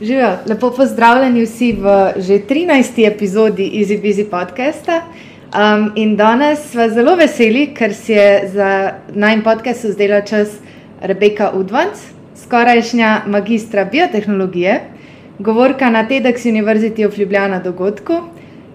Živijo, 0.00 0.28
lepo 0.46 0.70
pozdravljeni 0.70 1.42
vsi 1.44 1.72
v 1.72 2.12
že 2.16 2.38
13. 2.48 3.06
epizodi 3.06 3.70
Easy 3.74 4.00
Busy 4.02 4.24
podcasta. 4.30 5.02
Um, 5.54 5.92
in 5.94 6.16
danes 6.16 6.58
smo 6.70 6.88
zelo 6.88 7.14
veseli, 7.16 7.68
ker 7.74 7.94
si 7.94 8.12
je 8.12 8.50
za 8.54 8.94
najmen 9.14 9.44
podcast 9.44 9.84
vzdela 9.84 10.20
čas 10.20 10.48
Rebeka 11.00 11.52
Udvanc, 11.54 12.02
skorajšnja 12.42 13.22
magistra 13.26 13.84
biotehnologije, 13.84 14.80
govorka 15.38 15.90
na 15.90 16.08
TEDx 16.08 16.42
University 16.44 17.06
of 17.06 17.18
Ljubljana 17.18 17.60
dogodku 17.60 18.18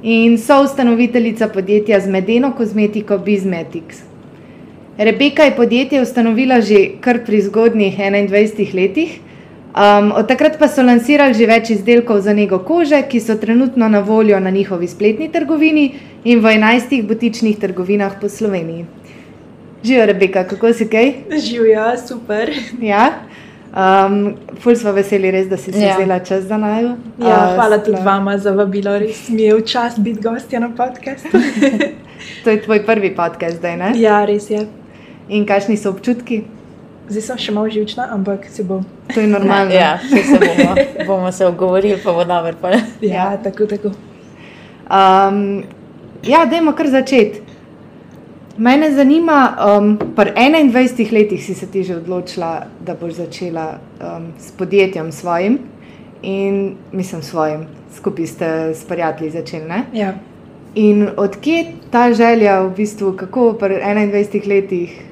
in 0.03 0.37
soustanoviteljica 0.37 1.47
podjetja 1.47 1.99
z 1.99 2.09
medeno 2.09 2.53
kozmetiko 2.57 3.17
Bizmetics. 3.17 3.97
Rebeka 4.97 5.43
je 5.43 5.55
podjetje 5.55 6.01
ustanovila 6.01 6.61
že 6.61 6.85
kar 7.01 7.25
pri 7.25 7.41
zgodnjih 7.41 7.99
21 7.99 8.75
letih. 8.75 9.19
Um, 9.79 10.11
od 10.11 10.27
takrat 10.27 10.57
pa 10.59 10.67
so 10.67 10.83
lansirali 10.83 11.33
že 11.33 11.45
več 11.47 11.69
izdelkov 11.71 12.19
za 12.25 12.33
nego 12.35 12.57
kože, 12.59 12.99
ki 13.07 13.19
so 13.23 13.37
trenutno 13.39 13.87
na 13.87 14.01
voljo 14.03 14.39
na 14.39 14.51
njihovi 14.51 14.87
spletni 14.91 15.29
trgovini 15.31 15.85
in 16.25 16.41
v 16.43 16.51
11 16.57 17.07
butičnih 17.07 17.55
trgovinah 17.59 18.17
po 18.19 18.29
Sloveniji. 18.29 18.85
Živijo, 19.83 20.05
Rebeka, 20.05 20.43
kako 20.43 20.73
si 20.73 20.89
kaj? 20.89 21.13
Živijo, 21.47 21.85
super. 22.07 22.51
Ja. 22.81 23.23
Um, 23.71 24.35
ful 24.59 24.75
smo 24.75 24.91
veseli, 24.91 25.31
res, 25.31 25.47
da 25.47 25.57
si 25.57 25.71
se 25.71 25.79
ja. 25.79 25.95
vzela 25.95 26.19
čas 26.19 26.43
za 26.43 26.57
naju. 26.57 26.97
Ja, 27.21 27.39
uh, 27.47 27.55
hvala 27.55 27.79
tudi 27.79 28.03
vama 28.03 28.37
za 28.37 28.51
vabilo, 28.51 28.99
res 28.99 29.29
mi 29.29 29.47
je 29.47 29.55
v 29.55 29.63
čas 29.63 29.95
biti 29.99 30.19
gostja 30.19 30.59
na 30.59 30.73
podkastu. 30.75 31.39
to 32.43 32.49
je 32.49 32.61
tvoj 32.67 32.83
prvi 32.85 33.15
podcast 33.15 33.63
zdaj, 33.63 33.77
ne? 33.77 33.95
Ja, 33.95 34.25
res 34.25 34.49
je. 34.49 34.67
In 35.29 35.47
kakšni 35.47 35.77
so 35.77 35.95
občutki? 35.95 36.43
Zdaj 37.09 37.23
sem 37.25 37.37
še 37.41 37.53
malo 37.55 37.69
živčna, 37.73 38.05
ampak 38.13 38.45
se 38.53 38.63
bom. 38.63 38.83
To 39.13 39.19
je 39.19 39.27
normalno. 39.27 39.73
Ja, 39.73 39.97
se 39.97 40.37
bomo, 40.37 40.75
bomo 41.07 41.31
se 41.31 41.47
ogovorili, 41.47 41.97
pa 42.03 42.13
bo 42.13 42.25
dobro. 42.25 42.53
Ja, 43.01 43.09
ja, 43.09 43.37
tako, 43.43 43.65
tako. 43.65 43.93
Um, 44.89 45.63
ja, 46.21 46.45
dajmo 46.45 46.75
kar 46.77 46.87
začeti. 46.87 47.41
Mene 48.59 48.91
zanima, 48.91 49.55
um, 49.79 49.97
pri 50.15 50.35
21 50.35 51.13
letih 51.13 51.41
si 51.45 51.53
se 51.55 51.65
ti 51.67 51.83
že 51.83 51.95
odločila, 51.95 52.67
da 52.85 52.93
boš 52.93 53.13
začela 53.23 53.79
um, 53.79 54.33
s 54.37 54.51
podjetjem 54.51 55.11
svojim 55.11 55.59
in 56.21 56.75
mislim 56.91 57.21
svojim, 57.23 57.65
skupaj 57.95 58.27
ste 58.27 58.49
s 58.75 58.83
prijatelji 58.83 59.31
začeli. 59.31 59.83
Ja. 59.93 60.13
In 60.75 61.07
odkje 61.17 61.65
ta 61.91 62.13
želja, 62.13 62.61
v 62.61 62.75
bistvu, 62.75 63.13
kako 63.17 63.53
pri 63.53 63.79
21 63.79 64.47
letih 64.47 65.08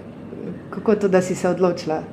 kako 0.78 0.96
to, 0.96 1.08
da 1.08 1.22
si 1.22 1.36
se 1.36 1.50
odločila? 1.50 2.04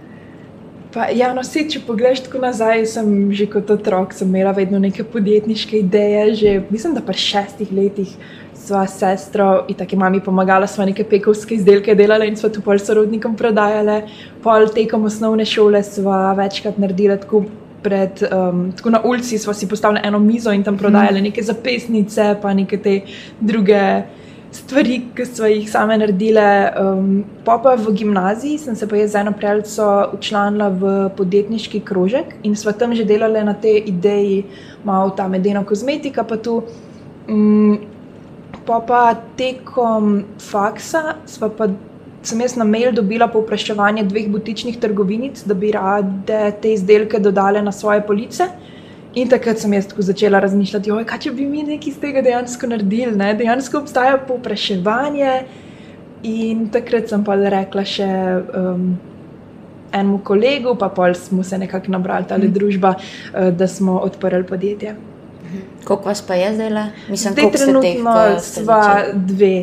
Pa, 0.95 1.09
ja, 1.11 1.33
no, 1.35 1.43
se, 1.43 1.65
če 1.67 1.81
pogledaš 1.83 2.23
tako 2.29 2.39
nazaj, 2.45 2.85
sem 2.87 3.09
že 3.35 3.49
kot 3.51 3.71
otrok 3.75 4.13
imela 4.23 4.53
vedno 4.55 4.79
neke 4.79 5.03
podjetniške 5.03 5.81
ideje. 5.83 6.35
Že, 6.39 6.53
mislim, 6.71 6.95
da 6.95 7.03
pa 7.03 7.13
šestih 7.13 7.73
letih 7.75 8.13
sva 8.55 8.85
sestro 8.87 9.65
in 9.69 9.75
tako 9.75 9.99
mami 9.99 10.23
pomagala, 10.23 10.69
sva 10.71 10.87
neke 10.87 11.05
pekovske 11.05 11.59
izdelke 11.59 11.97
delala 11.99 12.29
in 12.31 12.39
sva 12.39 12.53
tu 12.55 12.63
pol 12.63 12.79
sorodnikom 12.79 13.35
prodajala. 13.37 14.05
Pol 14.45 14.71
tekom 14.75 15.11
osnovne 15.11 15.45
šole 15.49 15.83
sva 15.83 16.33
večkrat 16.39 16.79
naredila 16.79 17.19
tako. 17.19 17.45
Pred, 17.85 18.23
um, 18.33 18.71
tako 18.73 18.91
na 18.95 19.03
ulici 19.05 19.37
smo 19.39 19.53
si 19.53 19.67
postavili 19.69 20.01
eno 20.09 20.17
mizo 20.19 20.53
in 20.57 20.63
tam 20.65 20.79
prodajali 20.81 21.19
mhm. 21.19 21.25
neke 21.27 21.43
zapisnice, 21.45 22.31
pa 22.41 22.55
neke 22.57 22.79
te 22.81 22.95
druge 23.41 23.81
stvari, 24.55 25.01
ki 25.17 25.27
so 25.27 25.49
jih 25.51 25.67
same 25.71 25.97
naredile. 25.99 26.47
Um, 26.81 27.25
pa 27.45 27.57
v 27.59 27.93
gimnaziji 27.93 28.59
sem 28.59 28.77
se 28.77 28.87
pa 28.89 28.97
jaz 28.97 29.13
z 29.13 29.21
eno 29.21 29.33
prijateljico 29.33 29.87
učlanila 30.19 30.69
v 30.69 30.93
podjetniški 31.17 31.81
krožek 31.81 32.37
in 32.43 32.57
smo 32.57 32.73
tam 32.73 32.95
že 32.95 33.05
delali 33.05 33.45
na 33.45 33.55
tej 33.55 33.83
ideji, 33.87 34.45
malo 34.85 35.11
ta 35.11 35.29
medena 35.29 35.65
kozmetika. 35.65 36.25
Pa 36.25 36.37
tu, 36.37 36.63
um, 37.29 37.79
pa, 38.67 38.81
pa 38.81 39.15
tekom 39.37 40.25
faksa 40.39 41.17
pa, 41.41 41.69
sem 42.23 42.41
jaz 42.41 42.57
na 42.57 42.65
mail 42.65 42.93
dobila 42.93 43.29
povpraševanje 43.29 44.07
dveh 44.09 44.31
butičnih 44.33 44.79
trgovinic, 44.81 45.43
da 45.45 45.55
bi 45.55 45.73
rade 45.75 46.55
te 46.63 46.73
izdelke 46.73 47.19
dodale 47.19 47.63
na 47.63 47.73
svoje 47.73 48.07
police. 48.07 48.49
In 49.15 49.29
takrat 49.31 49.61
sem 49.63 49.73
jaz 49.73 49.87
začela 49.99 50.41
razmišljati, 50.43 50.91
kaj 51.07 51.21
če 51.23 51.33
bi 51.37 51.47
mi 51.47 51.63
nekaj 51.63 51.93
iz 51.93 51.99
tega 52.03 52.23
dejansko 52.25 52.67
naredili. 52.67 53.15
Ne? 53.17 53.31
Dejansko 53.39 53.85
obstaja 53.85 54.17
povpraševanje. 54.27 55.35
In 56.27 56.69
takrat 56.75 57.13
sem 57.13 57.23
pa 57.25 57.37
rekla 57.37 57.85
še 57.87 58.09
um, 58.59 58.89
enemu 59.93 60.19
kolegu, 60.27 60.75
pa 60.81 60.89
pol 60.91 61.15
smo 61.15 61.45
se 61.47 61.59
nekako 61.61 61.93
nabrali 61.95 62.27
ta 62.27 62.39
mm. 62.41 62.55
družba, 62.57 62.95
uh, 62.97 63.51
da 63.55 63.69
smo 63.71 64.01
odprli 64.03 64.43
podjetje. 64.49 64.97
Koliko 65.85 66.09
vas 66.09 66.25
pa 66.27 66.35
je 66.35 66.51
zdaj? 66.57 66.73
Mislim, 67.09 67.37
zdaj 67.37 67.51
trenutno 67.53 68.17
smo 68.41 68.81
dve. 69.15 69.55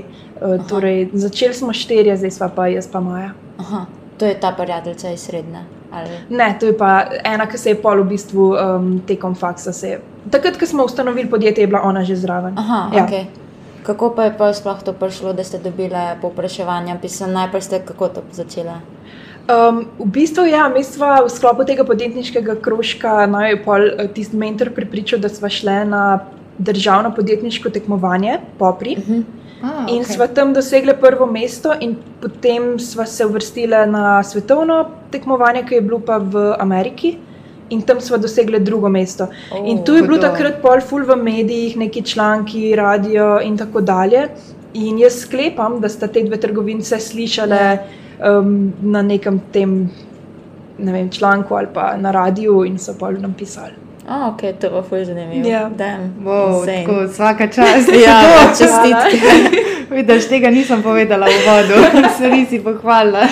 Uh, 0.42 0.56
torej, 0.70 1.10
začeli 1.14 1.54
smo 1.54 1.74
štirje, 1.74 2.16
zdaj 2.24 2.38
pa, 2.40 2.50
pa 2.56 2.72
jaz 2.72 2.88
pa 2.88 3.04
Maja. 3.04 3.34
Aha, 3.60 3.86
to 4.18 4.26
je 4.26 4.40
ta 4.40 4.56
prijateljica 4.58 5.12
iz 5.12 5.28
srednje. 5.28 5.81
Ali? 5.92 6.10
Ne, 6.30 6.56
to 6.60 6.66
je 6.66 6.78
pa 6.78 7.06
ena, 7.24 7.46
ki 7.52 7.58
se 7.58 7.74
je 7.74 7.82
pol 7.82 8.04
v 8.04 8.14
bistvu 8.14 8.54
um, 8.56 8.92
tekom 9.08 9.36
faksa. 9.36 9.74
Takrat, 10.32 10.58
ko 10.58 10.66
smo 10.66 10.86
ustanovili 10.88 11.30
podjetje, 11.30 11.64
je 11.64 11.68
bila 11.68 11.82
ona 11.84 12.04
že 12.04 12.16
zraven. 12.16 12.56
Aha, 12.58 12.90
ja. 12.96 13.06
okay. 13.06 13.26
Kako 13.84 14.14
pa 14.16 14.30
je 14.30 14.38
pa 14.38 14.54
sploh 14.54 14.84
to 14.84 14.94
prišlo, 14.94 15.34
da 15.34 15.44
ste 15.44 15.58
dobili 15.58 15.98
povpraševanje? 16.22 17.00
Najprej 17.28 17.62
ste 17.62 17.82
kako 17.86 18.08
to 18.08 18.22
začeli? 18.32 18.78
Um, 19.50 19.90
v 20.00 20.06
bistvu, 20.06 20.46
ja, 20.46 20.70
mi 20.70 20.84
smo 20.84 21.26
v 21.26 21.30
sklopu 21.34 21.66
tega 21.66 21.84
podjetniškega 21.84 22.62
krožka 22.62 23.26
najpol 23.26 23.88
eh, 23.90 24.08
tisti 24.14 24.38
mentor 24.38 24.70
pripričal, 24.70 25.20
da 25.20 25.30
smo 25.30 25.50
šli 25.50 25.82
na 25.90 26.20
državno 26.58 27.12
podjetniško 27.16 27.70
tekmovanje, 27.70 28.40
popri. 28.58 28.96
Uh 28.98 29.10
mhm. 29.10 29.20
-huh. 29.20 29.41
Ah, 29.62 29.86
in 29.88 30.02
okay. 30.02 30.16
smo 30.16 30.28
tam 30.28 30.54
dosegli 30.54 30.94
prvo 31.00 31.26
mesto, 31.26 31.74
in 31.80 31.96
potem 32.22 32.80
smo 32.80 33.06
se 33.06 33.26
uvrstili 33.26 33.86
na 33.88 34.24
svetovno 34.24 34.86
tekmovanje, 35.12 35.66
ki 35.66 35.76
je 35.76 35.82
bilo 35.82 36.00
pa 36.00 36.18
v 36.18 36.56
Ameriki. 36.60 37.18
In 37.70 37.82
tam 37.82 38.02
smo 38.02 38.18
dosegli 38.18 38.60
drugo 38.60 38.90
mesto. 38.90 39.30
Oh, 39.52 39.70
in 39.70 39.84
tu 39.86 39.94
je 39.96 40.04
bilo 40.04 40.18
takrat 40.18 40.62
pol 40.62 40.82
ful 40.82 41.06
v 41.08 41.16
medijih, 41.16 41.78
neki 41.78 42.02
članki, 42.02 42.76
radio 42.76 43.40
in 43.40 43.58
tako 43.58 43.82
dalje. 43.82 44.28
In 44.74 45.00
jaz 45.00 45.22
sklepam, 45.22 45.80
da 45.80 45.90
sta 45.90 46.08
te 46.08 46.24
dve 46.24 46.40
trgovinice 46.40 47.00
slišale 47.00 47.78
um, 48.20 48.74
na 48.82 49.02
nekem 49.02 49.40
tem 49.52 49.90
ne 50.82 50.92
vem, 50.92 51.10
članku 51.10 51.56
ali 51.56 51.68
pa 51.74 51.98
na 51.98 52.12
radiju 52.12 52.64
in 52.66 52.78
so 52.80 52.94
pol 53.00 53.14
nam 53.20 53.34
pisali. 53.34 53.74
Oh, 54.12 54.34
ok, 54.34 54.42
to 54.60 54.70
bo 54.70 54.84
fuj 54.84 55.06
zanimivo. 55.06 55.48
Ja, 55.48 55.72
wow, 56.24 56.66
tako, 56.66 57.08
vsaka 57.08 57.48
čas. 57.48 57.88
ja, 58.06 58.22
čestitke. 58.60 59.20
Vidiš, 59.96 60.28
tega 60.28 60.50
nisem 60.52 60.84
povedala 60.84 61.28
v 61.28 61.40
vodu, 61.48 62.08
se 62.18 62.30
nisi 62.30 62.60
pohvalila. 62.60 63.28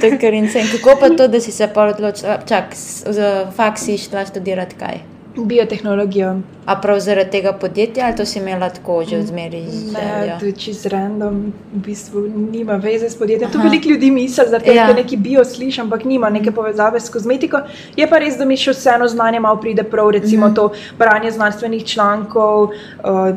to 0.00 0.06
je 0.06 0.18
kar 0.18 0.34
in 0.34 0.48
sen. 0.48 0.68
Kako 0.72 0.96
pa 1.00 1.08
to, 1.16 1.28
da 1.28 1.40
si 1.40 1.52
se 1.52 1.68
pa 1.74 1.88
odločila, 1.92 2.38
čak, 2.48 2.76
z 3.08 3.46
faksi 3.56 3.98
šla 3.98 4.24
študirati 4.24 4.76
kaj? 4.76 5.19
Biotehnologijo. 5.46 6.40
A 6.66 6.76
prav 6.80 7.00
zaradi 7.00 7.30
tega 7.30 7.52
podjetja 7.52 8.06
ali 8.06 8.16
to 8.16 8.26
si 8.26 8.38
imela 8.38 8.68
tako 8.70 9.04
že 9.04 9.18
odmeri? 9.18 9.62
Ne, 9.92 10.36
to 10.40 10.46
je 10.46 10.52
čist 10.52 10.86
random, 10.86 11.52
v 11.74 11.82
bistvu 11.86 12.20
nima 12.52 12.76
veze 12.76 13.10
s 13.10 13.18
podjetjem. 13.18 13.50
To 13.50 13.58
veliko 13.58 13.88
ljudi 13.88 14.10
misli, 14.10 14.44
da 14.50 14.58
te 14.58 14.74
ja. 14.74 14.92
nekaj 14.92 15.18
bio 15.18 15.44
slišim, 15.44 15.84
ampak 15.84 16.04
nima 16.04 16.30
neke 16.30 16.52
povezave 16.52 17.00
s 17.00 17.10
kozmetiko. 17.10 17.60
Je 17.96 18.06
pa 18.10 18.18
res, 18.18 18.38
da 18.38 18.44
mi 18.44 18.56
še 18.56 18.70
vseeno 18.70 19.08
znanje 19.08 19.40
malo 19.40 19.60
pride 19.60 19.82
prav, 19.82 20.10
recimo 20.10 20.46
mm 20.46 20.50
-hmm. 20.50 20.54
to 20.54 20.72
branje 20.98 21.30
znanstvenih 21.30 21.84
člankov. 21.86 22.62
Uh, 23.04 23.34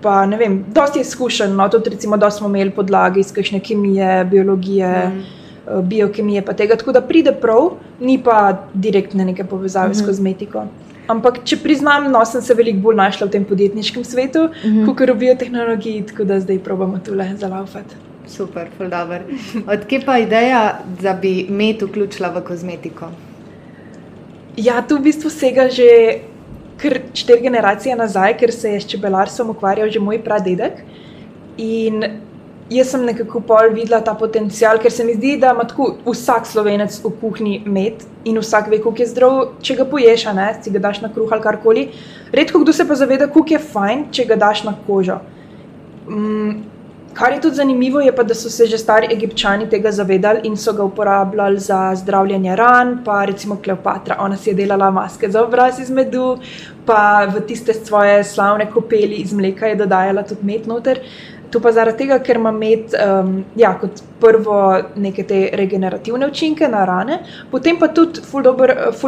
Pa, 0.00 0.26
ne 0.26 0.36
vem, 0.36 0.64
dosti 0.72 1.00
izkušen, 1.00 1.56
no, 1.56 1.68
tudi 1.68 1.90
recimo, 1.90 2.16
da 2.16 2.30
smo 2.30 2.48
imeli 2.48 2.70
podlage 2.70 3.20
iz 3.20 3.32
kakšne 3.32 3.60
kemije, 3.60 4.24
biologije, 4.24 5.08
mm. 5.08 5.88
biokemije, 5.88 6.44
pa 6.44 6.52
tega, 6.52 6.76
tako 6.76 6.92
da 6.92 7.00
pride 7.00 7.32
prav, 7.32 7.70
ni 8.00 8.22
pa 8.24 8.66
direktne 8.74 9.24
neke 9.24 9.44
povezave 9.44 9.88
mm 9.88 9.92
-hmm. 9.92 9.94
s 9.94 10.00
mhm. 10.00 10.08
kozmetiko. 10.08 10.64
Ampak, 11.10 11.40
če 11.44 11.58
priznam, 11.62 12.06
no, 12.12 12.20
sem 12.28 12.42
se 12.42 12.54
veliko 12.54 12.84
bolj 12.84 12.98
znašla 12.98 13.26
v 13.26 13.34
tem 13.34 13.44
podjetniškem 13.44 14.04
svetu, 14.04 14.44
mm 14.48 14.68
-hmm. 14.68 14.86
kot 14.86 15.10
v 15.10 15.16
biotehnologiji, 15.24 16.06
tako 16.06 16.24
da 16.24 16.40
zdaj 16.40 16.58
probamo 16.58 16.98
tukaj 16.98 17.36
zalaufati. 17.36 17.94
Super, 18.26 18.68
fuldober. 18.78 19.22
Odkje 19.66 20.00
pa 20.06 20.18
ideja, 20.18 20.78
da 21.02 21.14
bi 21.14 21.46
med 21.48 21.82
vključila 21.82 22.28
v 22.28 22.44
kozmetiko? 22.46 23.10
Ja, 24.56 24.82
tu 24.82 24.96
v 24.96 25.00
bistvu 25.00 25.30
sega 25.30 25.68
že 25.68 26.20
kar 26.80 27.00
štiri 27.14 27.42
generacije 27.42 27.96
nazaj, 27.96 28.36
ker 28.38 28.52
se 28.52 28.70
je 28.70 28.80
s 28.80 28.86
čebelarstvom 28.86 29.50
ukvarjal 29.50 29.90
že 29.90 30.00
moj 30.00 30.22
pradedek. 30.24 30.72
In 31.58 32.04
jaz 32.70 32.92
sem 32.94 33.04
nekako 33.04 33.42
pol 33.46 33.74
videla 33.74 34.00
ta 34.04 34.14
potencial, 34.14 34.78
ker 34.78 34.92
se 34.94 35.04
mi 35.04 35.16
zdi, 35.18 35.34
da 35.42 35.52
ima 35.54 35.66
tako 35.66 35.90
vsak 36.06 36.46
slovenec 36.46 37.00
v 37.02 37.12
kuhinji 37.20 37.62
med 37.66 38.04
in 38.24 38.38
vsak 38.38 38.70
ve, 38.70 38.78
kako 38.82 39.02
je 39.02 39.10
zdrav, 39.10 39.38
če 39.62 39.78
ga 39.80 39.86
poješ, 39.90 40.26
ne, 40.36 40.48
si 40.62 40.70
ga 40.70 40.82
daš 40.86 41.02
na 41.02 41.10
kruh 41.12 41.32
ali 41.32 41.42
karkoli. 41.42 41.86
Redko 42.32 42.62
kdo 42.62 42.72
se 42.72 42.86
pa 42.86 42.94
zaveda, 42.94 43.26
kako 43.26 43.56
je 43.56 43.62
fajn, 43.72 44.10
če 44.14 44.28
ga 44.30 44.38
daš 44.38 44.62
na 44.68 44.76
kožo. 44.86 45.18
Mm, 46.10 46.60
kar 47.14 47.32
je 47.34 47.40
tudi 47.40 47.58
zanimivo, 47.58 48.00
je 48.00 48.12
pa, 48.14 48.22
da 48.22 48.34
so 48.34 48.50
se 48.50 48.66
že 48.70 48.78
stari 48.78 49.10
egipčani 49.10 49.66
tega 49.70 49.90
zavedali 49.90 50.46
in 50.46 50.56
so 50.56 50.72
ga 50.72 50.84
uporabljali 50.86 51.58
za 51.58 51.80
zdravljenje 51.96 52.56
ran, 52.56 52.98
pa 53.04 53.24
recimo 53.24 53.58
Kleopatra, 53.64 54.16
ona 54.20 54.36
si 54.36 54.50
je 54.50 54.54
delala 54.62 54.90
maske 54.90 55.30
za 55.30 55.42
obraz 55.42 55.80
iz 55.80 55.90
medu, 55.90 56.38
pa 56.86 57.26
v 57.34 57.42
tiste 57.46 57.74
svoje 57.74 58.24
slavne 58.24 58.70
kopeli 58.70 59.24
iz 59.24 59.32
mleka 59.32 59.66
je 59.66 59.82
dodajala 59.82 60.22
tudi 60.22 60.46
med 60.46 60.66
noter. 60.66 61.02
To 61.50 61.60
pa 61.60 61.72
zaradi 61.74 62.04
tega, 62.04 62.20
ker 62.22 62.38
ima 62.38 62.52
med 62.54 62.94
um, 62.94 63.32
ja, 63.58 63.72
kot 63.80 64.04
prvo 64.20 64.58
neke 64.96 65.24
te 65.26 65.40
regenerativne 65.58 66.28
učinke 66.30 66.68
na 66.70 66.84
rane, 66.86 67.18
potem 67.50 67.78
pa 67.80 67.88
tudi 67.90 68.22
ful 68.22 68.44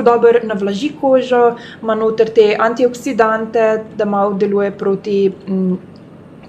dobro 0.04 0.42
navlaži 0.42 0.90
kožo, 1.00 1.44
ima 1.82 1.94
noter 1.94 2.32
te 2.34 2.50
antioksidante, 2.58 3.68
da 3.96 4.04
malo 4.04 4.34
deluje 4.34 4.70
proti. 4.74 5.22
Um, 5.48 5.80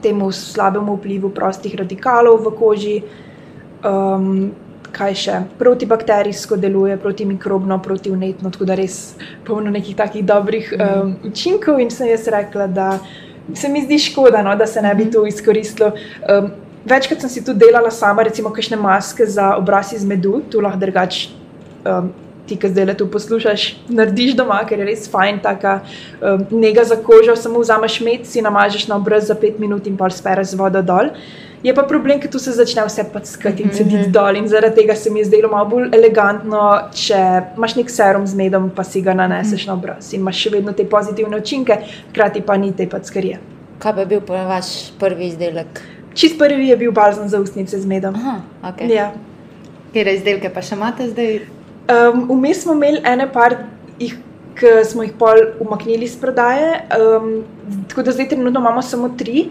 temu 0.04 0.32
slabemu 0.32 0.96
vplivu 1.00 1.32
prostih 1.32 1.76
radikalov 1.80 2.44
v 2.44 2.52
koži, 2.60 2.98
um, 3.88 4.52
kaj 4.94 5.16
še 5.18 5.38
protibakterijsko 5.58 6.60
deluje, 6.62 7.00
protimikrobno, 7.02 7.80
protivnetno, 7.82 8.52
tako 8.54 8.68
da 8.70 8.78
res 8.78 9.16
polno 9.48 9.72
nekih 9.74 9.96
takih 9.98 10.26
dobrih 10.28 10.74
um, 10.76 11.16
učinkov. 11.32 11.80
In 11.82 11.90
sem 11.90 12.12
jaz 12.12 12.28
rekla, 12.30 12.68
da 12.68 12.90
se 13.54 13.70
mi 13.70 13.84
zdi 13.84 14.00
škoda, 14.00 14.42
no, 14.42 14.56
da 14.56 14.68
se 14.68 14.82
ne 14.82 14.96
bi 14.96 15.12
to 15.12 15.26
izkoristilo. 15.28 15.92
Um, 16.30 16.52
večkrat 16.86 17.22
sem 17.22 17.30
si 17.30 17.46
tudi 17.46 17.66
delala 17.66 17.92
sama, 17.92 18.24
recimo, 18.24 18.50
kakšne 18.54 18.78
maske 18.78 19.26
za 19.26 19.56
obraz 19.58 19.94
iz 19.94 20.06
medu, 20.06 20.42
tu 20.52 20.62
lahko 20.62 20.80
drugače. 20.80 21.30
Um, 21.86 22.14
ti, 22.48 22.58
ki 22.60 22.70
zdaj 22.70 22.86
le 22.86 22.98
to 22.98 23.08
poslušaš, 23.12 23.68
narediš 23.88 24.36
doma, 24.36 24.60
ker 24.68 24.82
je 24.82 24.90
res 24.90 25.08
fajn, 25.12 25.40
tako 25.44 25.78
um, 25.80 26.44
nega 26.60 26.84
za 26.84 26.98
kožo, 27.00 27.36
samo 27.40 27.64
vzameš 27.64 28.02
med, 28.04 28.28
si 28.28 28.44
namažeš 28.44 28.88
na 28.92 29.00
obraz 29.00 29.30
za 29.32 29.36
pet 29.40 29.60
minut 29.60 29.88
in 29.88 29.98
pa 29.98 30.10
spereš 30.12 30.54
z 30.54 30.60
vodo 30.60 30.82
dol. 30.84 31.14
Je 31.64 31.72
pa 31.72 31.86
problem, 31.88 32.20
ker 32.20 32.28
tu 32.28 32.40
se 32.44 32.52
začne 32.52 32.84
vse 32.84 33.06
packati 33.14 33.64
in 33.64 33.72
sediti 33.72 33.96
mm 33.96 34.04
-hmm. 34.04 34.12
dol. 34.12 34.36
In 34.36 34.48
zaradi 34.48 34.76
tega 34.76 34.96
se 34.96 35.10
mi 35.10 35.20
je 35.20 35.26
zdelo 35.26 35.50
malo 35.50 35.70
bolj 35.70 35.90
elegantno, 35.94 36.80
če 36.94 37.42
imaš 37.58 37.76
nek 37.76 37.90
serum 37.90 38.28
z 38.28 38.36
medom, 38.36 38.70
pa 38.70 38.84
si 38.84 39.02
ga 39.02 39.14
naneseš 39.14 39.52
mm 39.52 39.64
-hmm. 39.64 39.68
na 39.68 39.74
obraz 39.74 40.14
in 40.14 40.20
imaš 40.20 40.38
še 40.38 40.50
vedno 40.50 40.74
te 40.74 40.86
pozitivne 40.86 41.38
učinke, 41.38 41.78
hkrati 42.10 42.42
pa 42.42 42.58
ni 42.58 42.74
te 42.76 42.90
packarije. 42.90 43.40
Kaj 43.80 43.94
bi 43.94 44.06
bil 44.06 44.22
vaš 44.28 44.92
prvi 45.00 45.28
izdelek? 45.28 45.82
Čist 46.14 46.38
prvi 46.38 46.68
je 46.68 46.78
bil 46.78 46.92
balzam 46.92 47.30
za 47.30 47.40
ustnice 47.40 47.80
z 47.80 47.86
medom. 47.86 48.16
Aha, 48.16 48.42
okay. 48.64 48.92
ja. 48.92 49.12
Kje 49.94 50.14
izdelke 50.14 50.50
pa 50.50 50.62
še 50.62 50.76
imate 50.76 51.10
zdaj? 51.10 51.40
Um, 51.84 52.30
vmes 52.30 52.62
smo 52.64 52.74
imeli 52.74 53.02
ene 53.04 53.28
par, 53.32 53.58
jih, 54.00 54.16
ki 54.56 54.72
smo 54.88 55.04
jih 55.04 55.12
pol 55.20 55.40
umaknili 55.60 56.06
iz 56.08 56.16
prodaje, 56.20 56.78
um, 56.96 57.44
tako 57.90 58.06
da 58.08 58.12
zdaj 58.12 58.30
trenutno 58.30 58.60
imamo 58.60 58.82
samo 58.82 59.10
tri. 59.18 59.50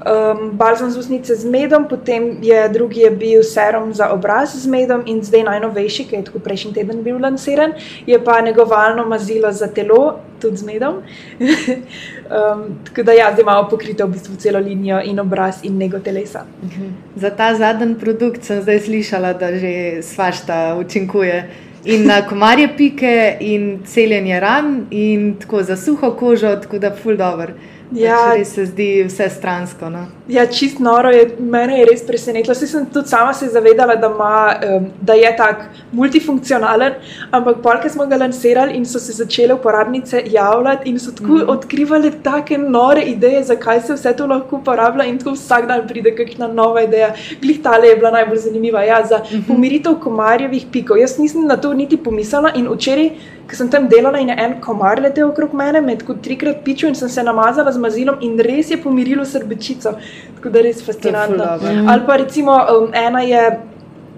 Um, 0.00 0.50
balzam 0.56 0.90
z 0.90 0.96
usnice 0.96 1.34
z 1.36 1.44
medom, 1.44 1.84
potem 1.88 2.38
je 2.42 2.68
drugi 2.68 3.00
je 3.00 3.10
bil 3.10 3.42
serum 3.42 3.92
za 3.94 4.08
obraz 4.12 4.54
z 4.56 4.66
medom 4.66 5.02
in 5.06 5.20
zdaj 5.22 5.42
najnovejši, 5.44 6.04
ki 6.08 6.16
je 6.16 6.24
tako 6.24 6.40
prejšnji 6.40 6.72
teden 6.72 7.02
bil 7.04 7.18
lanciran, 7.20 7.74
je 8.06 8.16
pa 8.24 8.40
negovalno 8.40 9.04
mazilo 9.04 9.52
za 9.52 9.68
telo, 9.68 10.16
tudi 10.40 10.56
z 10.56 10.64
medom. 10.64 10.94
um, 11.44 12.64
tako 12.84 13.02
da 13.02 13.12
ja, 13.12 13.28
zdaj 13.32 13.42
imamo 13.42 13.68
pokrito 13.68 14.06
v 14.06 14.16
bistvu 14.16 14.36
celo 14.40 14.58
linijo 14.58 15.02
in 15.04 15.20
obraz 15.20 15.60
in 15.62 15.76
nego 15.76 15.98
telesa. 15.98 16.46
Mhm. 16.64 16.92
Za 17.16 17.30
ta 17.30 17.54
zadnji 17.54 17.94
produkt 18.00 18.44
sem 18.44 18.62
zdaj 18.62 18.80
slišala, 18.80 19.32
da 19.32 19.52
že 19.52 20.02
svašta 20.02 20.76
učinkuje 20.80 21.44
in 21.84 22.06
na 22.06 22.22
komarje 22.28 22.68
pike, 22.76 23.36
in 23.40 23.80
celjenje 23.86 24.40
ran, 24.40 24.86
in 24.90 25.34
tako 25.40 25.62
za 25.62 25.76
suho 25.76 26.10
kožo, 26.10 26.56
tako 26.56 26.78
da 26.78 26.94
ful 27.02 27.16
dobro. 27.16 27.52
Ja, 27.92 28.34
res 28.34 28.52
se 28.54 28.64
zdi 28.68 29.02
vse 29.02 29.26
stransko. 29.30 29.88
No? 29.90 30.04
Ja, 30.30 30.44
čist 30.46 30.78
noro 30.78 31.10
je, 31.10 31.24
mene 31.42 31.80
je 31.80 31.86
res 31.88 32.04
presenetilo. 32.06 32.54
Vsi 32.54 32.68
sem 32.70 32.84
tudi 32.94 33.10
sama 33.10 33.32
se 33.34 33.48
zavedala, 33.50 33.96
da, 33.98 34.08
ma, 34.14 34.34
da 35.02 35.16
je 35.18 35.30
tak 35.36 35.64
multifunkcionalen, 35.92 37.00
ampak 37.34 37.58
polk 37.64 37.88
smo 37.90 38.06
ga 38.06 38.20
lansirali 38.20 38.76
in 38.78 38.86
so 38.86 39.02
se 39.02 39.16
začele 39.16 39.56
uporabnice 39.58 40.22
javljati 40.30 40.90
in 40.90 40.98
so 40.98 41.14
tako 41.16 41.32
mm 41.32 41.48
odkrivali 41.50 42.10
take 42.22 42.58
nore 42.58 43.02
ideje, 43.08 43.42
zakaj 43.44 43.80
se 43.86 43.94
vse 43.94 44.12
to 44.16 44.26
lahko 44.26 44.58
uporablja 44.60 45.04
in 45.08 45.18
tako 45.18 45.32
vsak 45.34 45.66
dan 45.66 45.86
pride 45.88 46.12
kakšna 46.16 46.46
nova 46.46 46.82
ideja. 46.84 47.10
Glih 47.42 47.58
tale 47.62 47.88
je 47.88 47.96
bila 47.96 48.10
najbolj 48.10 48.38
zanimiva, 48.44 48.82
ja, 48.82 49.00
za 49.06 49.18
mm 49.18 49.22
-hmm. 49.22 49.46
pomiritev 49.46 49.94
komarjevih 50.02 50.66
pikov. 50.72 50.98
Jaz 50.98 51.18
nisem 51.18 51.46
na 51.46 51.56
to 51.56 51.74
niti 51.74 51.96
pomislila 51.96 52.52
in 52.54 52.68
včeraj 52.68 53.10
ker 53.50 53.58
sem 53.58 53.70
tam 53.70 53.88
delala 53.90 54.20
in 54.22 54.30
je 54.30 54.36
en 54.44 54.54
komar 54.62 55.00
letel 55.02 55.32
okrog 55.32 55.54
mene, 55.60 55.80
med 55.82 56.04
kot 56.06 56.22
trikrat 56.26 56.62
pičo 56.66 56.90
in 56.90 56.94
sem 56.94 57.10
se 57.10 57.24
namazala 57.26 57.72
z 57.74 57.82
mazilom 57.82 58.22
in 58.26 58.38
res 58.46 58.70
je 58.70 58.78
pomirilo 58.82 59.26
srbečico. 59.26 59.96
Tako 60.36 60.54
da 60.54 60.62
je 60.62 60.66
res 60.68 60.84
fascinantno. 60.86 61.50
Ali 61.90 62.06
pa 62.06 62.20
recimo 62.22 62.54
um, 62.76 62.88
ena 62.94 63.24
je 63.26 63.42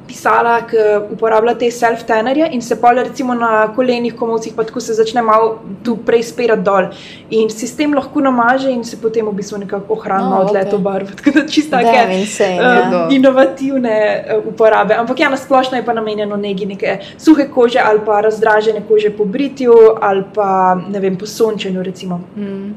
pisala, 0.07 0.57
ki 0.69 0.83
uporablja 1.15 1.55
te 1.59 1.71
self-tenerje 1.71 2.49
in 2.53 2.63
se 2.63 2.77
pole 2.81 3.05
recimo 3.05 3.35
na 3.35 3.69
kolenih, 3.77 4.15
komovcih, 4.19 4.55
pa 4.57 4.65
tako 4.65 4.81
se 4.81 4.95
začne 4.95 5.23
malo 5.23 5.59
tu 5.85 5.97
prej 5.97 6.23
spirati 6.31 6.63
dol. 6.63 6.91
In 7.31 7.51
sistem 7.51 7.95
lahko 7.95 8.21
namaže 8.21 8.71
in 8.73 8.85
se 8.85 8.97
potem 9.01 9.27
v 9.27 9.35
bistvu 9.39 9.63
nekako 9.65 9.97
ohrani 9.97 10.31
no, 10.31 10.41
od 10.43 10.51
okay. 10.51 10.59
leto 10.59 10.79
barv. 10.79 11.13
Tako 11.19 11.31
da 11.39 11.47
čisto 11.49 11.77
take 11.77 12.05
uh, 12.59 13.15
inovativne 13.15 13.97
uh, 14.37 14.47
uporabe. 14.53 14.95
Ampak 14.95 15.21
ja, 15.21 15.31
nasplošno 15.31 15.77
je 15.77 15.85
pa 15.85 15.93
namenjeno 15.93 16.37
neki 16.37 16.67
neke 16.67 16.99
suhe 17.19 17.49
kože 17.51 17.81
ali 17.85 18.01
pa 18.07 18.21
razdražene 18.21 18.83
kože 18.89 19.11
po 19.17 19.25
britju 19.25 19.73
ali 20.01 20.25
pa 20.35 20.77
ne 20.89 21.01
vem, 21.01 21.17
po 21.19 21.27
sončenju 21.27 21.83
recimo. 21.83 22.21
Mm, 22.37 22.75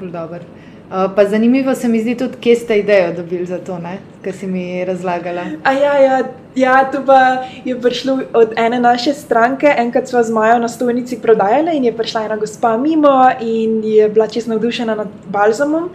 Uh, 0.00 0.55
pa 0.88 1.24
zanimivo 1.24 1.74
se 1.74 1.88
mi 1.88 2.00
zdi 2.00 2.14
tudi, 2.14 2.36
kje 2.40 2.56
ste 2.56 2.78
idejo 2.78 3.12
dobili 3.12 3.46
za 3.46 3.58
to, 3.58 3.78
kar 4.22 4.32
si 4.32 4.46
mi 4.46 4.84
razlagala. 4.84 5.42
Ja, 5.64 5.98
ja, 5.98 6.22
ja, 6.54 6.90
to 6.90 7.02
pa 7.06 7.44
je 7.64 7.80
prišlo 7.80 8.18
od 8.32 8.52
ene 8.56 8.80
naše 8.80 9.12
stranke. 9.12 9.74
Enkrat 9.78 10.08
smo 10.08 10.22
z 10.22 10.30
Majo 10.30 10.58
na 10.58 10.68
stojnici 10.68 11.18
prodajali 11.22 11.76
in 11.76 11.84
je 11.84 11.96
prišla 11.96 12.24
ena 12.24 12.36
gospa 12.36 12.76
mimo 12.76 13.30
in 13.40 13.84
je 13.84 14.08
bila 14.08 14.26
čisto 14.26 14.50
navdušena 14.50 14.94
nad 14.94 15.08
balzamom. 15.28 15.90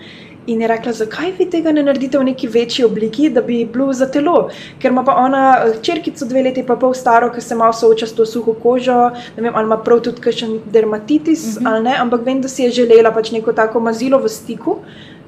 In 0.48 0.62
je 0.62 0.68
rekla, 0.68 0.92
zakaj 0.94 1.32
vi 1.38 1.46
tega 1.50 1.72
ne 1.72 1.84
naredite 1.86 2.18
v 2.18 2.24
neki 2.32 2.48
večji 2.48 2.86
obliki, 2.86 3.30
da 3.30 3.42
bi 3.46 3.60
bilo 3.66 3.94
za 3.94 4.08
telo. 4.10 4.50
Ker 4.82 4.92
ima 4.92 5.04
pa 5.06 5.14
ona 5.22 5.44
eh, 5.58 5.76
črkico 5.86 6.26
dve 6.26 6.42
leti, 6.48 6.64
pa 6.66 6.76
pol 6.76 6.96
staro, 6.98 7.30
ki 7.30 7.42
se 7.42 7.56
malo 7.56 7.74
sooča 7.78 8.08
s 8.08 8.18
to 8.18 8.26
suho 8.26 8.56
kožo, 8.64 8.98
ne 9.38 9.44
vem, 9.44 9.54
ali 9.56 9.70
ima 9.70 9.78
prav 9.78 10.02
tudi 10.02 10.22
kakšen 10.22 10.60
dermatitis 10.66 11.46
uh 11.46 11.54
mhm. 11.54 11.66
-huh. 11.66 11.74
ali 11.74 11.84
ne, 11.84 11.96
ampak 11.98 12.26
vem, 12.26 12.42
da 12.42 12.48
si 12.48 12.64
je 12.64 12.72
želela 12.72 13.12
pač 13.12 13.32
neko 13.32 13.54
tako 13.54 13.80
mazilo 13.80 14.18
v 14.18 14.30
stiku 14.30 14.78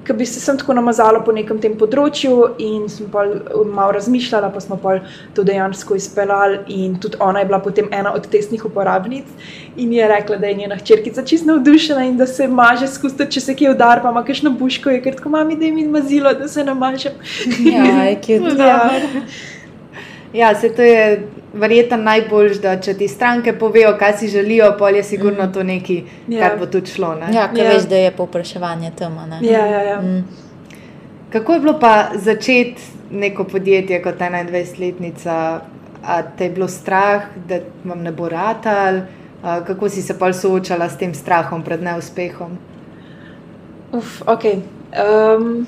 ki 0.07 0.13
bi 0.13 0.25
se 0.25 0.39
sem 0.39 0.57
tako 0.57 0.73
namazala 0.73 1.21
po 1.23 1.31
nekem 1.31 1.59
tem 1.63 1.75
področju, 1.79 2.33
in 2.59 2.87
sem 2.91 3.07
pa 3.11 3.23
malo 3.65 3.91
razmišljala, 3.97 4.51
pa 4.53 4.61
smo 4.63 4.77
pa 4.81 4.97
to 5.35 5.45
dejansko 5.47 5.95
izpeljali. 5.95 6.59
In 6.75 6.97
tudi 6.99 7.19
ona 7.19 7.43
je 7.43 7.49
bila 7.51 7.59
potem 7.63 7.89
ena 7.91 8.13
od 8.13 8.27
testnih 8.29 8.65
uporabnic 8.65 9.25
in 9.77 9.93
je 9.93 10.07
rekla, 10.07 10.37
da 10.37 10.47
je 10.47 10.59
njena 10.59 10.77
hčerkica 10.77 11.23
čisto 11.25 11.51
navdušena 11.51 12.03
in 12.05 12.17
da 12.17 12.27
se 12.27 12.47
maže 12.47 12.87
skozi, 12.87 13.29
če 13.29 13.41
se 13.41 13.55
kje 13.55 13.71
udar, 13.73 14.03
pa 14.03 14.11
ima 14.11 14.23
kakšno 14.25 14.53
buško, 14.59 14.93
je 14.93 15.01
ker 15.01 15.17
tako 15.17 15.33
mami, 15.33 15.57
da 15.57 15.65
jim 15.65 15.89
mazilo, 15.91 16.33
da 16.37 16.47
se 16.47 16.63
namažem. 16.63 17.17
Ja, 17.65 18.03
je 18.11 18.19
kje. 18.21 18.41
Ja, 20.33 20.55
se 20.57 20.69
to 20.73 20.81
je 20.81 21.27
verjetno 21.53 21.97
najbolj, 21.97 22.57
da 22.61 22.75
če 22.81 22.95
ti 22.97 23.07
stranke 23.07 23.53
povejo, 23.59 23.93
kaj 23.99 24.17
si 24.17 24.29
želijo, 24.33 24.71
pol 24.79 24.95
je 24.97 25.03
sigurno 25.03 25.47
to 25.53 25.63
nekaj, 25.63 26.01
ja. 26.27 26.39
kar 26.47 26.57
bo 26.59 26.65
tudi 26.65 26.91
šlo. 26.91 27.13
Ne? 27.21 27.29
Ja, 27.35 27.47
kaj 27.53 27.65
ja. 27.65 27.73
veš, 27.73 27.85
da 27.89 28.01
je 28.01 28.15
povpraševanje 28.17 28.91
tam. 28.97 29.19
Ja, 29.41 29.65
ja, 29.65 29.81
ja. 29.81 30.01
mm. 30.01 30.23
Kako 31.33 31.53
je 31.53 31.59
bilo 31.59 31.77
pa 31.79 32.09
začeti 32.15 32.81
neko 33.11 33.43
podjetje 33.43 34.01
kot 34.03 34.19
21-letnica? 34.19 35.59
A 36.03 36.21
te 36.37 36.43
je 36.43 36.51
bilo 36.51 36.67
strah, 36.67 37.29
da 37.47 37.61
vam 37.83 38.01
ne 38.03 38.11
bo 38.11 38.29
ratal? 38.29 39.05
Kako 39.41 39.89
si 39.89 40.01
se 40.01 40.17
pa 40.19 40.33
soočala 40.33 40.89
s 40.89 40.97
tem 40.97 41.13
strahom 41.13 41.63
pred 41.63 41.83
neuspehom? 41.83 42.57
Uf, 43.93 44.21
ok. 44.27 44.43
Um, 44.93 45.65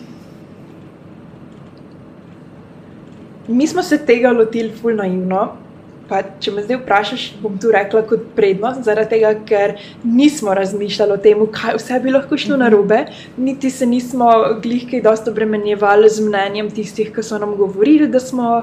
mi 3.48 3.68
smo 3.68 3.84
se 3.84 3.98
tega 4.06 4.32
lotili 4.32 4.74
fulno 4.82 5.04
naivno. 5.04 5.65
Pa, 6.06 6.20
če 6.42 6.52
me 6.54 6.62
zdaj 6.62 6.78
vprašaš, 6.84 7.22
bom 7.42 7.56
tu 7.62 7.72
rekla 7.74 8.04
kot 8.06 8.28
prednost, 8.38 8.84
zaradi 8.86 9.16
tega, 9.16 9.32
ker 9.48 9.72
nismo 10.06 10.54
razmišljali 10.54 11.16
o 11.16 11.18
tem, 11.22 11.42
kaj 11.56 11.80
vse 11.80 11.98
bi 12.04 12.14
lahko 12.14 12.38
šlo 12.38 12.60
na 12.62 12.68
robe, 12.70 13.00
niti 13.42 13.72
se 13.74 13.88
nismo 13.90 14.30
glihke 14.62 15.02
dosto 15.02 15.34
obremenjevali 15.34 16.12
z 16.14 16.28
mnenjem 16.28 16.70
tistih, 16.76 17.10
ki 17.16 17.26
so 17.26 17.40
nam 17.42 17.56
govorili, 17.58 18.06
da, 18.12 18.22
smo, 18.22 18.60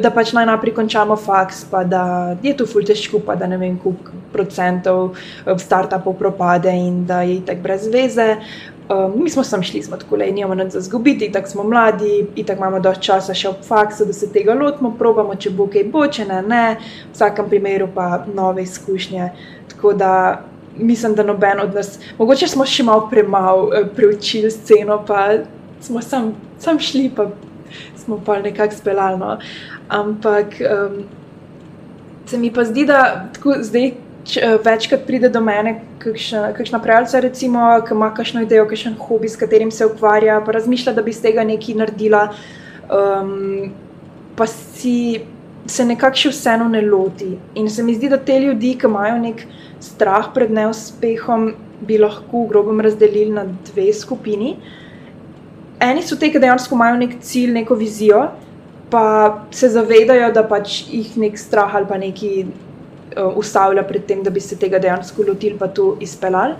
da 0.00 0.12
pač 0.14 0.32
naj 0.36 0.48
naprej 0.48 0.78
končamo 0.80 1.18
faks, 1.20 1.66
pa 1.68 1.84
da 1.84 2.02
je 2.42 2.56
to 2.56 2.64
ful 2.68 2.86
težko, 2.88 3.20
pa 3.20 3.36
da 3.36 3.50
ne 3.50 3.60
vem, 3.60 3.76
koliko 3.82 4.24
procentov 4.32 5.18
startupov 5.60 6.16
propade 6.16 6.72
in 6.72 7.04
da 7.06 7.20
je 7.28 7.42
tako 7.44 7.68
brez 7.68 7.88
veze. 7.92 8.28
Um, 8.88 9.22
mi 9.22 9.30
smo 9.30 9.44
sem 9.44 9.62
šli, 9.62 9.82
smo 9.82 9.96
tako 9.96 10.16
le, 10.16 10.30
nimamo 10.32 10.54
nič 10.54 10.72
za 10.72 10.80
zgubiti, 10.80 11.32
tako 11.32 11.48
smo 11.48 11.64
mladi, 11.64 12.26
tako 12.46 12.58
imamo 12.58 12.78
dovolj 12.80 13.02
časa 13.04 13.34
še 13.36 13.50
ob 13.50 13.58
faksu, 13.66 14.06
da 14.08 14.12
se 14.16 14.30
tega 14.32 14.54
lotimo, 14.56 14.94
probamo, 14.96 15.34
če 15.36 15.52
bo 15.52 15.66
kaj 15.68 15.84
bo, 15.92 16.06
če 16.08 16.24
ne, 16.24 16.38
ne, 16.42 16.62
v 16.80 17.12
vsakem 17.12 17.50
primeru 17.50 17.90
pa 17.94 18.22
nove 18.32 18.64
izkušnje. 18.64 19.28
Tako 19.74 19.92
da 19.92 20.12
mislim, 20.78 21.18
da 21.18 21.26
noben 21.28 21.60
od 21.60 21.76
nas, 21.76 21.98
mogoče 22.18 22.48
smo 22.48 22.64
še 22.64 22.88
malo 22.88 23.10
premalo 23.10 23.68
uh, 23.68 23.92
preučili 23.96 24.50
sceno, 24.50 25.02
pa 25.06 25.26
smo 25.84 26.00
sam, 26.02 26.32
sam 26.58 26.80
šli, 26.80 27.10
pa 27.12 27.28
smo 28.00 28.22
pa 28.24 28.40
nekako 28.40 28.74
speljali. 28.74 29.20
No. 29.20 29.36
Ampak 29.88 30.56
um, 30.64 31.02
se 32.26 32.38
mi 32.38 32.52
pa 32.52 32.64
zdi, 32.64 32.88
da 32.88 33.28
tako 33.36 33.60
zdaj. 33.60 33.92
Če, 34.26 34.42
uh, 34.42 34.58
večkrat 34.64 35.06
pride 35.06 35.30
do 35.32 35.40
mene, 35.44 35.78
kakšna, 36.02 36.80
pravljica, 36.82 37.20
recimo, 37.24 37.64
ki 37.86 37.94
ima 37.94 38.10
kakšno 38.14 38.42
idejo, 38.44 38.66
kakšen 38.68 38.96
hobi, 39.00 39.30
s 39.30 39.38
katerim 39.40 39.70
se 39.70 39.86
ukvarja, 39.86 40.40
pa 40.44 40.56
razmišlja, 40.56 40.96
da 40.96 41.04
bi 41.06 41.14
iz 41.14 41.20
tega 41.22 41.44
nekaj 41.46 41.78
naredila, 41.78 42.24
um, 42.90 43.70
pa 44.36 44.46
si 44.50 45.22
se 45.68 45.84
nekako 45.84 46.24
še 46.24 46.32
vseeno 46.32 46.68
ne 46.72 46.82
loti. 46.84 47.30
In 47.60 47.68
se 47.70 47.84
mi 47.84 47.94
zdi, 47.96 48.10
da 48.10 48.18
te 48.18 48.38
ljudi, 48.40 48.74
ki 48.80 48.88
imajo 48.88 49.18
nek 49.22 49.44
strah 49.84 50.30
pred 50.34 50.52
neuspehom, 50.54 51.50
bi 51.86 51.98
lahko 52.00 52.44
v 52.44 52.50
grobem 52.50 52.80
razdelili 52.82 53.32
na 53.34 53.44
dve 53.70 53.92
skupini. 53.94 54.56
Eni 55.84 56.02
so 56.02 56.18
te, 56.18 56.30
ki 56.32 56.42
dejansko 56.42 56.74
imajo 56.74 56.98
nek 56.98 57.18
cilj, 57.22 57.52
neko 57.54 57.76
vizijo, 57.78 58.24
pa 58.90 59.02
se 59.54 59.68
zavedajo, 59.70 60.32
da 60.34 60.42
pač 60.48 60.80
jih 60.88 61.12
nek 61.20 61.38
strah 61.38 61.76
ali 61.76 61.86
pa 61.88 61.98
neki 62.00 62.32
uh, 63.16 63.36
ustavlja 63.36 63.82
pred 63.82 64.06
tem, 64.06 64.22
da 64.22 64.30
bi 64.30 64.40
se 64.40 64.56
tega 64.56 64.78
dejansko 64.78 65.24
lotili 65.28 65.58
in 65.60 65.74
to 65.74 65.96
izpeljali. 66.00 66.54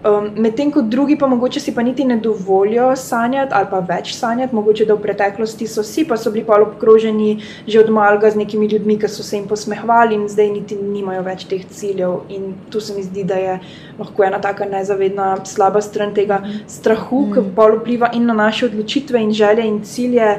Um, 0.00 0.30
Medtem 0.40 0.70
ko 0.72 0.80
drugi 0.80 1.12
pa 1.20 1.26
mogoče 1.28 1.60
si 1.60 1.74
pa 1.76 1.82
niti 1.82 2.04
ne 2.04 2.16
dovolijo 2.16 2.94
sanjati 2.96 3.52
ali 3.54 3.66
pa 3.70 3.80
več 3.84 4.14
sanjati, 4.16 4.54
mogoče 4.54 4.86
da 4.88 4.94
v 4.96 5.02
preteklosti 5.02 5.66
so 5.68 5.82
si 5.84 6.06
pa 6.08 6.16
so 6.16 6.30
bili 6.32 6.46
pa 6.46 6.56
obkroženi 6.56 7.42
že 7.66 7.82
od 7.82 7.90
malega 7.92 8.30
z 8.30 8.40
nekimi 8.40 8.66
ljudmi, 8.66 8.96
ki 8.98 9.08
so 9.08 9.22
se 9.22 9.36
jim 9.36 9.44
posmehvali 9.48 10.16
in 10.16 10.24
zdaj 10.28 10.48
niti 10.54 10.78
nimajo 10.80 11.26
več 11.26 11.44
teh 11.50 11.66
ciljev. 11.68 12.22
In 12.32 12.54
tu 12.70 12.80
se 12.80 12.96
mi 12.96 13.04
zdi, 13.04 13.24
da 13.24 13.34
je 13.34 13.58
lahko 13.98 14.24
ena 14.24 14.40
taka 14.40 14.64
nezavedna 14.64 15.44
slaba 15.44 15.84
stran 15.84 16.14
tega 16.16 16.40
strahu, 16.66 17.26
mm. 17.26 17.34
ki 17.34 17.54
pa 17.56 17.68
vpliva 17.76 18.10
in 18.16 18.24
na 18.24 18.34
naše 18.40 18.70
odločitve 18.72 19.20
in 19.20 19.36
želje 19.36 19.68
in 19.68 19.82
cilje. 19.84 20.32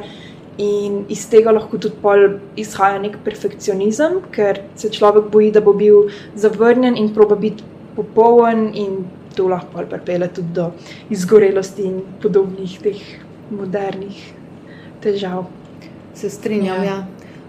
In 0.61 1.05
iz 1.09 1.23
tega 1.29 1.53
lahko 1.55 1.79
tudi 1.81 1.95
izhaja 2.61 2.99
nek 3.01 3.17
perfekcionizem, 3.25 4.19
ker 4.35 4.61
se 4.75 4.91
človek 4.93 5.31
boji, 5.33 5.51
da 5.51 5.61
bo 5.61 5.73
bil 5.73 6.11
zavrnjen 6.35 6.97
in 6.97 7.09
proba 7.15 7.35
biti 7.35 7.63
popoln, 7.95 8.69
in 8.75 9.05
to 9.35 9.47
lahko 9.47 9.85
pripelje 9.89 10.27
tudi 10.35 10.53
do 10.53 10.71
izgorelosti 11.09 11.87
in 11.87 12.01
podobnih 12.21 12.77
teh 12.83 13.01
modernih 13.49 14.19
težav. 15.01 15.47
Se 16.13 16.29
strinjam. 16.29 16.83
Ja. 16.83 16.93
Ja. 16.93 16.99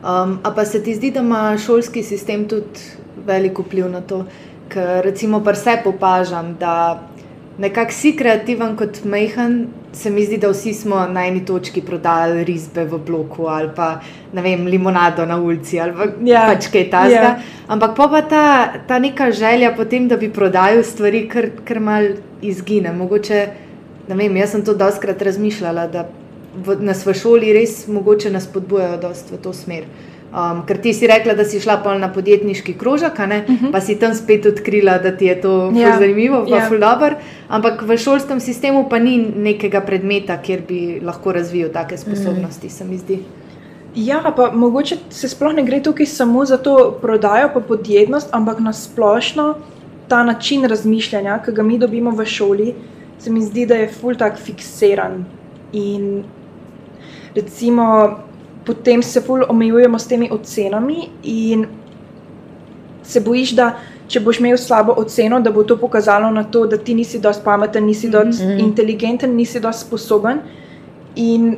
Um, 0.03 0.39
a 0.43 0.51
pa 0.51 0.65
se 0.65 0.83
ti 0.83 0.95
zdi, 0.95 1.11
da 1.11 1.21
ima 1.21 1.59
šolski 1.59 2.03
sistem 2.03 2.49
tudi 2.49 2.81
veliko 3.27 3.63
vpliv 3.63 3.91
na 3.91 4.01
to, 4.01 4.25
ker 4.69 5.05
recimo 5.05 5.43
pa 5.45 5.53
vse 5.55 5.77
opažam, 5.87 6.57
da 6.59 7.03
nekako 7.59 7.93
si 7.93 8.17
kreativen 8.17 8.77
kot 8.77 9.05
mehen, 9.05 9.69
se 9.93 10.11
mi 10.11 10.25
zdi, 10.25 10.39
da 10.39 10.49
vsi 10.49 10.75
smo 10.75 11.07
na 11.07 11.27
eni 11.27 11.45
točki 11.45 11.83
prodali 11.83 12.45
risbe 12.45 12.85
v 12.85 12.99
bloku 13.07 13.47
ali 13.47 13.69
pa 13.77 14.01
vem, 14.33 14.67
limonado 14.67 15.27
na 15.27 15.37
ulici 15.37 15.81
ali 15.81 15.93
pa, 15.93 16.07
ja. 16.25 16.47
pač 16.49 16.69
kaj 16.73 16.89
takega. 16.91 17.35
Ja. 17.37 17.67
Ampak 17.69 17.97
pa, 17.97 18.09
pa 18.09 18.23
ta, 18.23 18.45
ta 18.89 18.99
neka 18.99 19.31
želja 19.31 19.75
potem, 19.77 20.09
da 20.09 20.17
bi 20.17 20.33
prodajal 20.33 20.83
stvari, 20.85 21.27
kar, 21.29 21.51
kar 21.65 21.81
mal 21.81 22.09
izgine. 22.43 22.93
Mogoče, 22.93 23.47
ne 24.09 24.17
vem, 24.17 24.37
jaz 24.37 24.57
sem 24.57 24.65
to 24.65 24.75
doskrat 24.75 25.23
razmišljala, 25.23 25.87
da 25.93 26.07
v, 26.55 26.77
nas 26.85 27.07
v 27.07 27.15
šoli 27.17 27.53
res 27.57 27.87
mogoče 27.89 28.33
nas 28.33 28.47
podbujajo 28.47 28.99
dost 29.03 29.33
v 29.33 29.41
to 29.43 29.53
smer. 29.57 29.87
Um, 30.33 30.63
ker 30.65 30.79
ti 30.81 30.95
si 30.97 31.05
rekla, 31.07 31.35
da 31.37 31.45
si 31.45 31.59
šla 31.61 31.77
na 32.01 32.09
podjetniški 32.09 32.73
krožek, 32.81 33.19
uh 33.19 33.27
mhm. 33.27 33.67
-huh. 33.67 33.73
pa 33.73 33.81
si 33.81 33.99
tam 33.99 34.15
spet 34.15 34.47
odkrila, 34.47 34.99
da 34.99 35.17
ti 35.17 35.27
je 35.27 35.41
to 35.41 35.73
ja. 35.75 35.99
zanimivo, 35.99 36.47
pa 36.49 36.57
ja. 36.57 36.69
dobro. 36.71 37.17
Ampak 37.49 37.83
v 37.83 37.97
šolskem 37.97 38.41
sistemu 38.41 38.89
pa 38.89 38.99
ni 38.99 39.19
nekega 39.37 39.81
predmeta, 39.81 40.37
kjer 40.43 40.63
bi 40.69 41.01
lahko 41.03 41.33
razvijal 41.33 41.71
take 41.71 41.97
sposobnosti, 41.97 42.67
mm. 42.67 42.71
se 42.71 42.85
mi 42.85 42.99
zdi. 42.99 43.19
Ja, 43.95 44.33
pa 44.37 44.51
mogoče 44.53 44.97
se 45.11 45.29
sploh 45.29 45.53
ne 45.55 45.63
gre 45.63 45.83
tukaj 45.83 46.07
samo 46.07 46.45
za 46.45 46.57
to 46.57 46.99
prodajo, 47.03 47.51
pa 47.55 47.61
podjetnost, 47.61 48.29
ampak 48.33 48.61
na 48.61 48.73
splošno 48.73 49.55
ta 50.09 50.25
način 50.25 50.65
razmišljanja, 50.65 51.43
ki 51.45 51.53
ga 51.53 51.63
mi 51.63 51.79
dobimo 51.79 52.11
v 52.11 52.25
šoli, 52.25 52.75
se 53.19 53.31
mi 53.31 53.43
zdi, 53.43 53.67
da 53.67 53.75
je 53.75 53.89
ful 54.01 54.15
tak 54.15 54.39
fiksiran. 54.39 55.25
In 55.73 56.25
recimo 57.35 58.19
potem 58.67 59.03
se 59.03 59.21
bolj 59.27 59.43
omejujemo 59.49 59.99
s 59.99 60.07
temi 60.07 60.31
ocenami 60.31 61.09
in 61.23 61.67
se 63.03 63.21
bojiš, 63.21 63.57
da 63.59 63.73
če 64.09 64.21
boš 64.21 64.39
imel 64.41 64.57
slabo 64.61 64.95
oceno, 65.01 65.41
da 65.41 65.51
bo 65.51 65.65
to 65.65 65.77
pokazalo 65.81 66.31
na 66.31 66.45
to, 66.45 66.67
da 66.67 66.79
ti 66.79 66.95
nisi 66.95 67.21
dovolj 67.21 67.43
pameten, 67.45 67.87
nisi 67.87 68.11
dovolj 68.11 68.29
mm 68.29 68.49
-hmm. 68.49 68.61
inteligenten, 68.61 69.37
nisi 69.37 69.61
dovolj 69.61 69.79
sposoben. 69.81 70.41
In 71.17 71.57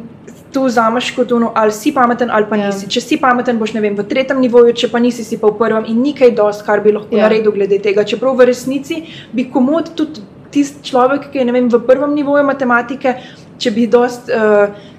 tu 0.53 0.65
vzameš 0.65 1.11
kot 1.17 1.33
ono, 1.33 1.53
ali 1.55 1.73
si 1.73 1.93
pameten 1.95 2.31
ali 2.31 2.47
pa 2.51 2.57
ja. 2.57 2.67
nisi. 2.67 2.87
Yeah. 2.87 2.93
Če 2.95 3.01
si 3.01 3.17
pameten, 3.17 3.59
boš 3.59 3.75
vem, 3.75 3.97
v 3.97 4.07
tretjem 4.09 4.41
nivoju, 4.41 4.73
če 4.73 4.89
pa 4.89 4.99
nisi, 4.99 5.25
si 5.25 5.39
pa 5.39 5.51
v 5.51 5.59
prvem 5.59 5.85
in 5.91 6.03
nekaj 6.03 6.31
dost, 6.31 6.65
kar 6.67 6.81
bi 6.81 6.93
lahko 6.93 7.11
yeah. 7.11 7.19
Ja. 7.19 7.29
naredil 7.29 7.53
glede 7.53 7.79
tega. 7.79 8.05
Čeprav 8.05 8.37
v 8.37 8.47
resnici 8.47 9.03
bi 9.33 9.51
komod 9.51 9.91
tudi 9.95 10.21
tisti 10.51 10.91
človek, 10.91 11.31
ki 11.33 11.39
je 11.39 11.53
vem, 11.53 11.69
v 11.69 11.81
prvem 11.87 12.15
nivoju 12.15 12.45
matematike, 12.45 13.17
če 13.59 13.71
bi 13.71 13.87
dost. 13.87 14.31
Uh, 14.31 14.93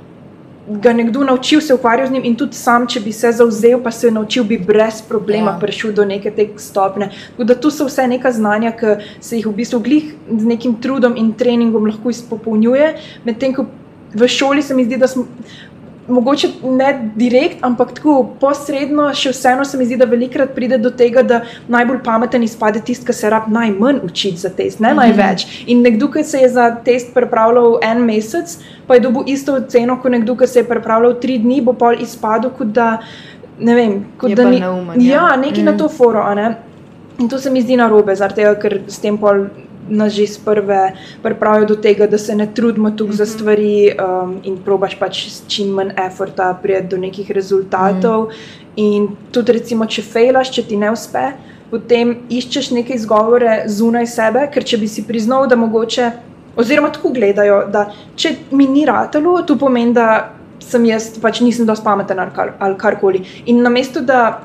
ga 0.67 0.93
nekdo 0.93 1.24
naučil 1.24 1.62
se 1.62 1.74
ukvarjati 1.74 2.10
z 2.10 2.13
njim, 2.13 2.25
in 2.25 2.36
tudi 2.36 2.55
sam, 2.57 2.88
če 2.88 3.00
bi 3.00 3.12
se 3.13 3.31
zauzel, 3.31 3.79
pa 3.84 3.91
se 3.91 4.07
je 4.07 4.12
naučil, 4.12 4.43
bi 4.43 4.57
brez 4.57 5.01
problema 5.01 5.51
ja. 5.51 5.60
prišel 5.62 5.93
do 5.93 6.05
neke 6.05 6.31
te 6.31 6.48
stopne. 6.57 7.12
Da 7.38 7.55
to 7.55 7.72
so 7.72 7.86
vse 7.86 8.07
neka 8.07 8.31
znanja, 8.31 8.72
ki 8.77 8.98
se 9.22 9.38
jih 9.38 9.48
v 9.48 9.55
bistvu 9.62 9.79
glih 9.79 10.13
z 10.29 10.45
nekim 10.45 10.79
trudom 10.81 11.17
in 11.17 11.34
treningom 11.38 11.86
lahko 11.86 12.10
izpopolnjuje. 12.10 12.93
Medtem 13.25 13.53
ko 13.53 13.67
v 14.15 14.27
šoli 14.27 14.62
se 14.62 14.74
mi 14.74 14.86
zdi, 14.86 14.98
da 14.98 15.07
smo 15.07 15.27
mogoče 16.07 16.47
ne 16.63 17.12
direkt, 17.15 17.63
ampak 17.65 17.93
tako 17.97 18.15
posredno, 18.39 19.07
še 19.13 19.31
vseeno 19.33 19.65
se 19.65 19.77
mi 19.77 19.88
zdi, 19.88 19.97
da 19.97 20.05
velikrat 20.09 20.53
pride 20.55 20.77
do 20.81 20.91
tega, 20.93 21.24
da 21.25 21.41
najbolj 21.71 22.01
pameten 22.05 22.43
izpade 22.45 22.81
tisti, 22.85 23.05
ki 23.07 23.13
se 23.13 23.29
rab 23.29 23.47
najmanj 23.51 24.03
učiti 24.05 24.38
za 24.38 24.50
test, 24.50 24.79
ne 24.79 24.93
mm 24.93 24.97
-hmm. 24.97 25.01
največ. 25.01 25.63
In 25.67 25.81
nekdo, 25.81 26.12
ki 26.12 26.24
se 26.24 26.39
je 26.39 26.50
za 26.50 26.69
test 26.85 27.13
pripravljal 27.13 27.79
en 27.81 28.05
mesec, 28.05 28.57
pa 28.88 28.93
je 28.93 29.00
dobil 29.00 29.24
isto 29.25 29.53
oceno 29.53 30.01
kot 30.01 30.12
nekdo, 30.12 30.35
ki 30.35 30.47
se 30.47 30.59
je 30.59 30.67
pripravljal 30.67 31.19
tri 31.19 31.38
dni, 31.38 31.62
bo 31.62 31.74
pol 31.74 31.95
izpadel, 32.01 32.51
kot 32.57 32.67
da 32.67 32.97
ne 33.59 33.75
vem, 33.75 34.05
kot 34.17 34.29
je 34.29 34.35
da 34.35 34.50
ni. 34.50 34.59
Neumen, 34.59 35.01
ja. 35.01 35.13
ja, 35.13 35.35
nekaj 35.35 35.63
mm. 35.63 35.65
na 35.65 35.77
to 35.77 35.89
foro. 35.89 36.33
Ne? 36.35 36.55
In 37.19 37.29
to 37.29 37.39
se 37.39 37.50
mi 37.50 37.62
zdi 37.62 37.77
narobe, 37.77 38.15
tega, 38.35 38.55
ker 38.55 38.81
s 38.88 39.00
tem 39.00 39.17
pol 39.17 39.47
nas 39.89 40.13
že 40.13 40.24
iz 40.24 40.38
prve 40.38 40.94
pripravijo 41.24 41.65
do 41.65 41.75
tega, 41.75 42.08
da 42.08 42.18
se 42.18 42.36
ne 42.36 42.48
trudimo 42.54 42.92
tukaj 42.92 43.08
mm 43.08 43.12
-hmm. 43.12 43.18
za 43.18 43.24
mhm. 43.24 43.34
stvari 43.34 43.92
um, 43.92 44.39
in 44.44 44.58
probaš 44.65 45.00
pač 45.00 45.27
s 45.30 45.44
čim 45.48 45.70
manj 45.70 45.89
eforta 46.08 46.60
priti 46.62 46.88
do 46.88 46.98
nekih 46.98 47.32
rezultatov. 47.32 48.24
Mm 48.24 48.30
-hmm. 48.30 48.65
In 48.75 49.08
tudi, 49.32 49.51
recimo, 49.51 49.86
če 49.86 50.01
fejlaš, 50.01 50.51
če 50.51 50.63
ti 50.63 50.77
ne 50.77 50.92
uspe, 50.92 51.32
potem 51.72 52.18
iščeš 52.30 52.72
neke 52.72 52.94
izgovore 52.94 53.63
zunaj 53.68 54.08
sebe, 54.08 54.50
ker 54.54 54.63
če 54.63 54.77
bi 54.77 54.88
si 54.88 55.04
priznal, 55.08 55.48
da 55.48 55.56
mogoče, 55.56 56.12
oziroma 56.56 56.89
tako 56.89 57.10
gledajo, 57.15 57.65
da 57.72 57.86
če 58.15 58.36
mi 58.51 58.68
ni 58.68 58.86
ratalo, 58.86 59.42
to 59.42 59.58
pomeni, 59.60 59.94
da 59.94 60.32
sem 60.60 60.86
jaz 60.86 61.12
pač 61.22 61.42
nisem 61.44 61.65
dovolj 61.65 61.84
pameten 61.84 62.20
ali 62.20 62.77
karkoli. 62.77 63.24
In 63.46 63.62
namesto 63.63 64.01
da 64.01 64.42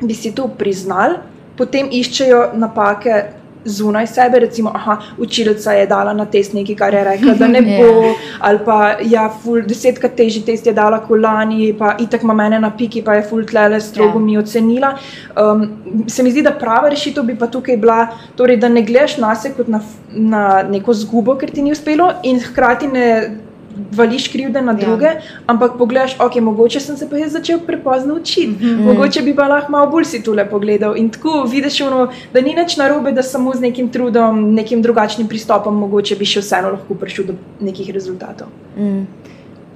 bi 0.00 0.14
si 0.14 0.32
to 0.34 0.48
priznal, 0.58 1.20
potem 1.56 1.90
iščejo 1.92 2.52
napake 2.58 3.22
zunaj 3.64 4.06
sebe, 4.06 4.38
recimo, 4.38 4.70
aha, 4.74 4.96
učiteljica 5.18 5.72
je 5.72 5.86
dala 5.86 6.12
na 6.12 6.26
test 6.26 6.54
nekaj, 6.54 6.76
kar 6.76 6.94
je 6.94 7.04
rekla, 7.04 7.34
da 7.34 7.48
ne 7.48 7.62
bo, 7.68 7.88
yeah. 7.90 8.14
ali 8.40 8.58
pa 8.64 8.78
ja, 9.04 9.28
ful, 9.42 9.62
desetkrat 9.66 10.16
težji 10.16 10.42
test 10.46 10.66
je 10.66 10.72
dala 10.72 11.00
kolani, 11.06 11.72
pa 11.78 11.96
itak 12.00 12.22
ima 12.22 12.34
mene 12.34 12.60
na 12.60 12.70
piki, 12.76 13.02
pa 13.02 13.14
je 13.18 13.26
ful 13.28 13.44
tlele 13.46 13.80
strogo 13.80 14.18
yeah. 14.18 14.22
Ja. 14.22 14.24
mi 14.24 14.38
ocenila. 14.38 14.94
Um, 15.36 15.68
se 16.08 16.22
mi 16.22 16.30
zdi, 16.30 16.42
da 16.42 16.54
prava 16.58 16.88
rešitev 16.92 17.24
bi 17.24 17.38
pa 17.38 17.46
tukaj 17.46 17.76
bila, 17.76 18.06
torej, 18.36 18.56
da 18.56 18.68
ne 18.68 18.82
gledaš 18.82 19.16
na 19.22 19.34
sebe 19.34 19.62
kot 19.62 19.68
na, 19.68 19.80
na 20.12 20.44
neko 20.68 20.94
zgubo, 20.94 21.36
ker 21.38 21.50
ti 21.50 21.62
ni 21.62 21.72
uspelo, 21.72 22.12
in 22.22 22.40
hkrati 22.40 22.90
ne 22.92 23.08
vališ 23.92 24.28
krivde 24.28 24.62
na 24.62 24.72
ja. 24.72 24.78
druge, 24.78 25.06
ja. 25.06 25.20
ampak 25.46 25.78
pogledaš, 25.78 26.16
ok, 26.20 26.36
mogoče 26.40 26.80
sem 26.80 26.96
se 26.96 27.10
pa 27.10 27.16
jaz 27.16 27.32
začel 27.32 27.60
prepozno 27.66 28.14
učiti, 28.14 28.46
mm 28.46 28.56
-hmm. 28.60 28.84
mogoče 28.84 29.22
bi 29.22 29.36
pa 29.36 29.48
lahko 29.48 29.72
malo 29.72 29.90
bolj 29.90 30.04
si 30.04 30.22
tole 30.22 30.50
pogledal. 30.50 30.96
In 30.96 31.10
tako 31.10 31.44
vidiš, 31.50 31.80
ono, 31.80 32.08
da 32.32 32.40
ni 32.40 32.54
nič 32.54 32.76
narobe, 32.76 33.12
da 33.12 33.22
samo 33.22 33.54
z 33.54 33.60
nekim 33.60 33.88
trudom, 33.88 34.54
nekim 34.54 34.82
drugačnim 34.82 35.28
pristopom, 35.28 35.78
mogoče 35.78 36.16
bi 36.16 36.24
še 36.24 36.40
vseeno 36.40 36.70
lahko 36.70 36.94
prišel 36.94 37.24
do 37.24 37.34
nekih 37.60 37.90
rezultatov. 37.90 38.46
Mm. 38.78 39.06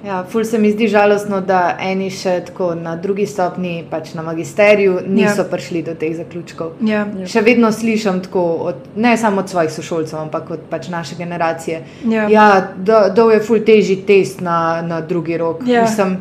Ja, 0.05 0.25
ful 0.29 0.43
se 0.43 0.57
mi 0.57 0.71
zdi 0.71 0.87
žalostno, 0.87 1.39
da 1.41 1.77
eni 1.81 2.09
še 2.13 2.35
tako 2.45 2.69
na 2.77 2.95
drugi 3.01 3.25
stopni, 3.25 3.81
pač 3.89 4.13
na 4.13 4.21
magisteriju, 4.21 4.99
niso 5.07 5.41
ja. 5.41 5.47
prišli 5.49 5.81
do 5.87 5.95
teh 5.97 6.13
zaključkov. 6.17 6.75
Ja. 6.85 7.05
Še 7.25 7.41
vedno 7.41 7.71
slišim 7.73 8.21
tako, 8.27 8.45
od, 8.69 8.85
ne 8.95 9.15
samo 9.17 9.41
od 9.41 9.49
svojih 9.49 9.73
sošolcev, 9.73 10.19
ampak 10.21 10.51
od 10.53 10.69
pač 10.69 10.91
naše 10.93 11.17
generacije. 11.17 11.81
Ja, 12.05 12.29
ja 12.29 12.47
da 12.77 13.27
je 13.33 13.41
ful 13.41 13.65
težji 13.65 14.03
test 14.07 14.41
na, 14.45 14.83
na 14.85 15.01
drugi 15.01 15.37
rok. 15.37 15.65
Ja. 15.65 15.87
Mislim, 15.87 16.19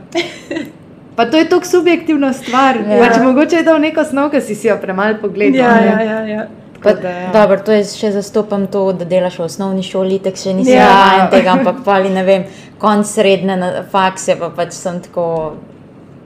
pa 1.17 1.29
to 1.29 1.37
je 1.37 1.49
tako 1.49 1.69
subjektivna 1.77 2.33
stvar. 2.33 2.81
Ja. 2.81 3.03
Pač, 3.05 3.21
mogoče 3.23 3.61
je 3.61 3.67
to 3.69 3.79
neko 3.79 4.05
snov, 4.09 4.33
ki 4.33 4.41
si, 4.41 4.57
si 4.57 4.73
jo 4.73 4.81
premalo 4.81 5.21
pogledal. 5.21 5.61
Ja, 5.61 5.77
ja, 5.85 6.01
ja, 6.01 6.23
ja. 6.33 6.49
Pa, 6.83 6.93
da, 6.93 7.09
ja. 7.09 7.31
dobro, 7.33 7.59
to 7.65 7.73
je 7.73 7.85
še 7.89 8.13
zastopam 8.15 8.67
to, 8.71 8.85
da 8.95 9.07
delaš 9.09 9.39
v 9.41 9.47
osnovni 9.47 9.83
šoli, 9.83 10.21
tako 10.23 10.43
še 10.43 10.53
nisi 10.55 10.75
yeah. 10.75 10.85
Ja. 10.85 10.99
vajen 11.01 11.31
tega, 11.33 11.55
ampak 11.59 11.81
pa 11.87 11.97
ali 11.99 12.13
ne 12.15 12.23
vem, 12.27 12.45
konc 12.79 13.07
srednje 13.07 13.57
na 13.57 13.71
fakse, 13.91 14.37
pa 14.39 14.51
pač 14.51 14.73
sem 14.73 15.01
tako 15.01 15.55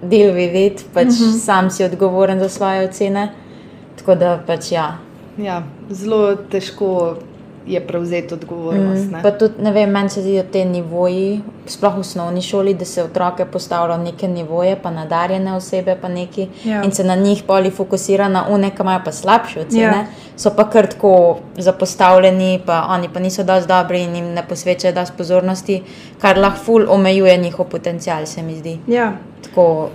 del 0.02 0.32
videti, 0.34 0.84
pač 0.94 1.06
uh 1.06 1.26
-huh. 1.26 1.38
sam 1.38 1.70
si 1.70 1.84
odgovoren 1.84 2.40
za 2.40 2.48
svoje 2.48 2.88
ocene. 2.88 3.28
Tako 3.96 4.14
da 4.14 4.38
pač 4.46 4.72
ja. 4.72 4.98
Ja, 5.38 5.62
zelo 5.90 6.36
težko 6.36 7.16
je 7.66 7.80
prevzeti 7.86 8.34
odgovornost. 8.34 9.10
Mm, 9.10 9.22
pa 9.22 9.30
tudi, 9.30 9.62
ne 9.62 9.72
vem, 9.72 9.90
meni 9.90 10.08
se 10.08 10.22
zdijo 10.22 10.42
te 10.52 10.64
nivoji, 10.64 11.40
sploh 11.66 11.96
v 11.96 12.00
osnovni 12.00 12.42
šoli, 12.42 12.74
da 12.74 12.84
se 12.84 13.02
otroke 13.02 13.44
postavlja 13.44 13.96
v 13.96 14.04
neke 14.04 14.28
nivoje, 14.28 14.76
pa 14.82 14.90
nadarjene 14.90 15.52
osebe, 15.54 15.96
pa 16.00 16.08
neki 16.08 16.48
Ja. 16.64 16.82
in 16.82 16.92
se 16.92 17.04
na 17.04 17.14
njih 17.14 17.42
poli 17.46 17.70
fokusira 17.70 18.28
na 18.28 18.46
une, 18.48 18.70
ki 18.70 18.82
imajo 18.82 19.00
pa 19.04 19.12
slabše 19.12 19.60
ocene. 19.60 19.82
Ja. 19.82 20.06
So 20.36 20.50
pa 20.56 20.70
kar 20.70 20.86
tako 20.86 21.38
zapostavljeni, 21.56 22.60
pa 22.66 22.86
oni 22.88 23.08
pa 23.12 23.20
niso 23.20 23.42
dosti 23.44 23.68
dobri 23.68 24.02
in 24.02 24.14
jim 24.16 24.32
ne 24.34 24.42
posvečajo 24.48 24.94
dosti 24.94 25.16
pozornosti, 25.18 25.82
kar 26.20 26.38
lahko 26.38 26.64
ful 26.64 26.86
omejuje 26.88 27.36
njihov 27.36 27.66
potencial, 27.66 28.26
se 28.26 28.42
mi 28.42 28.56
zdi. 28.56 28.78
Ja, 28.86 29.12
Tako, 29.42 29.90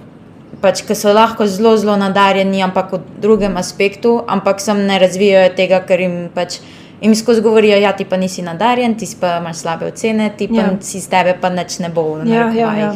pač, 0.62 0.82
ki 0.82 0.96
so 0.96 1.14
lahko 1.14 1.46
zelo, 1.48 1.78
zelo 1.78 1.98
nadarjeni, 1.98 2.64
ampak 2.64 2.92
v 2.94 3.00
drugem 3.22 3.58
aspektu, 3.58 4.24
ampak 4.28 4.62
sem 4.62 4.86
ne 4.88 5.00
razvijajo 5.00 5.54
tega, 5.56 5.80
ker 5.86 6.00
jim 6.00 6.18
pač. 6.34 6.60
Jim 7.06 7.16
skozi 7.16 7.42
govorijo, 7.42 7.76
da 7.76 7.82
ja, 7.82 7.92
ti 7.94 8.06
pa 8.06 8.18
nisi 8.18 8.42
nadarjen, 8.42 8.96
ti 8.98 9.06
pa 9.20 9.38
imaš 9.38 9.58
slabe 9.58 9.86
ocene, 9.86 10.32
ti 10.38 10.48
pa 10.48 10.56
Ja. 10.56 10.62
ja. 10.62 10.78
si 10.82 11.00
z 11.00 11.10
tebe 11.10 11.36
pa 11.42 11.50
nič 11.50 11.80
ne 11.80 11.90
bo. 11.90 12.18
Ja, 12.18 12.24
ja, 12.26 12.46
narekovajih. 12.46 12.80
ja. 12.80 12.96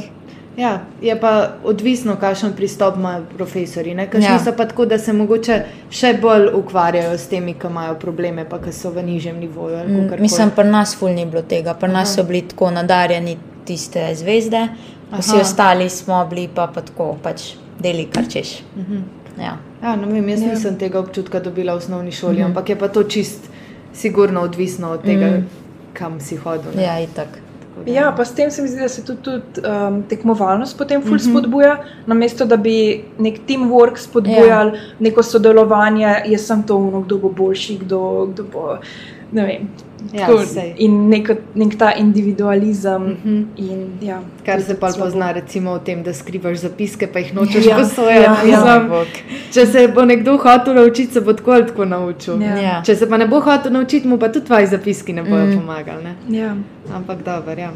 Ja, 0.57 0.81
je 1.01 1.19
pa 1.19 1.49
odvisno, 1.63 2.15
kakšen 2.15 2.53
pristop 2.53 2.95
imajo 2.97 3.23
profesori. 3.37 3.95
Kakšni 3.95 4.25
ja. 4.25 4.31
Ja. 4.31 4.39
so 4.39 4.51
pa 4.57 4.65
tako, 4.65 4.85
da 4.85 4.97
se 4.99 5.13
mogoče 5.13 5.59
še 5.89 6.13
bolj 6.21 6.49
ukvarjajo 6.53 7.17
s 7.17 7.29
temi, 7.31 7.53
ki 7.53 7.67
imajo 7.67 7.95
probleme, 8.01 8.43
pa 8.49 8.57
ki 8.59 8.73
so 8.73 8.89
v 8.91 9.03
nižjem 9.03 9.37
nivoju. 9.39 9.77
ali 9.77 9.93
Mm. 9.93 10.09
Mislim, 10.19 10.51
pri 10.55 10.67
nas 10.67 10.95
ful 10.95 11.13
ni 11.13 11.25
bilo 11.25 11.41
tega. 11.41 11.73
Pri 11.73 11.91
nas 11.91 12.15
so 12.15 12.23
bili 12.23 12.41
tako 12.41 12.71
nadarjeni 12.71 13.37
tiste 13.65 14.15
zvezde, 14.15 14.67
vsi 15.11 15.35
Aha. 15.35 15.41
ostali 15.41 15.89
smo 15.89 16.25
bili 16.25 16.49
pa, 16.55 16.67
pa 16.67 16.81
tako, 16.81 17.15
pač 17.23 17.53
deli 17.79 18.05
kar 18.05 18.27
češ. 18.29 18.59
Mhm. 18.77 18.99
Ja. 19.39 19.57
Ja, 19.83 19.95
ne 19.95 20.07
vem, 20.07 20.29
jaz 20.29 20.41
Ja. 20.41 20.47
ja. 20.47 20.53
nisem 20.53 20.75
tega 20.75 20.99
občutka 20.99 21.39
dobila 21.39 21.73
v 21.73 21.77
osnovni 21.77 22.11
šoli, 22.11 22.37
-hmm. 22.37 22.45
ampak 22.45 22.69
je 22.69 22.75
pa 22.75 22.87
to 22.87 23.03
čist 23.03 23.49
sigurno 23.93 24.41
odvisno 24.41 24.89
od 24.89 25.01
tega, 25.03 25.25
Mm. 25.27 25.33
mm. 25.33 25.47
kam 25.93 26.19
si 26.19 26.35
hodil. 26.37 26.71
ne. 26.75 26.83
ja, 26.83 26.99
itak. 26.99 27.27
Tako 27.29 27.83
da- 27.85 27.91
Ja, 27.91 28.11
pa 28.11 28.25
s 28.25 28.31
tem 28.31 28.51
se 28.51 28.61
mi 28.61 28.67
zdi, 28.67 28.79
da 28.79 28.89
se 28.89 29.03
tudi, 29.03 29.21
tudi 29.21 29.41
um, 29.87 30.03
tekmovalnost 30.03 30.77
potem 30.77 31.01
ful 31.01 31.11
Mhm. 31.11 31.19
spodbuja, 31.21 31.77
namesto 32.05 32.45
da 32.45 32.57
bi 32.57 32.75
nek 33.19 33.39
teamwork 33.41 33.97
spodbujali, 33.97 34.71
ja. 34.71 34.81
neko 34.99 35.23
sodelovanje, 35.23 36.15
jaz 36.25 36.41
sem 36.43 36.63
to 36.63 36.77
uno, 36.77 37.01
kdo 37.01 37.17
bo 37.17 37.29
boljši, 37.31 37.77
kdo, 37.77 38.01
kdo 38.27 38.43
bo. 38.45 38.77
Ne 39.31 39.43
vem. 39.43 39.69
Ja, 40.13 40.27
tako, 40.27 40.43
in 40.77 41.09
nek, 41.09 41.27
nek 41.55 41.77
ta 41.77 41.91
individualizem. 41.93 43.01
Mhm. 43.03 43.43
In, 43.57 43.81
ja, 44.01 44.21
Kar 44.45 44.61
se 44.61 44.75
pa 44.75 44.87
pozna, 44.89 45.31
recimo, 45.31 45.75
v 45.75 45.79
tem, 45.79 46.03
da 46.03 46.13
skrivaš 46.13 46.57
zapiske, 46.57 47.07
pa 47.07 47.19
jih 47.19 47.33
nočeš 47.33 47.65
Ja, 47.65 47.69
ja, 47.69 47.77
posojati. 47.77 48.49
ja, 48.49 48.65
Ja. 48.65 49.03
Če 49.51 49.65
se 49.65 49.87
bo 49.87 50.05
nekdo 50.05 50.37
hotel 50.37 50.73
naučiti, 50.75 51.13
se 51.13 51.21
bo 51.21 51.33
tako 51.33 51.51
ali 51.51 51.67
tako 51.67 51.85
naučil. 51.85 52.41
Ja. 52.41 52.55
Ja. 52.57 52.81
Če 52.83 52.95
se 52.95 53.09
pa 53.09 53.17
ne 53.17 53.27
bo 53.27 53.39
hotel 53.41 53.71
naučiti, 53.71 54.07
mu 54.07 54.17
pa 54.17 54.29
tudi 54.29 54.45
tvoji 54.45 54.67
zapiski 54.67 55.13
ne 55.13 55.23
bodo 55.23 55.45
Mm. 55.45 55.59
pomagali. 55.59 56.03
Ne? 56.03 56.15
Ja. 56.29 56.55
Ampak 56.93 57.23
dobro, 57.23 57.53
ja. 57.53 57.71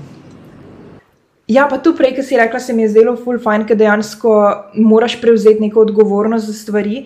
Ja, 1.47 1.67
pa 1.67 1.77
tu 1.77 1.91
prej, 1.93 2.15
ki 2.15 2.23
si 2.23 2.37
rekla, 2.37 2.59
se 2.59 2.73
mi 2.73 2.81
je 2.81 2.89
zdelo 2.89 3.15
ful 3.15 3.37
fajn, 3.37 3.65
ker 3.65 3.75
dejansko 3.75 4.31
moraš 4.75 5.17
prevzeti 5.21 5.59
neko 5.59 5.81
odgovornost 5.81 6.45
za 6.45 6.53
stvari. 6.53 7.05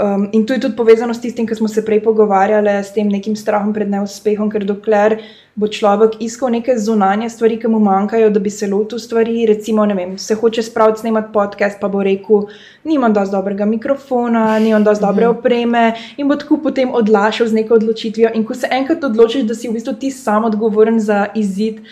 Um, 0.00 0.28
in 0.32 0.46
to 0.46 0.52
je 0.52 0.60
tudi 0.60 0.76
povezano 0.76 1.14
s 1.14 1.20
tistim, 1.20 1.46
kar 1.46 1.56
smo 1.56 1.68
se 1.68 1.84
prej 1.84 2.00
pogovarjali, 2.00 2.70
s 2.80 2.94
tem 2.94 3.08
nekim 3.12 3.36
strahom 3.36 3.74
pred 3.76 3.90
neuspehom, 3.92 4.48
ker 4.48 4.64
dokler 4.64 5.18
bo 5.52 5.68
človek 5.68 6.14
iskal 6.24 6.48
neke 6.48 6.78
zunanje 6.80 7.28
stvari, 7.28 7.58
ki 7.60 7.68
mu 7.68 7.76
manjkajo, 7.76 8.30
da 8.32 8.40
bi 8.40 8.50
se 8.50 8.70
lotil 8.72 8.98
stvari, 8.98 9.44
recimo, 9.50 9.84
ne 9.84 9.94
vem, 9.94 10.14
se 10.18 10.34
hoče 10.34 10.64
spraviti 10.64 11.04
snemati 11.04 11.28
podcast, 11.34 11.76
pa 11.80 11.92
bo 11.92 12.00
rekel, 12.00 12.48
nimam 12.88 13.12
dosti 13.12 13.36
dobrega 13.36 13.68
mikrofona, 13.68 14.46
nimam 14.64 14.84
dosti 14.84 15.04
dobre 15.04 15.28
opreme 15.28 15.84
in 16.16 16.28
bo 16.28 16.40
tako 16.40 16.62
potem 16.64 16.96
odlašal 16.96 17.52
z 17.52 17.60
neko 17.60 17.76
odločitvijo. 17.76 18.32
In 18.32 18.48
ko 18.48 18.56
se 18.56 18.72
enkrat 18.72 19.04
odločiš, 19.04 19.44
da 19.44 19.54
si 19.54 19.68
v 19.68 19.76
bistvu 19.76 19.98
ti 20.00 20.10
sam 20.10 20.48
odgovoren 20.48 21.00
za 21.04 21.26
izid, 21.36 21.84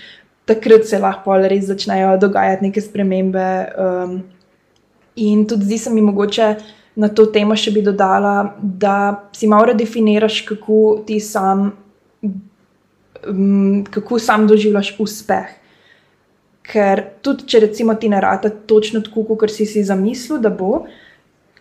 takrat 0.49 0.89
se 0.89 0.99
lahko 0.99 1.37
res 1.37 1.69
začnejo 1.69 2.17
dogajati 2.17 2.71
neke 2.71 2.81
spremembe. 2.81 3.49
Um, 3.77 4.21
in 5.21 5.45
tudi 5.45 5.69
zdi 5.69 5.79
se 5.79 5.91
mi 5.93 6.01
mogoče 6.01 6.55
na 6.97 7.09
to 7.09 7.27
temo 7.31 7.57
še 7.57 7.73
bi 7.75 7.83
dodala, 7.85 8.57
da 8.61 9.29
si 9.37 9.49
malo 9.51 9.71
redefiniraš, 9.71 10.43
kako 10.49 10.81
ti 11.07 11.21
sam, 11.23 11.71
um, 12.23 13.85
kako 13.91 14.19
sam 14.19 14.47
doživljaš 14.51 14.95
uspeh. 14.99 15.57
Ker 16.71 17.03
tudi, 17.23 17.47
če 17.51 17.65
recimo 17.67 17.95
ti 17.99 18.11
ne 18.11 18.21
rata 18.23 18.51
točno 18.51 19.03
tako, 19.07 19.25
kot 19.35 19.51
si 19.51 19.67
si 19.67 19.85
zamislil, 19.87 20.39
da 20.43 20.53
bo, 20.55 20.85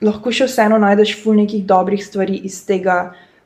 lahko 0.06 0.34
še 0.34 0.50
vseeno 0.50 0.78
najdeš 0.82 1.16
ful 1.24 1.38
nekih 1.40 1.66
dobrih 1.68 2.04
stvari 2.04 2.42
iz 2.50 2.62
tega 2.68 3.00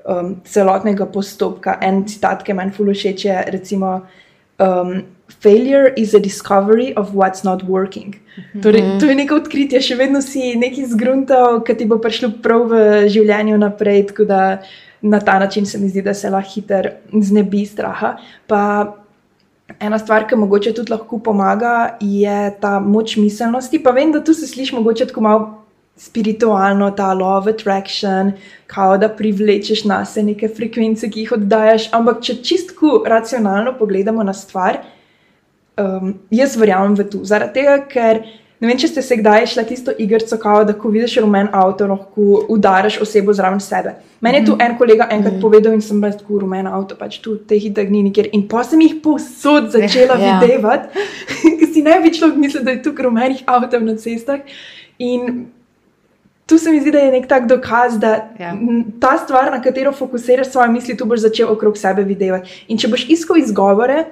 um, 0.03 0.35
celotnega 0.47 1.07
postopka. 1.11 1.77
En 1.81 2.03
citat, 2.09 2.43
ki 2.43 2.55
meni 2.57 2.75
ful 2.75 2.91
všeč 2.93 3.25
je 3.29 3.39
recimo. 3.53 4.01
Um, 4.59 5.03
Failure 5.41 5.93
is 5.97 6.13
a 6.13 6.19
discovery 6.19 6.93
of 6.95 7.13
what's 7.13 7.43
not 7.43 7.63
working. 7.63 8.15
Torej, 8.61 8.81
Mhm. 8.81 8.99
to 8.99 9.05
je 9.05 9.15
neko 9.15 9.35
odkritje, 9.35 9.81
še 9.81 9.95
vedno 9.95 10.21
si 10.21 10.55
nekaj 10.55 10.85
zgruntal, 10.85 11.63
ki 11.65 11.75
ti 11.75 11.85
bo 11.85 11.97
prišlo 11.97 12.29
prav 12.41 12.69
v 12.69 12.73
življenju 13.09 13.57
naprej. 13.57 14.07
Tako 14.07 14.25
da 14.25 14.61
na 15.01 15.19
ta 15.19 15.39
način 15.39 15.65
se 15.65 15.77
mi 15.77 15.89
zdi, 15.89 16.01
da 16.01 16.13
se 16.13 16.29
lahko 16.29 16.49
hitro 16.49 16.89
znebi 17.21 17.65
straha. 17.65 18.17
Pa 18.47 18.93
ena 19.79 19.99
stvar, 19.99 20.27
ki 20.27 20.35
mogoče 20.35 20.73
tudi 20.73 20.91
lahko 20.91 21.19
pomaga, 21.19 21.97
je 22.01 22.53
ta 22.61 22.79
moč 22.79 23.17
miselnosti. 23.17 23.83
Pa 23.83 23.91
vem, 23.91 24.11
da 24.11 24.23
tu 24.23 24.33
se 24.33 24.47
sliši 24.47 24.75
mogoče 24.75 25.05
tako 25.05 25.21
malo 25.21 25.62
spiritualno, 25.97 26.91
ta 26.91 27.13
of 27.13 27.47
attraction, 27.47 28.31
kao 28.67 28.97
da 28.97 29.09
privlečeš 29.09 29.83
na 29.85 30.05
sebe 30.05 30.25
neke 30.25 30.47
frekvence, 30.47 31.09
ki 31.09 31.19
jih 31.19 31.31
oddajaš. 31.31 31.89
Ampak 31.93 32.21
če 32.21 32.35
čistko 32.43 33.03
racionalno 33.07 33.75
pogledamo 33.79 34.23
na 34.23 34.33
stvar, 34.33 34.81
um, 35.77 36.15
jaz 36.31 36.57
verjamem 36.57 36.97
v 36.97 37.05
to. 37.09 37.21
Zaradi 37.23 37.61
tega, 37.61 37.77
ker 37.89 38.23
ne 38.59 38.69
vem, 38.69 38.79
če 38.79 38.89
ste 38.89 39.03
se 39.05 39.19
kdaj 39.19 39.45
šli 39.53 39.65
tisto 39.69 39.93
igrico, 39.99 40.37
kao, 40.41 40.63
da 40.65 40.73
ko 40.73 40.89
vidiš 40.89 41.19
rumen 41.21 41.49
avto, 41.53 41.87
lahko 41.87 42.43
udariš 42.49 43.01
osebo 43.05 43.33
zraven 43.35 43.59
sebe. 43.61 43.97
Meni 44.23 44.39
je 44.39 44.45
tu 44.49 44.57
en 44.59 44.77
kolega 44.79 45.09
enkrat 45.11 45.41
povedal 45.41 45.75
in 45.75 45.81
sem 45.83 45.99
bila 46.01 46.15
tako 46.17 46.39
rumen 46.45 46.67
avto, 46.67 46.95
pač 46.97 47.19
tu 47.21 47.35
te 47.37 47.59
hitre 47.59 47.85
ni 47.91 48.05
nikjer. 48.07 48.31
In 48.33 48.47
pa 48.49 48.63
sem 48.65 48.81
jih 48.81 49.01
povsod 49.03 49.69
začela 49.75 50.17
Ja. 50.23 50.39
videti, 50.39 51.03
ker 51.59 51.67
si 51.73 51.83
ne 51.85 51.99
bi 52.01 52.13
človek 52.15 52.39
mislil, 52.39 52.63
da 52.63 52.73
je 52.73 52.81
tu 52.85 52.95
rumenih 52.97 53.43
avtov 53.45 53.83
na 53.83 53.99
cestah. 53.99 54.41
In 54.97 55.51
tu 56.45 56.57
se 56.57 56.71
mi 56.71 56.81
zdi, 56.81 56.91
da 56.91 56.99
je 56.99 57.11
nek 57.11 57.27
tak 57.27 57.47
dokaz, 57.47 57.99
da 57.99 58.29
Ja. 58.39 58.53
ta 58.99 59.17
stvar, 59.17 59.51
na 59.51 59.61
katero 59.61 59.91
fokusiraš 59.91 60.47
svoje 60.51 60.69
misli, 60.69 60.97
tu 60.97 61.05
boš 61.05 61.19
začel 61.19 61.51
okrog 61.51 61.77
sebe 61.77 62.03
videti. 62.03 62.63
In 62.67 62.77
če 62.77 62.87
boš 62.87 63.09
iskal 63.09 63.37
izgovore, 63.37 64.05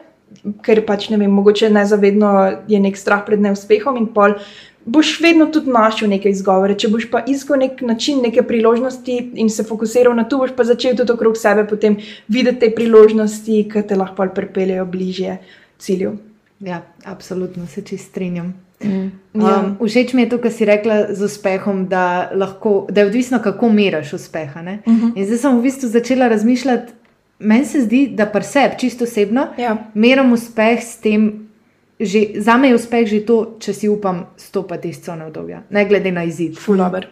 ker 0.63 0.85
pač 0.85 1.09
ne 1.09 1.17
vem, 1.17 1.31
mogoče 1.31 1.69
nezavedno 1.69 2.57
je 2.67 2.79
nek 2.79 2.97
strah 2.97 3.25
pred 3.25 3.41
neuspehom 3.41 3.97
in 3.97 4.07
pol. 4.07 4.33
Boš 4.85 5.19
vedno 5.21 5.45
tudi 5.45 5.69
našel 5.69 6.09
neke 6.09 6.29
izgovore. 6.29 6.73
Če 6.73 6.87
boš 6.89 7.09
pa 7.11 7.19
iskal 7.27 7.59
nek 7.59 7.81
način, 7.81 8.21
neke 8.21 8.41
priložnosti 8.41 9.31
in 9.35 9.49
se 9.49 9.63
fokusiral 9.63 10.15
na 10.15 10.23
to, 10.23 10.37
boš 10.37 10.55
pa 10.57 10.63
začel 10.63 10.95
tudi 10.97 11.11
okrog 11.11 11.37
sebe 11.37 11.67
potem 11.69 11.97
videti 12.27 12.59
te 12.59 12.71
priložnosti, 12.75 13.69
ki 13.69 13.83
te 13.87 13.95
lahko 13.95 14.25
pripeljejo 14.35 14.85
bližje 14.85 15.37
cilju. 15.77 16.17
ja, 16.59 16.81
absolutno 17.05 17.67
se 17.67 17.81
čist 17.81 18.09
strinjam. 18.09 18.53
Mm. 18.83 19.11
Ja. 19.33 19.59
Um, 19.59 19.87
všeč 19.87 20.13
mi 20.13 20.25
je 20.25 20.29
to, 20.29 20.37
kar 20.43 20.51
si 20.51 20.65
rekla 20.65 21.13
z 21.15 21.23
uspehom, 21.23 21.85
da, 21.87 22.31
lahko, 22.35 22.87
da 22.89 23.01
je 23.01 23.07
odvisno, 23.07 23.39
kako 23.39 23.69
meriš 23.69 24.13
uspeha. 24.13 24.61
ne. 24.61 24.79
Uh 24.85 24.93
-huh. 24.93 25.11
In 25.15 25.25
zdaj 25.25 25.37
sem 25.37 25.59
v 25.59 25.61
bistvu 25.61 25.89
začela 25.89 26.27
razmišljati, 26.27 26.93
meni 27.39 27.65
se 27.65 27.81
zdi, 27.81 28.07
da 28.07 28.25
pri 28.25 28.43
sebi, 28.43 28.75
čisto 28.77 29.03
osebno, 29.03 29.47
ja. 29.57 29.77
merim 29.93 30.33
uspeh 30.33 30.83
s 30.83 30.97
tem, 30.97 31.47
že, 31.99 32.25
za 32.35 32.57
me 32.57 32.67
je 32.67 32.75
uspeh 32.75 33.07
že 33.07 33.25
to, 33.25 33.57
če 33.59 33.73
si 33.73 33.89
upam 33.89 34.25
stopiti 34.37 34.89
iz 34.89 35.01
cone 35.01 35.25
obdobja, 35.25 35.63
ne 35.69 35.85
glede 35.85 36.11
na 36.11 36.23
izid. 36.23 36.57
Fulover. 36.57 37.07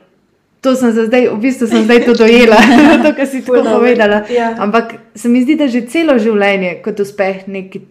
To 0.62 0.76
sem 0.76 0.92
za 0.92 1.06
zdaj, 1.08 1.30
v 1.32 1.40
bistvu 1.40 1.68
sem 1.68 1.84
zdaj 1.84 2.04
to 2.06 2.14
dojela, 2.14 2.58
to, 3.04 3.14
kar 3.16 3.28
si 3.28 3.42
tako 3.42 3.64
povedala. 3.64 4.24
Ja. 4.30 4.56
Ampak 4.60 4.94
se 5.16 5.30
mi 5.30 5.44
zdi, 5.44 5.56
da 5.56 5.68
že 5.68 5.86
celo 5.88 6.18
življenje 6.20 6.82
kot 6.84 7.00
uspeh, 7.00 7.48
neki, 7.48 7.86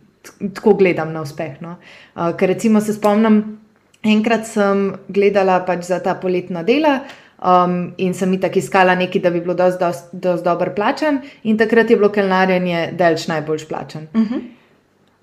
tako 0.55 0.75
gledam 0.75 1.13
na 1.13 1.23
uspeh. 1.25 1.57
No? 1.65 1.79
Uh, 2.15 2.35
ker 2.37 2.53
recimo 2.53 2.81
se 2.85 2.93
spomnim, 2.93 3.59
enkrat 4.05 4.47
sem 4.47 4.93
gledala 5.09 5.61
pač 5.67 5.87
za 5.89 5.99
ta 6.03 6.15
poletna 6.15 6.63
dela. 6.63 7.01
Um, 7.39 7.93
in 8.03 8.15
sem 8.19 8.33
jih 8.35 8.41
tako 8.43 8.59
iskala 8.59 8.97
nekaj, 8.99 9.23
da 9.23 9.31
bi 9.31 9.41
bilo 9.41 9.55
dosti 9.55 9.79
dost, 9.79 10.09
dost 10.13 10.45
dobro 10.45 10.73
plačan, 10.75 11.21
in 11.47 11.59
takrat 11.59 11.91
je 11.91 11.97
bilo 11.97 12.09
kelnarjenje 12.11 12.89
delč 12.99 13.29
najbolj 13.31 13.69
plačan. 13.69 14.09
Uh 14.15 14.21
-huh. 14.21 14.41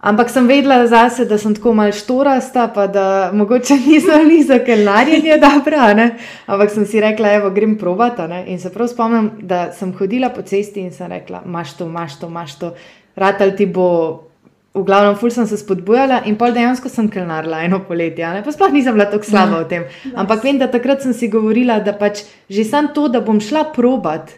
Ampak 0.06 0.30
sem 0.30 0.48
vedela 0.48 0.88
zase, 0.88 1.26
da 1.26 1.38
sem 1.38 1.56
tako 1.56 1.74
mal 1.74 1.92
štorasta, 1.92 2.68
pa 2.74 2.88
da 2.88 3.32
mogoče 3.34 3.74
nisem 3.88 4.28
ni 4.28 4.44
za 4.44 4.60
kelnarjenje 4.60 5.38
dobro, 5.48 5.78
a 5.80 5.94
ne? 5.94 6.10
ampak 6.46 6.72
sem 6.72 6.86
si 6.86 7.02
rekla, 7.02 7.32
evo, 7.34 7.50
grem 7.50 7.78
provat. 7.78 8.20
a 8.20 8.28
ne. 8.28 8.44
In 8.48 8.60
se 8.60 8.70
prav 8.70 8.88
spomnim, 8.88 9.32
da 9.42 9.72
sem 9.72 9.94
hodila 9.98 10.30
po 10.30 10.42
cesti 10.42 10.80
in 10.80 10.92
sem 10.92 11.10
rekla, 11.12 11.42
imaš 11.46 11.74
to, 11.78 11.86
imaš 11.86 12.20
to, 12.20 12.28
imaš 12.28 12.60
to, 12.60 12.74
ratal 13.16 13.56
ti 13.58 13.66
bo 13.66 14.25
v 14.76 14.84
glavnem, 14.84 15.16
ful 15.16 15.32
sem 15.32 15.48
se 15.48 15.58
spodbujala 15.58 16.22
in 16.28 16.36
pol 16.40 16.54
dejansko 16.56 16.90
sem 16.92 17.08
kelnarila 17.10 17.64
eno 17.64 17.80
poletje. 17.88 18.28
ne. 18.34 18.44
Pa 18.44 18.52
sploh 18.52 18.74
nisem 18.74 18.94
bila 18.94 19.06
tako 19.06 19.24
slaba 19.24 19.64
v 19.64 19.68
tem. 19.72 19.84
Ampak 20.16 20.44
vem, 20.44 20.60
da 20.60 20.68
takrat 20.68 21.02
sem 21.02 21.14
si 21.14 21.30
govorila, 21.32 21.80
da 21.80 21.94
pač 21.94 22.26
že 22.50 22.64
sam 22.64 22.92
to, 22.94 23.08
da 23.08 23.22
bom 23.22 23.40
šla 23.40 23.72
probat, 23.76 24.36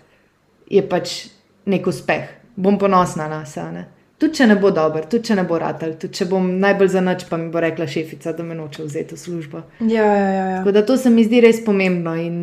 je 0.69 0.81
pač 0.81 1.27
nek 1.65 1.87
uspeh. 1.87 2.29
Bom 2.55 2.77
ponosna 2.77 3.27
na 3.27 3.45
sebe. 3.45 3.85
Tudi 4.17 4.33
če 4.33 4.47
ne 4.49 4.55
bo 4.57 4.71
dober, 4.73 5.05
tudi 5.05 5.29
če 5.29 5.35
ne 5.37 5.43
bo 5.45 5.59
ratelj, 5.61 5.91
tudi 6.01 6.17
če 6.17 6.25
bom 6.25 6.45
najbolj 6.57 6.89
za 6.89 7.01
noč, 7.05 7.27
pa 7.29 7.37
mi 7.37 7.51
bo 7.53 7.61
rekla 7.61 7.85
šefica, 7.85 8.31
da 8.33 8.43
me 8.43 8.55
noče 8.57 8.87
vzeti 8.87 9.13
v 9.13 9.19
službo. 9.21 9.61
Ja, 9.85 10.05
ja, 10.05 10.15
ja. 10.15 10.45
ja. 10.49 10.55
Tako 10.57 10.73
da 10.73 10.81
to 10.85 10.97
se 10.97 11.11
mi 11.13 11.25
zdi 11.25 11.41
res 11.45 11.61
pomembno. 11.65 12.15
In, 12.17 12.39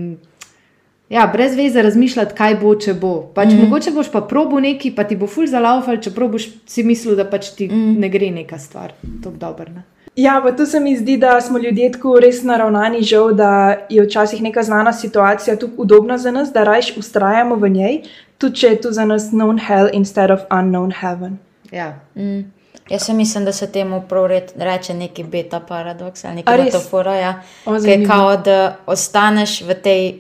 ja, 1.15 1.27
brez 1.33 1.57
veze 1.57 1.83
razmišljati, 1.83 2.35
kaj 2.35 2.57
bo, 2.59 2.75
če 2.75 2.95
bo. 2.99 3.15
Pač 3.35 3.53
mm. 3.53 3.65
Mogoče 3.65 3.95
boš 3.95 4.11
pa 4.13 4.25
probo 4.27 4.61
neki, 4.61 4.91
pa 4.95 5.05
ti 5.07 5.17
bo 5.17 5.29
ful 5.31 5.47
zalaufal, 5.47 6.01
čeprav 6.03 6.33
boš 6.33 6.49
si 6.67 6.83
mislil, 6.83 7.15
da 7.19 7.27
pač 7.31 7.53
ti 7.55 7.69
mm. 7.71 7.99
ne 8.03 8.11
gre 8.11 8.31
neka 8.35 8.59
stvar. 8.59 8.97
Dobro. 9.03 9.71
Ne? 9.71 9.85
Ja, 10.19 10.41
pa 10.43 10.53
tu 10.55 10.67
se 10.67 10.81
mi 10.81 10.97
zdi, 10.97 11.17
da 11.19 11.41
smo 11.41 11.59
ljudje 11.59 11.93
tako 11.97 12.17
res 12.23 12.43
naravnani, 12.47 13.03
žal, 13.03 13.33
da 13.35 13.53
je 13.91 14.03
včasih 14.03 14.43
neka 14.43 14.63
znana 14.63 14.93
situacija 14.93 15.57
tako 15.57 15.87
udobna 15.87 16.19
za 16.19 16.31
nas, 16.35 16.53
da 16.55 16.65
rajš 16.65 16.97
ustrajamo 16.97 17.59
v 17.63 17.71
njej, 17.79 17.97
tudi 18.39 18.63
če 18.63 18.75
je 18.75 18.81
to 18.83 18.93
za 18.93 19.07
nas 19.07 19.31
known 19.31 19.59
hell 19.69 19.91
instead 19.93 20.31
of 20.31 20.47
unknown 20.51 20.93
heaven. 21.01 21.39
Ja. 21.73 21.95
Mm. 22.15 22.45
Jaz 22.91 23.07
se 23.07 23.15
mislim, 23.15 23.45
da 23.45 23.53
se 23.53 23.67
temu 23.73 24.03
prav 24.09 24.27
reče 24.57 24.95
neki 24.95 25.25
beta 25.25 25.61
paradoks 25.61 26.25
ali 26.25 26.35
nekaj 26.35 26.65
metafora. 26.65 27.15
Ja. 27.15 27.43
Ki 27.65 27.91
je 27.91 28.07
kao, 28.07 28.37
da 28.37 28.77
ostaneš 28.87 29.63
v 29.63 29.75
tej 29.75 30.15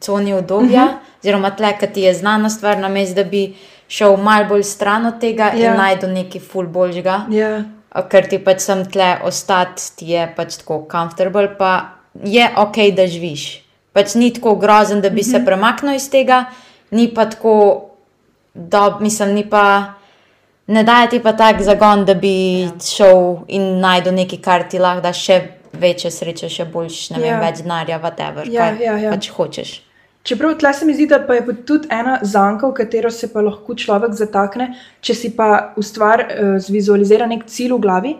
coni 0.00 0.34
udobja, 0.34 0.84
uh 0.84 0.90
Mhm. 0.90 0.94
-huh. 0.94 1.20
oziroma 1.20 1.50
tle, 1.50 1.72
ki 1.78 1.86
ti 1.86 2.00
je 2.00 2.14
znana 2.14 2.50
stvar, 2.50 2.78
namesto 2.78 3.14
da 3.14 3.24
bi 3.24 3.54
šel 3.88 4.16
malo 4.16 4.44
bolj 4.44 4.62
stran 4.62 5.06
od 5.06 5.20
tega 5.20 5.44
ja. 5.44 5.54
Ja. 5.54 5.70
in 5.70 5.76
najdel 5.76 6.10
nekaj 6.10 6.40
ful 6.42 6.66
boljžga. 6.66 7.20
Ja, 7.30 7.62
A 7.90 8.02
ker 8.02 8.28
ti 8.28 8.38
pač 8.38 8.60
sem 8.60 8.84
tle 8.86 9.18
ostati, 9.24 9.82
ti 9.96 10.06
je 10.06 10.32
pač 10.36 10.56
tako 10.56 10.86
comfortable, 10.92 11.48
pa 11.58 11.82
je 12.24 12.50
ok, 12.56 12.76
da 12.92 13.06
živiš. 13.06 13.62
Pač 13.92 14.14
ni 14.14 14.32
tako 14.32 14.54
grozen, 14.54 15.00
da 15.00 15.08
bi 15.10 15.14
mm 15.16 15.18
-hmm. 15.18 15.30
se 15.32 15.44
premaknil 15.44 15.94
iz 15.94 16.10
tega, 16.10 16.44
ni 16.90 17.14
pa 17.14 17.24
tako, 17.26 17.82
da 18.54 18.98
mislim, 19.00 19.28
ni 19.30 19.50
pa. 19.50 19.84
Ne 20.66 20.82
daje 20.82 21.08
ti 21.08 21.20
pa 21.20 21.32
tak 21.32 21.60
zagon, 21.62 22.04
da 22.04 22.14
bi 22.14 22.60
ja. 22.60 22.70
šel 22.86 23.36
in 23.48 23.80
najdel 23.80 24.14
nekaj, 24.14 24.38
kar 24.38 24.68
ti 24.68 24.78
lahko 24.78 25.00
da 25.00 25.12
še 25.12 25.42
večje 25.72 26.10
sreče, 26.10 26.48
še 26.48 26.64
boljš, 26.64 27.10
ne 27.10 27.18
vem, 27.18 27.28
Ja. 27.28 27.40
več 27.40 27.56
denarja, 27.58 28.00
whatever, 28.00 28.42
Ja, 28.46 28.60
kar 28.62 28.80
ja, 28.82 28.96
ja. 28.98 29.10
pač 29.10 29.30
hočeš. 29.30 29.82
Čeprav 30.30 30.52
tle 30.60 30.70
se 30.74 30.86
mi 30.86 30.94
zdi, 30.94 31.08
da 31.10 31.18
pa 31.26 31.34
je 31.34 31.42
pa 31.46 31.52
tudi 31.66 31.88
ena 31.90 32.20
zanka, 32.22 32.68
v 32.70 32.76
katero 32.76 33.10
se 33.10 33.26
pa 33.32 33.42
lahko 33.42 33.74
človek 33.74 34.14
zatakne, 34.14 34.68
če 35.02 35.14
si 35.18 35.30
pa 35.34 35.72
ustvar, 35.80 36.22
uh, 36.22 36.52
zvizualizira 36.62 37.26
nek 37.26 37.48
cilj 37.50 37.74
v 37.74 37.80
glavi, 37.82 38.12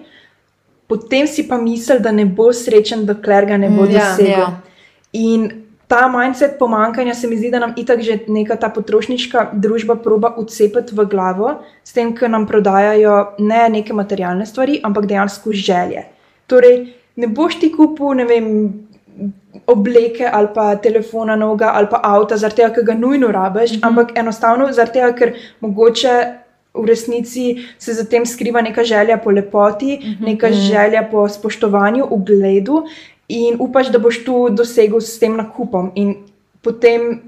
potem 0.90 1.29
si 1.31 1.46
pa 1.46 1.61
misli, 1.62 2.01
da 2.03 2.11
ne 2.11 2.27
bo 2.27 2.49
srečen, 2.51 3.07
dokler 3.07 3.46
ga 3.46 3.61
ne 3.62 3.70
bo 3.70 3.87
Mm, 3.87 3.94
ja, 3.94 4.09
dosegel. 4.11 4.40
ja. 4.40 4.51
In 5.12 5.46
ta 5.87 6.09
mindset 6.11 6.59
pomankanja 6.59 7.14
se 7.14 7.29
mi 7.31 7.38
zdi, 7.38 7.51
da 7.51 7.59
nam 7.59 7.75
itak 7.77 8.03
že 8.03 8.18
neka 8.27 8.57
ta 8.57 8.68
potrošniška 8.75 9.51
družba 9.55 9.96
proba 10.03 10.35
ucepiti 10.38 10.94
v 10.94 11.07
glavo, 11.07 11.55
s 11.85 11.92
tem, 11.92 12.11
ker 12.14 12.31
nam 12.31 12.46
prodajajo 12.46 13.37
ne 13.38 13.68
neke 13.68 13.94
materialne 13.94 14.46
stvari, 14.46 14.81
ampak 14.83 15.07
dejansko 15.07 15.53
želje. 15.53 16.09
Torej, 16.46 16.94
ne 17.16 17.27
boš 17.27 17.59
ti 17.61 17.70
kupil, 17.70 18.14
ne 18.18 18.25
vem, 18.25 18.46
obleke 19.66 20.28
ali 20.33 20.48
pa 20.54 20.76
telefona 20.76 21.37
novega 21.37 21.72
ali 21.74 21.87
pa 21.90 22.00
avta, 22.02 22.37
zaradi 22.37 22.62
tega, 22.62 22.74
ker 22.74 22.85
ga 22.85 22.94
nujno 22.94 23.33
rabiš, 23.33 23.72
mm 23.72 23.76
-hmm. 23.76 23.87
ampak 23.87 24.18
enostavno 24.18 24.72
zaradi 24.72 24.92
tega, 24.92 25.12
ker 25.12 25.35
mogoče. 25.61 26.37
V 26.74 26.87
resnici 26.87 27.66
se 27.78 27.92
za 27.92 28.04
tem 28.04 28.26
skriva 28.26 28.61
neka 28.62 28.85
želja 28.85 29.16
po 29.16 29.30
lepoti, 29.30 29.98
mm 29.98 30.11
-hmm. 30.11 30.26
neka 30.26 30.52
želja 30.52 31.09
po 31.11 31.28
spoštovanju, 31.28 32.06
ugledu, 32.11 32.85
in 33.28 33.56
upaš, 33.59 33.88
da 33.88 33.98
boš 33.98 34.24
tu 34.24 34.48
dosegel 34.50 35.00
s 35.00 35.18
tem 35.18 35.37
nakupom. 35.37 35.90
In 35.94 36.14
potem 36.62 37.20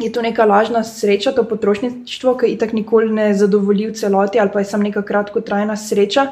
je 0.00 0.12
to 0.12 0.22
neka 0.22 0.44
lažna 0.44 0.84
sreča, 0.84 1.32
to 1.32 1.44
potrošništvo, 1.44 2.36
ki 2.36 2.46
itak 2.46 2.72
nikoli 2.72 3.12
ne 3.12 3.34
zadovolji 3.34 3.90
v 3.90 3.92
celoti, 3.92 4.40
ali 4.40 4.50
pa 4.52 4.58
je 4.58 4.64
samo 4.64 4.82
neka 4.82 5.02
kratkotrajna 5.02 5.76
sreča. 5.76 6.26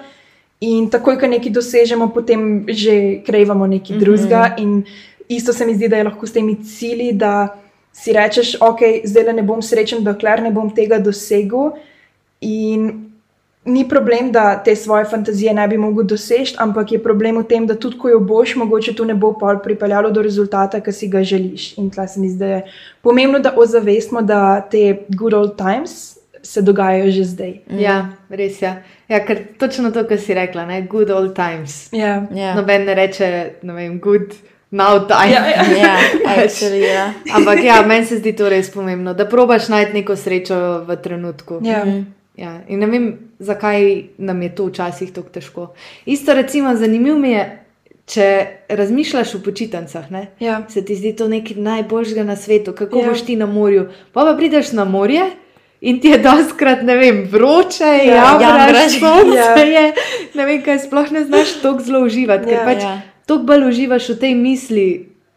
In 0.60 0.90
takoj, 0.92 1.16
ko 1.16 1.24
nekaj 1.26 1.52
dosežemo, 1.56 2.10
potem 2.12 2.68
že 2.68 3.24
krejvamo 3.24 3.66
nekaj 3.66 3.96
mm 3.96 3.98
-hmm. 3.98 4.04
drugega. 4.04 4.54
In 4.58 4.84
isto 5.28 5.52
se 5.52 5.66
mi 5.66 5.74
zdi, 5.74 5.88
da 5.88 5.96
je 5.96 6.04
lahko 6.04 6.26
s 6.26 6.32
temi 6.32 6.56
cilji, 6.64 7.12
da 7.12 7.56
si 7.92 8.12
rečeš, 8.12 8.56
ok, 8.60 8.80
zdaj 9.04 9.24
le 9.24 9.32
ne 9.32 9.42
bom 9.42 9.62
srečen, 9.62 10.04
dokler 10.04 10.42
ne 10.42 10.50
bom 10.50 10.70
tega 10.74 10.98
dosegel. 10.98 11.70
In 12.40 13.10
ni 13.64 13.88
problem, 13.88 14.32
da 14.32 14.62
te 14.64 14.76
svoje 14.76 15.04
fantazije 15.04 15.54
ne 15.54 15.68
bi 15.68 15.78
mogel 15.78 16.04
doseči, 16.04 16.54
ampak 16.58 16.92
je 16.92 17.02
problem 17.02 17.38
v 17.38 17.44
tem, 17.44 17.66
da 17.66 17.74
tudi 17.74 17.98
ko 17.98 18.08
jo 18.08 18.20
boš, 18.20 18.56
mogoče 18.56 18.94
to 18.94 19.04
ne 19.04 19.14
bo 19.14 19.32
pol 19.32 19.58
pripeljalo 19.64 20.10
do 20.10 20.22
rezultata, 20.22 20.80
ki 20.80 20.92
si 20.92 21.08
ga 21.08 21.22
želiš. 21.22 21.78
In 21.78 21.90
tleh 21.90 22.08
se 22.08 22.20
mi 22.20 22.28
zdi, 22.28 22.38
da 22.38 22.46
je 22.46 22.62
pomembno, 23.02 23.38
da 23.38 23.54
ozavestimo, 23.56 24.22
da 24.22 24.60
te 24.60 25.06
good 25.08 25.34
old 25.34 25.56
times 25.56 26.19
se 26.42 26.62
dogajajo 26.62 27.10
že 27.10 27.24
zdaj. 27.24 27.54
Ja, 27.78 28.08
res 28.30 28.62
je. 28.62 28.82
Ja, 29.08 29.24
ker 29.26 29.38
točno 29.58 29.90
to, 29.90 30.04
kar 30.08 30.18
si 30.18 30.34
rekla, 30.34 30.66
ne? 30.66 30.82
good 30.82 31.10
old 31.10 31.34
times. 31.34 31.88
Ja. 31.92 32.26
Ja, 32.34 32.54
Noben 32.54 32.84
ne 32.84 32.94
reče, 32.94 33.50
ne 33.62 33.72
vem, 33.72 33.98
good 34.00 34.34
now 34.70 35.06
time. 35.08 35.32
Ja, 35.34 35.46
ja. 35.46 35.64
ja 35.82 35.96
actually, 36.36 36.80
ja. 36.80 37.12
Ampak 37.34 37.64
ja, 37.64 37.82
meni 37.86 38.06
se 38.06 38.18
zdi 38.18 38.32
to 38.32 38.48
res 38.48 38.70
pomembno, 38.70 39.14
da 39.14 39.26
probaš 39.28 39.68
najti 39.68 39.92
neko 39.92 40.16
srečo 40.16 40.84
v 40.86 40.96
trenutku. 41.02 41.60
Ja. 41.64 41.84
Ja, 42.36 42.60
in 42.68 42.78
ne 42.80 42.86
vem, 42.86 43.06
zakaj 43.38 44.04
nam 44.18 44.42
je 44.42 44.54
to 44.54 44.66
včasih 44.70 45.12
tako 45.12 45.28
težko. 45.28 45.74
Isto, 46.06 46.34
recimo, 46.34 46.76
zanimivo 46.76 47.18
mi 47.18 47.30
je, 47.34 47.42
če 48.06 48.46
razmišljaš 48.68 49.34
o 49.34 49.38
počitnicah. 49.44 50.10
ne, 50.10 50.26
Ja. 50.40 50.62
Se 50.68 50.84
ti 50.84 50.96
zdi 50.96 51.12
to 51.16 51.28
nekaj 51.28 51.56
najboljšega 51.56 52.24
na 52.24 52.36
svetu, 52.36 52.72
kako 52.72 52.98
Ja. 52.98 53.02
ja. 53.04 53.08
boš 53.10 53.22
ti 53.22 53.36
na 53.36 53.46
morju. 53.46 53.88
Pa 54.12 54.24
pa 54.24 54.34
prideš 54.38 54.72
na 54.72 54.84
morje. 54.84 55.26
In 55.80 56.00
ti 56.00 56.08
je 56.08 56.18
doskrat, 56.18 56.82
ne 56.82 56.96
vem, 56.96 57.22
vroče, 57.24 57.84
ja, 57.84 58.14
jamraš. 58.14 58.42
jamraš, 58.42 58.92
sonce 59.00 59.36
Ja. 59.36 59.54
je, 59.80 59.92
ne 60.34 60.46
vem, 60.46 60.62
kaj 60.62 60.78
sploh 60.78 61.10
ne 61.10 61.24
znaš 61.24 61.54
tako 61.62 61.80
zelo 61.80 62.00
uživati, 62.00 62.44
ker 62.44 62.52
Ja, 62.54 62.64
pač 62.64 62.82
ja. 62.82 63.00
toliko 63.26 63.46
bolj 63.46 63.64
uživaš 63.64 64.08
v 64.08 64.18
tej 64.18 64.34
misli 64.34 64.88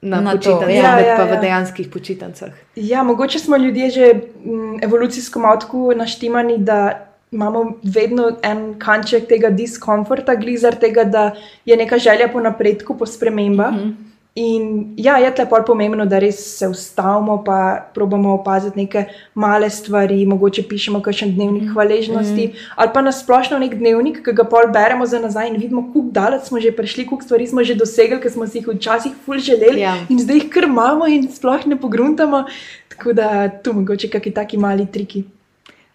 na, 0.01 0.19
Na 0.21 0.31
počitnicah, 0.31 0.69
ja. 0.69 0.75
ja, 0.75 0.99
Ja, 0.99 1.15
pa 1.15 1.23
ja, 1.23 1.25
v 1.25 1.33
ja. 1.33 1.41
dejanskih 1.41 1.87
počitnicah. 1.87 2.51
Ja, 2.75 3.03
mogoče 3.03 3.39
smo 3.39 3.57
ljudje 3.57 3.89
že 3.89 4.11
m, 4.45 4.79
evolucijsko 4.81 5.39
malo 5.39 5.57
tako 5.57 5.93
naštimani, 5.95 6.57
da 6.57 7.07
imamo 7.31 7.79
vedno 7.83 8.31
en 8.43 8.75
kanček 8.79 9.27
tega 9.27 9.49
diskomforta, 9.49 10.35
glizar 10.35 10.75
tega, 10.75 11.03
da 11.03 11.31
je 11.65 11.77
neka 11.77 11.97
želja 11.97 12.27
po 12.27 12.39
napredku, 12.39 12.97
po 12.97 13.05
spremembah. 13.05 13.71
Mm 13.71 13.79
-hmm. 13.79 14.12
In 14.35 14.95
ja, 14.97 15.19
je 15.21 15.29
tle 15.37 15.43
pol 15.45 15.61
pomembno, 15.61 16.07
da 16.09 16.17
res 16.17 16.39
se 16.57 16.65
ustavimo, 16.65 17.35
pa 17.45 17.85
probamo 17.93 18.31
opaziti 18.33 18.79
neke 18.79 19.03
male 19.37 19.69
stvari, 19.69 20.23
mogoče 20.25 20.63
pišemo 20.71 21.03
kakšen 21.05 21.35
dnevnik 21.35 21.69
hvaležnosti, 21.69 22.47
mm 22.47 22.51
-hmm. 22.51 22.71
ali 22.75 22.89
pa 22.93 23.01
nasplošno 23.01 23.59
nek 23.59 23.75
dnevnik, 23.77 24.23
ki 24.25 24.33
ga 24.33 24.43
pol 24.43 24.71
beremo 24.73 25.05
za 25.05 25.19
nazaj 25.19 25.47
in 25.47 25.59
vidimo, 25.61 25.85
kako 25.87 26.09
daleč 26.11 26.49
smo 26.49 26.59
že 26.59 26.71
prišli, 26.71 27.05
koliko 27.05 27.25
stvari 27.25 27.47
smo 27.47 27.63
že 27.63 27.75
dosegli, 27.75 28.21
ki 28.21 28.29
smo 28.29 28.47
si 28.47 28.57
jih 28.57 28.67
včasih 28.67 29.11
ful 29.25 29.37
želeli 29.37 29.81
Ja. 29.81 29.95
in 30.09 30.19
zdaj 30.19 30.35
jih 30.35 30.49
kar 30.49 30.63
imamo 30.63 31.07
in 31.07 31.29
sploh 31.31 31.65
ne 31.65 31.75
pogruntamo. 31.75 32.43
Tako 32.89 33.13
da 33.13 33.49
tu 33.63 33.73
mogoče 33.73 34.09
kakšni 34.09 34.33
taki 34.33 34.57
mali 34.57 34.85
triki. 34.85 35.23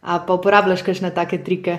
A 0.03 0.18
pa 0.27 0.35
uporabljaš 0.35 0.83
kakšne 0.83 1.11
take 1.14 1.38
trike, 1.38 1.79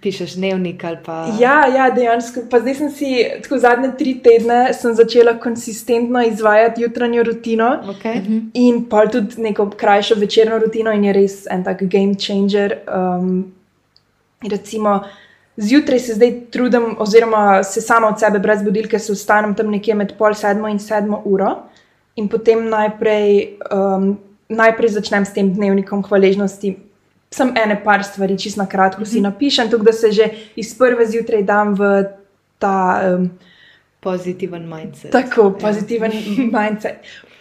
pišeš 0.00 0.34
dnevnik 0.34 0.84
ali 0.84 0.98
pa. 1.04 1.26
Ja, 1.40 1.66
ja, 1.66 1.90
dejansko. 1.90 2.46
Pa 2.50 2.60
zdaj 2.60 2.74
sem 2.74 2.90
si 2.90 3.10
tako 3.42 3.58
zadnje 3.58 3.92
tri 3.98 4.14
tedne 4.24 4.72
sem 4.74 4.94
začela 4.94 5.36
konsistentno 5.40 6.22
izvajati 6.26 6.82
jutranjo 6.82 7.22
rutino. 7.22 7.70
Okay. 7.94 8.22
In 8.54 8.84
pa 8.88 9.06
tudi 9.06 9.42
neko 9.42 9.70
krajšo 9.70 10.14
večerno 10.18 10.58
rutino, 10.58 10.92
in 10.92 11.04
je 11.04 11.12
res 11.12 11.42
en 11.50 11.64
tak 11.64 11.82
game 11.82 12.14
changer. 12.14 12.78
Um, 12.88 13.52
recimo, 14.48 15.00
zjutraj 15.56 15.98
se 15.98 16.14
zdaj 16.14 16.32
trudim, 16.50 16.96
oziroma 16.98 17.62
se 17.62 17.80
sama 17.80 18.08
od 18.08 18.20
sebe, 18.20 18.38
brez 18.38 18.62
budilke, 18.62 18.98
se 18.98 19.12
vstanem 19.12 19.54
tam 19.54 19.70
nekje 19.70 19.94
med 19.94 20.16
pol 20.18 20.34
sedmo 20.34 20.68
in 20.68 20.78
sedmo 20.78 21.22
uro, 21.24 21.54
in 22.16 22.28
potem 22.28 22.68
najprej, 22.68 23.58
um, 23.72 24.16
najprej 24.48 24.96
začnem 24.98 25.24
s 25.24 25.32
tem 25.32 25.52
dnevnikom 25.54 26.02
hvaležnosti. 26.02 26.76
Sem 27.32 27.54
ene 27.56 27.78
par 27.84 28.04
stvari, 28.04 28.36
čisto 28.38 28.60
na 28.60 28.68
kratko 28.68 29.00
mm 29.00 29.04
-hmm. 29.04 29.12
si 29.12 29.20
napišem, 29.20 29.70
tako 29.70 29.84
da 29.84 29.92
se 29.92 30.12
že 30.12 30.28
iz 30.56 30.78
prve 30.78 31.06
zjutraj 31.06 31.42
dam 31.42 31.74
v 31.74 32.04
ta. 32.58 33.00
Um, 33.16 33.30
Pozitiven 34.00 34.68
mindset. 34.68 35.10
Tako, 35.10 35.50
pozitiven 35.50 36.12
ja. 36.12 36.20
mindset. 36.58 36.94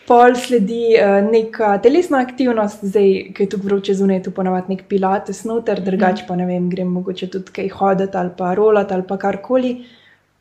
Pol 0.08 0.36
sledi 0.36 0.94
uh, 0.94 1.32
neka 1.32 1.78
telesna 1.82 2.20
aktivnost, 2.20 2.86
zdaj, 2.86 3.34
ki 3.34 3.44
je 3.44 3.50
tu 3.50 3.58
vroče 3.64 3.94
zunaj, 3.94 4.24
tu 4.24 4.32
ponovadi 4.32 4.76
nek 4.76 4.84
pilates 4.90 5.44
noter, 5.44 5.82
drugače 5.82 6.26
pa 6.28 6.36
ne 6.36 6.46
vem, 6.46 6.70
grem 6.70 6.88
mogoče 6.88 7.28
tudi 7.28 7.52
kaj 7.52 7.70
hoditi 7.70 8.18
ali 8.18 8.30
pa 8.38 8.54
rolati 8.54 8.94
ali 8.94 9.04
pa 9.08 9.18
karkoli. 9.18 9.86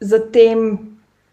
Zatem 0.01 0.79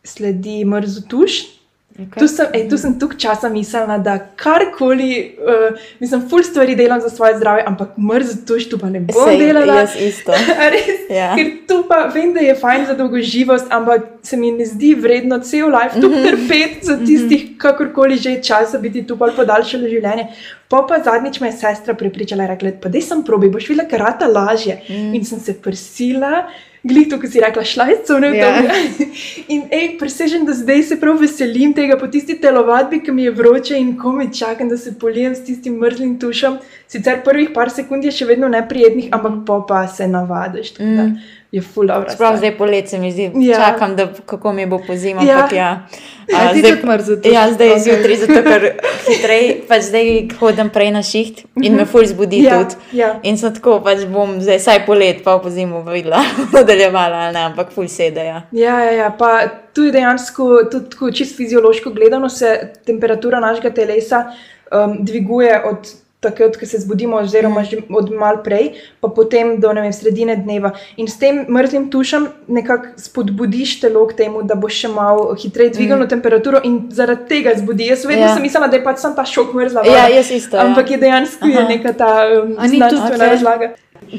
sledi 0.04 0.66
mrzo 0.66 1.02
tuš, 1.10 1.57
Okay. 1.98 2.20
Tu 2.20 2.28
sem, 2.28 2.46
ej, 2.54 2.68
tu 2.70 2.78
sem 2.78 2.94
tukaj 2.94 3.18
časa 3.18 3.50
mislila, 3.50 3.98
da 3.98 4.20
karkoli, 4.38 5.10
uh, 5.40 5.74
mislim, 6.00 6.30
ful 6.30 6.44
stvari 6.44 6.76
delam 6.76 7.02
za 7.02 7.10
svoje 7.10 7.38
zdravje, 7.38 7.64
ampak 7.66 7.96
mrz 8.00 8.46
tuš 8.46 8.68
tu 8.70 8.78
pa 8.78 8.86
ne 8.88 9.00
bom 9.00 9.26
Sej, 9.26 9.38
delala. 9.40 9.74
jaz 9.76 9.96
isto. 9.98 10.32
Res, 10.74 11.00
Ja. 11.10 11.32
Ker 11.36 11.50
tu 11.68 11.86
pa 11.88 12.06
vem, 12.06 12.34
da 12.34 12.40
je 12.40 12.54
fajn 12.56 12.86
za 12.86 12.94
dolgoživost, 12.94 13.66
ampak 13.72 14.02
se 14.22 14.38
mi 14.38 14.52
ne 14.52 14.66
zdi 14.66 14.94
vredno 14.96 15.40
cel 15.40 15.68
life 15.68 15.98
tu 15.98 16.10
Mhm. 16.10 16.24
trpeti 16.24 16.80
za 16.84 16.98
tistih, 16.98 17.58
kakorkoli 17.58 18.18
že 18.18 18.30
je 18.30 18.44
čas, 18.44 18.72
da 18.72 18.80
bi 18.80 18.92
ti 18.92 19.02
tu 19.02 19.16
bolj 19.16 19.34
podaljšali 19.36 19.90
življenje. 19.90 20.28
Pa 20.68 20.84
pa 20.84 21.00
zadnjič 21.00 21.40
me 21.40 21.48
je 21.48 21.54
sestra 21.56 21.94
prepričala, 21.94 22.46
rekla, 22.46 22.72
pa 22.78 22.90
dej 22.90 23.02
sem 23.02 23.24
probi, 23.24 23.50
boš 23.50 23.70
videla, 23.70 23.88
ker 23.88 24.00
rata 24.00 24.28
lažje. 24.28 24.82
Mhm. 24.86 25.14
In 25.16 25.26
sem 25.26 25.40
se 25.40 25.54
prsila. 25.56 26.46
Glej, 26.88 27.10
to, 27.10 27.20
ko 27.20 27.28
si 27.28 27.40
rekla, 27.40 27.64
šla 27.64 27.86
je 27.86 27.98
cone 28.06 28.30
v 28.32 28.36
Ja. 28.36 28.52
to. 28.54 29.06
In 29.54 29.62
ej, 29.72 29.98
presežem, 30.00 30.46
da 30.46 30.54
zdaj 30.54 30.84
se 30.84 31.00
prav 31.00 31.18
veselim 31.18 31.74
tega 31.74 31.98
po 31.98 32.08
tisti 32.08 32.36
telovadbi, 32.36 33.00
ki 33.00 33.12
mi 33.12 33.24
je 33.24 33.32
vroče 33.32 33.78
in 33.78 33.98
komaj 33.98 34.32
čakam, 34.32 34.70
da 34.70 34.78
se 34.78 35.00
polijem 35.00 35.36
s 35.36 35.44
tistim 35.44 35.76
mrzlim 35.76 36.20
tušem. 36.20 36.58
Sicer 36.88 37.24
prvih 37.24 37.50
par 37.50 37.70
sekund 37.70 38.04
je 38.04 38.12
še 38.12 38.26
vedno 38.26 38.48
neprijetnih, 38.48 39.10
ampak 39.12 39.44
pa 39.46 39.60
pa 39.68 39.88
se 39.88 40.08
navadiš. 40.08 40.80
Mm. 40.80 41.18
Je 41.52 41.62
dobro. 41.78 42.10
Sprav 42.10 42.38
zdaj 42.38 42.58
poletje 42.58 42.88
se 42.88 42.98
mi 42.98 43.12
zdi, 43.12 43.32
Ja. 43.36 43.56
čakam, 43.58 43.96
da 43.96 44.14
kako 44.26 44.54
mi 44.54 44.66
bo 44.66 44.80
po 44.80 44.96
zimi. 44.96 45.26
Ja. 45.26 45.48
Ja. 45.54 45.88
A 46.36 46.54
zdaj- 46.54 46.82
tuš? 47.18 47.32
Ja, 47.34 47.54
zdaj 47.54 47.70
okay. 47.70 47.80
zjutraj, 47.80 48.16
zato 48.18 48.44
ker 48.44 48.72
hitreje, 49.08 49.57
pač 49.68 49.90
zdaj 49.90 50.10
hodim 50.40 50.70
prej 50.74 50.92
na 50.96 51.02
šiht 51.04 51.44
in 51.62 51.76
me 51.76 51.86
ful 51.86 52.06
zbudi 52.08 52.44
Ja, 52.44 52.58
tudi. 52.64 52.98
ja. 53.00 53.12
In 53.24 53.38
so 53.38 53.52
tako, 53.54 53.78
pač 53.86 54.06
bom 54.10 54.38
zdaj 54.42 54.60
vsaj 54.62 54.82
polet, 54.86 55.22
pa 55.26 55.38
po 55.44 55.50
zimu 55.54 55.84
videla, 55.88 56.24
nadaljevala, 56.56 57.28
ali 57.28 57.34
ne, 57.38 57.46
ampak 57.52 57.72
ful 57.76 57.88
sedeja. 57.92 58.44
Ja, 58.52 58.80
ja, 58.84 58.92
ja, 58.92 59.10
pa 59.12 59.48
tu 59.74 59.86
je 59.88 59.92
dejansko, 59.92 60.50
tudi 60.72 60.90
tako 60.96 61.12
čisto 61.12 61.38
fiziološko 61.38 61.92
gledano, 61.96 62.30
se 62.30 62.74
temperatura 62.86 63.40
našega 63.40 63.70
telesa 63.74 64.26
um, 64.72 64.98
dviguje 65.06 65.62
od 65.70 65.92
takrat, 66.28 66.60
ko 66.60 66.70
se 66.70 66.82
zbudimo, 66.84 67.18
oziroma 67.24 67.64
že 67.64 67.82
od 67.90 68.12
mal 68.12 68.44
prej, 68.46 68.76
pa 69.02 69.10
potem 69.10 69.56
do 69.64 69.74
ne 69.74 69.88
vem, 69.88 69.96
sredine 69.96 70.36
dneva. 70.38 70.74
In 71.00 71.10
s 71.10 71.18
tem 71.18 71.46
mrzlim 71.50 71.90
tušem 71.94 72.28
nekako 72.48 72.94
spodbudiš 73.02 73.80
telo 73.82 74.06
k 74.12 74.20
temu, 74.22 74.44
da 74.44 74.60
bo 74.60 74.70
še 74.70 74.92
malo 74.92 75.32
hitreje 75.40 75.74
dvigalo 75.80 76.06
mm. 76.06 76.12
temperaturo 76.14 76.62
in 76.64 76.80
zaradi 76.94 77.28
tega 77.32 77.56
zbudi. 77.58 77.90
Jaz 77.90 78.06
vedno 78.06 78.28
Ja. 78.28 78.30
ja. 78.30 78.36
sem 78.36 78.44
mislila, 78.44 78.68
da 78.68 78.78
je 78.78 78.84
pač 78.84 79.02
sam 79.02 79.16
ta 79.16 79.26
šok 79.26 79.54
mrzla. 79.56 79.86
Ja, 79.86 80.06
voda. 80.06 80.16
jaz 80.16 80.32
isto. 80.32 80.58
Ampak 80.60 80.90
ja. 80.90 80.96
je 80.96 81.02
dejansko 81.02 81.48
je 81.48 81.64
neka 81.70 81.94
ta 81.94 82.12
um, 82.44 82.56
znanstvena 82.58 83.26
okay. 83.26 83.30
razlaga. 83.30 83.68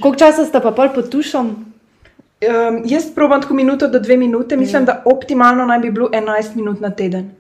Koliko 0.01 0.17
časa 0.19 0.45
sta 0.45 0.61
pa 0.61 0.73
pol 0.73 0.93
pod 0.95 1.11
tušom? 1.13 1.51
Um, 2.39 2.83
jaz 2.87 3.11
probam 3.15 3.43
tako 3.43 3.55
minuto 3.55 3.89
do 3.89 3.99
dve 3.99 4.17
minute, 4.17 4.57
mislim, 4.57 4.85
da 4.85 5.03
optimalno 5.05 5.67
naj 5.67 5.79
bi 5.79 5.91
bilo 5.91 6.09
11 6.13 6.57
minut 6.57 6.81
na 6.81 6.91
teden. 6.91 7.31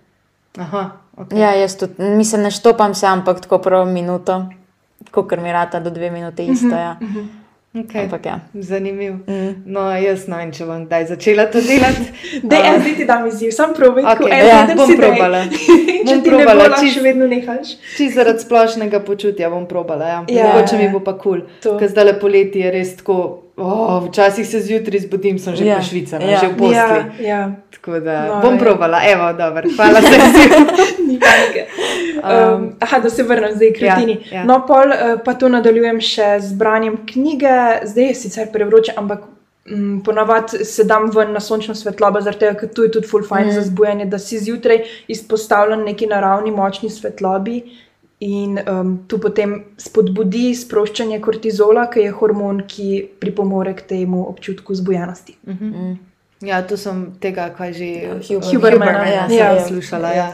Aha, 0.59 0.91
okay. 1.17 1.39
Ja, 1.39 1.53
jaz 1.55 1.77
tudi, 1.79 2.03
mislim, 2.03 2.43
ne 2.43 2.51
štopam 2.51 2.95
se, 2.95 3.07
ampak 3.07 3.41
tako 3.41 3.59
prvo 3.59 3.85
minuto, 3.85 4.45
kot 5.11 5.37
mi 5.43 5.53
rata 5.53 5.81
do 5.81 5.91
dve 5.91 6.11
minute 6.11 6.45
isto. 6.45 6.69
Ja. 6.71 6.97
Okay. 7.75 8.05
Ampak 8.05 8.27
ja. 8.27 8.41
Zanimiv. 8.55 9.13
Mm. 9.29 9.63
No, 9.67 9.83
jaz 9.93 10.25
ne 10.29 10.37
vem, 10.37 10.53
če 10.53 10.65
bom 10.67 10.87
kdaj 10.87 11.05
začela 11.07 11.45
to 11.53 11.61
delati. 11.61 12.07
Da, 12.49 12.57
en 12.65 12.81
zdaj 12.81 12.95
ti 12.97 13.05
dam 13.05 13.27
izziv, 13.29 13.51
sam 13.53 13.75
probi, 13.77 14.03
okay, 14.03 14.31
en 14.33 14.47
ja, 14.47 14.57
bom 14.75 14.89
dej. 14.89 14.97
probala. 14.97 15.43
Če 15.49 16.15
Bom 16.15 16.23
ti 16.23 16.31
ne 16.31 16.31
probala, 16.31 16.63
lahko 16.63 16.81
čisto- 16.81 16.95
še 16.95 17.03
vedno 17.05 17.27
nehaš. 17.27 17.75
Čisto 17.97 18.15
zaradi 18.15 18.41
splošnega 18.41 19.01
počutja 19.01 19.51
bom 19.51 19.67
probala. 19.69 20.09
Ja. 20.09 20.19
Ja. 20.29 20.47
Mogoče 20.49 20.79
mi 20.79 20.89
bo 20.89 21.01
pa 21.05 21.13
kul. 21.19 21.43
Cool. 21.63 21.77
Ker 21.79 21.93
zdaj 21.93 22.05
le 22.05 22.15
poleti 22.19 22.65
je 22.65 22.71
res 22.73 22.97
tako. 22.97 23.19
Oh, 23.59 24.05
včasih 24.05 24.47
se 24.47 24.61
zjutraj 24.61 25.01
zbudim, 25.01 25.39
sem 25.39 25.57
že 25.57 25.65
Ja. 25.65 25.75
yeah. 25.75 25.79
pošvicana, 25.79 26.25
Ja. 26.25 26.31
yeah. 26.31 26.41
že 26.41 26.49
v 26.49 26.57
posli. 26.57 26.75
Ja, 26.75 27.07
ja. 27.21 27.41
Tako 27.71 28.01
da 28.01 28.27
No, 28.27 28.41
bom 28.43 28.55
ja. 28.55 28.59
probala, 28.61 29.01
evo, 29.05 29.33
dobro, 29.33 29.63
hvala 29.77 30.01
za. 30.01 30.09
Ni 31.09 31.19
panike. 31.19 31.67
Um, 32.19 32.77
aha, 32.81 32.99
da 32.99 33.11
se 33.11 33.23
vrnem 33.23 33.55
zdaj 33.55 33.73
k 33.73 33.83
Ja, 33.83 33.95
rutini. 33.95 34.19
ja. 34.33 34.45
No, 34.45 34.61
pol 34.67 34.87
uh, 34.89 35.21
pa 35.25 35.35
to 35.35 35.49
nadaljujem 35.49 36.01
še 36.01 36.39
z 36.41 36.53
branjem 36.53 36.97
knjige, 37.07 37.57
zdaj 37.85 38.05
je 38.05 38.15
sicer 38.15 38.47
prevroče, 38.53 38.93
ampak 38.97 39.21
um, 39.67 40.03
ponavadi 40.05 40.65
se 40.65 40.85
dam 40.85 41.11
ven 41.11 41.33
na 41.33 41.41
sončno 41.41 41.75
svetlobo, 41.75 42.21
zaradi 42.21 42.39
tega, 42.41 42.55
ker 42.55 42.69
tu 42.69 42.83
je 42.83 42.91
tudi 42.91 43.07
full 43.07 43.23
fajn 43.23 43.47
mm. 43.47 43.53
za 43.53 43.63
zbujanje, 43.63 44.07
da 44.07 44.19
si 44.19 44.39
zjutraj 44.39 44.83
izpostavljen 45.09 45.85
neki 45.85 46.07
naravni 46.07 46.51
močni 46.51 46.91
svetlobi. 46.91 47.63
In 48.21 48.59
um, 48.67 48.99
tu 49.07 49.19
potem 49.19 49.65
spodbudi 49.79 50.51
sproščanje 50.55 51.21
kortizola, 51.23 51.87
ki 51.87 52.01
je 52.01 52.11
hormon, 52.11 52.65
ki 52.67 53.09
pripomore 53.21 53.75
k 53.79 53.85
temu 53.87 54.25
občutku 54.27 54.75
zbujenosti. 54.75 55.37
Ja, 56.43 56.63
tu 56.63 56.77
sem 56.77 57.13
tega, 57.21 57.51
kaj 57.51 57.73
že 57.73 57.85
Huber- 58.27 58.55
Hubermana, 58.55 59.07
ja, 59.07 59.15
ja. 59.15 59.29
sem 59.29 59.37
Ja. 59.39 59.55
poslušala. 59.55 60.09
Ja. 60.15 60.29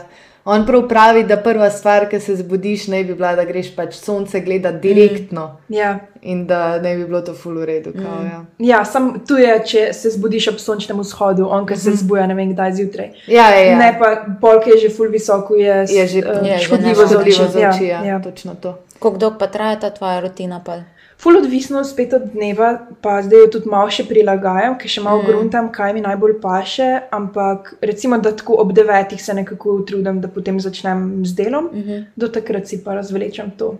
On 0.47 0.65
prav 0.65 0.87
pravi, 0.87 1.23
da 1.23 1.37
prva 1.37 1.69
stvar, 1.69 2.09
ki 2.09 2.19
se 2.19 2.35
zbudiš, 2.35 2.87
naj 2.87 3.03
bi 3.03 3.13
bila, 3.13 3.31
da 3.35 3.43
greš 3.43 3.71
pač 3.75 3.95
sonce 3.95 4.39
gledati 4.39 4.77
direktno 4.83 5.57
Ja. 5.69 5.99
in 6.21 6.45
da 6.47 6.79
ne 6.79 6.95
bi 6.95 7.05
bilo 7.05 7.21
to 7.21 7.33
full 7.33 7.57
v 7.57 7.65
redu. 7.65 7.93
Kao, 7.93 8.19
ja. 8.23 8.45
Ja, 8.59 8.85
sam 8.85 9.25
tu 9.27 9.37
je, 9.37 9.63
če 9.65 9.93
se 9.93 10.09
zbudiš 10.09 10.47
ob 10.47 10.59
sončnem 10.59 10.99
vzhodu, 10.99 11.47
on, 11.49 11.65
ki 11.65 11.75
se 11.75 11.91
zbuja 11.91 12.27
ne 12.27 12.35
vem 12.35 12.53
kdaj 12.53 12.73
zjutraj. 12.73 13.09
Ja, 13.27 13.49
ja, 13.49 13.63
ja. 13.63 13.77
Ne 13.77 13.97
pa 13.99 14.11
polk 14.41 14.67
je 14.67 14.77
že 14.77 14.89
full 14.89 15.09
visoko, 15.09 15.55
je, 15.55 15.85
je 15.89 16.07
že 16.07 16.19
eh, 16.19 16.47
je 16.47 16.59
škodljivo 16.59 17.07
za 17.07 17.19
oči. 17.19 17.41
Ja, 17.59 17.73
Ja, 17.81 18.03
ja. 18.05 18.21
Točno 18.21 18.55
to. 18.55 18.77
Koliko 18.99 19.17
dolgo 19.19 19.37
pa 19.39 19.47
traja 19.47 19.79
ta 19.79 19.89
tvoja 19.89 20.19
rutina? 20.19 20.61
Pa? 20.65 20.77
Ful 21.17 21.37
odvisno 21.37 21.83
spet 21.83 22.13
od 22.13 22.21
dneva, 22.33 22.87
pa 23.01 23.21
zdaj 23.23 23.39
jo 23.39 23.47
tudi 23.55 23.69
malo 23.71 23.89
še 23.89 24.03
prilagajam, 24.05 24.75
ker 24.77 24.91
še 24.91 25.01
malo 25.01 25.23
mm. 25.23 25.27
gruntam, 25.29 25.71
kaj 25.73 25.93
mi 25.95 26.03
najbolj 26.03 26.35
paše. 26.43 26.89
Ampak 27.15 27.73
recimo, 27.81 28.19
da 28.19 28.35
tako 28.35 28.59
ob 28.61 28.73
devetih 28.75 29.23
se 29.23 29.33
nekako 29.33 29.79
utrudim, 29.79 30.19
da 30.21 30.27
potem 30.27 30.59
začnem 30.59 31.25
z 31.25 31.33
delom, 31.33 31.69
mm 31.71 31.83
-hmm. 31.83 32.05
do 32.15 32.27
takrat 32.27 32.67
si 32.67 32.83
pa 32.83 32.95
razvlečem 32.95 33.51
to 33.57 33.77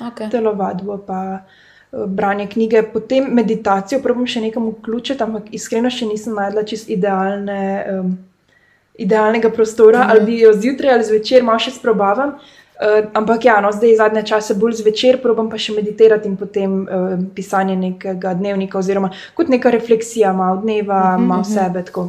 Okay. 0.00 0.30
telovadbo, 0.30 0.98
pa 0.98 1.40
eh, 1.92 2.06
branje 2.06 2.46
knjige, 2.46 2.82
potem 2.92 3.24
meditacijo, 3.34 4.02
probam 4.02 4.26
še 4.26 4.40
nekam 4.40 4.68
vključiti, 4.68 5.22
ampak 5.22 5.48
iskreno 5.56 5.90
še 5.90 6.06
nisem 6.06 6.34
najdla 6.34 6.64
čist 6.64 6.90
idealne. 6.90 7.60
Um, 7.90 8.16
Idealnega 8.98 9.50
prostora, 9.50 9.98
mm 9.98 10.02
-hmm. 10.02 10.10
ali 10.10 10.24
bi 10.24 10.40
jo 10.40 10.52
zjutraj 10.52 10.92
ali 10.92 11.04
zvečer 11.04 11.42
malo 11.42 11.58
še 11.58 11.70
sprobavam. 11.70 12.30
Uh, 12.76 13.08
ampak 13.16 13.44
ja, 13.44 13.60
no, 13.60 13.72
zdaj 13.72 13.96
zadnje 13.96 14.22
čase 14.22 14.54
bolj 14.54 14.72
zvečer, 14.82 15.16
probam 15.22 15.48
pa 15.50 15.56
še 15.56 15.72
meditirati 15.72 16.28
in 16.28 16.36
potem 16.36 16.82
uh, 16.84 17.14
pisanje 17.34 17.76
nekega 17.76 18.34
dnevnika, 18.36 18.78
oziroma 18.78 19.10
kot 19.34 19.48
neka 19.48 19.72
refleksija, 19.72 20.32
malo 20.36 20.60
dneva, 20.60 21.16
mm 21.16 21.22
-hmm. 21.22 21.26
malo 21.26 21.44
sebe. 21.44 21.84
Tako. 21.84 22.08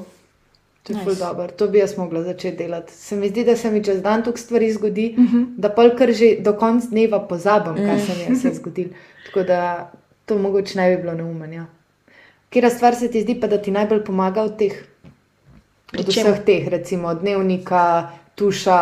To 0.84 0.94
je 0.94 1.00
Nice. 1.06 1.20
dobro. 1.20 1.48
To 1.48 1.68
bi 1.68 1.78
jaz 1.78 1.98
mogla 1.98 2.24
začeti 2.24 2.58
delati. 2.58 2.94
Se 2.94 3.16
mi 3.16 3.30
zdi, 3.30 3.44
da 3.44 3.56
se 3.56 3.72
mi 3.72 3.84
čez 3.84 4.02
dan 4.02 4.24
toliko 4.24 4.40
stvari 4.40 4.72
zgodi, 4.72 5.16
uh 5.18 5.24
-huh. 5.24 5.46
da 5.58 5.70
pa 5.70 5.90
kar 5.96 6.12
že 6.12 6.36
do 6.40 6.54
konca 6.54 6.88
dneva 6.90 7.20
pozabim, 7.20 7.76
kaj 7.76 8.00
se 8.00 8.12
mi 8.18 8.22
je 8.22 8.30
vse 8.34 8.54
zgodilo. 8.54 8.90
Tako 9.26 9.44
da 9.44 9.92
to 10.26 10.38
mogoče 10.38 10.80
ne 10.80 10.96
bi 10.96 11.02
bilo 11.02 11.14
neumen. 11.14 11.54
Ja. 11.54 11.66
Kera 12.50 12.70
stvar 12.70 12.96
se 12.96 13.12
ti 13.12 13.22
zdi 13.22 13.40
pa, 13.40 13.48
da 13.48 13.58
ti 13.62 13.72
najbolj 13.72 14.04
pomaga 14.04 14.42
od 14.42 14.58
teh? 14.58 14.74
Pri 15.92 16.00
Od 16.00 16.08
vseh 16.08 16.40
teh, 16.46 16.68
recimo 16.68 17.14
dnevnika, 17.14 18.10
tuša, 18.36 18.80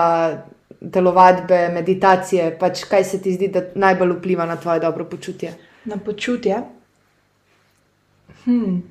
telovadbe, 0.92 1.70
meditacije, 1.74 2.58
pač 2.60 2.84
kaj 2.90 3.04
se 3.04 3.22
ti 3.22 3.34
zdi, 3.34 3.48
da 3.48 3.62
najbolj 3.76 4.18
vpliva 4.18 4.46
na 4.46 4.56
tvoje 4.56 4.80
dobro 4.80 5.06
počutje? 5.06 5.54
Na 5.86 5.98
počutje. 5.98 6.62
Hmm. 8.46 8.84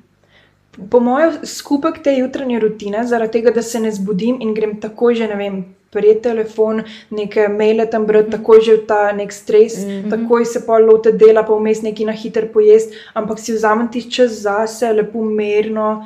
Po 0.91 0.99
mojem, 0.99 1.39
skupek 1.43 2.01
te 2.03 2.17
jutranje 2.17 2.59
rutine, 2.59 3.05
zaradi 3.07 3.37
tega, 3.37 3.51
da 3.55 3.61
se 3.61 3.79
ne 3.79 3.91
zbudim 3.91 4.41
in 4.41 4.53
grem 4.53 4.79
takoj 4.81 5.15
že, 5.15 5.27
ne 5.27 5.35
vem, 5.39 5.61
prijeti 5.95 6.21
telefon, 6.21 6.81
neke 7.09 7.47
maile 7.47 7.85
tam 7.91 8.05
brati, 8.05 8.33
takoj 8.35 8.59
že 8.61 8.75
v 8.81 8.87
ta 8.87 9.11
nek 9.15 9.31
stres, 9.31 9.77
mm 9.79 9.89
-hmm. 9.89 10.09
takoj 10.09 10.45
se 10.45 10.65
pa 10.65 10.77
lote 10.77 11.11
dela, 11.11 11.43
pa 11.43 11.55
vmes 11.55 11.81
neki 11.81 12.05
na 12.05 12.11
hiter 12.11 12.51
pojest, 12.53 12.93
ampak 13.13 13.39
si 13.39 13.53
vzamem 13.53 13.87
ti 13.87 14.11
čas 14.11 14.31
zase, 14.31 14.91
lepo 14.93 15.23
mirno 15.23 16.05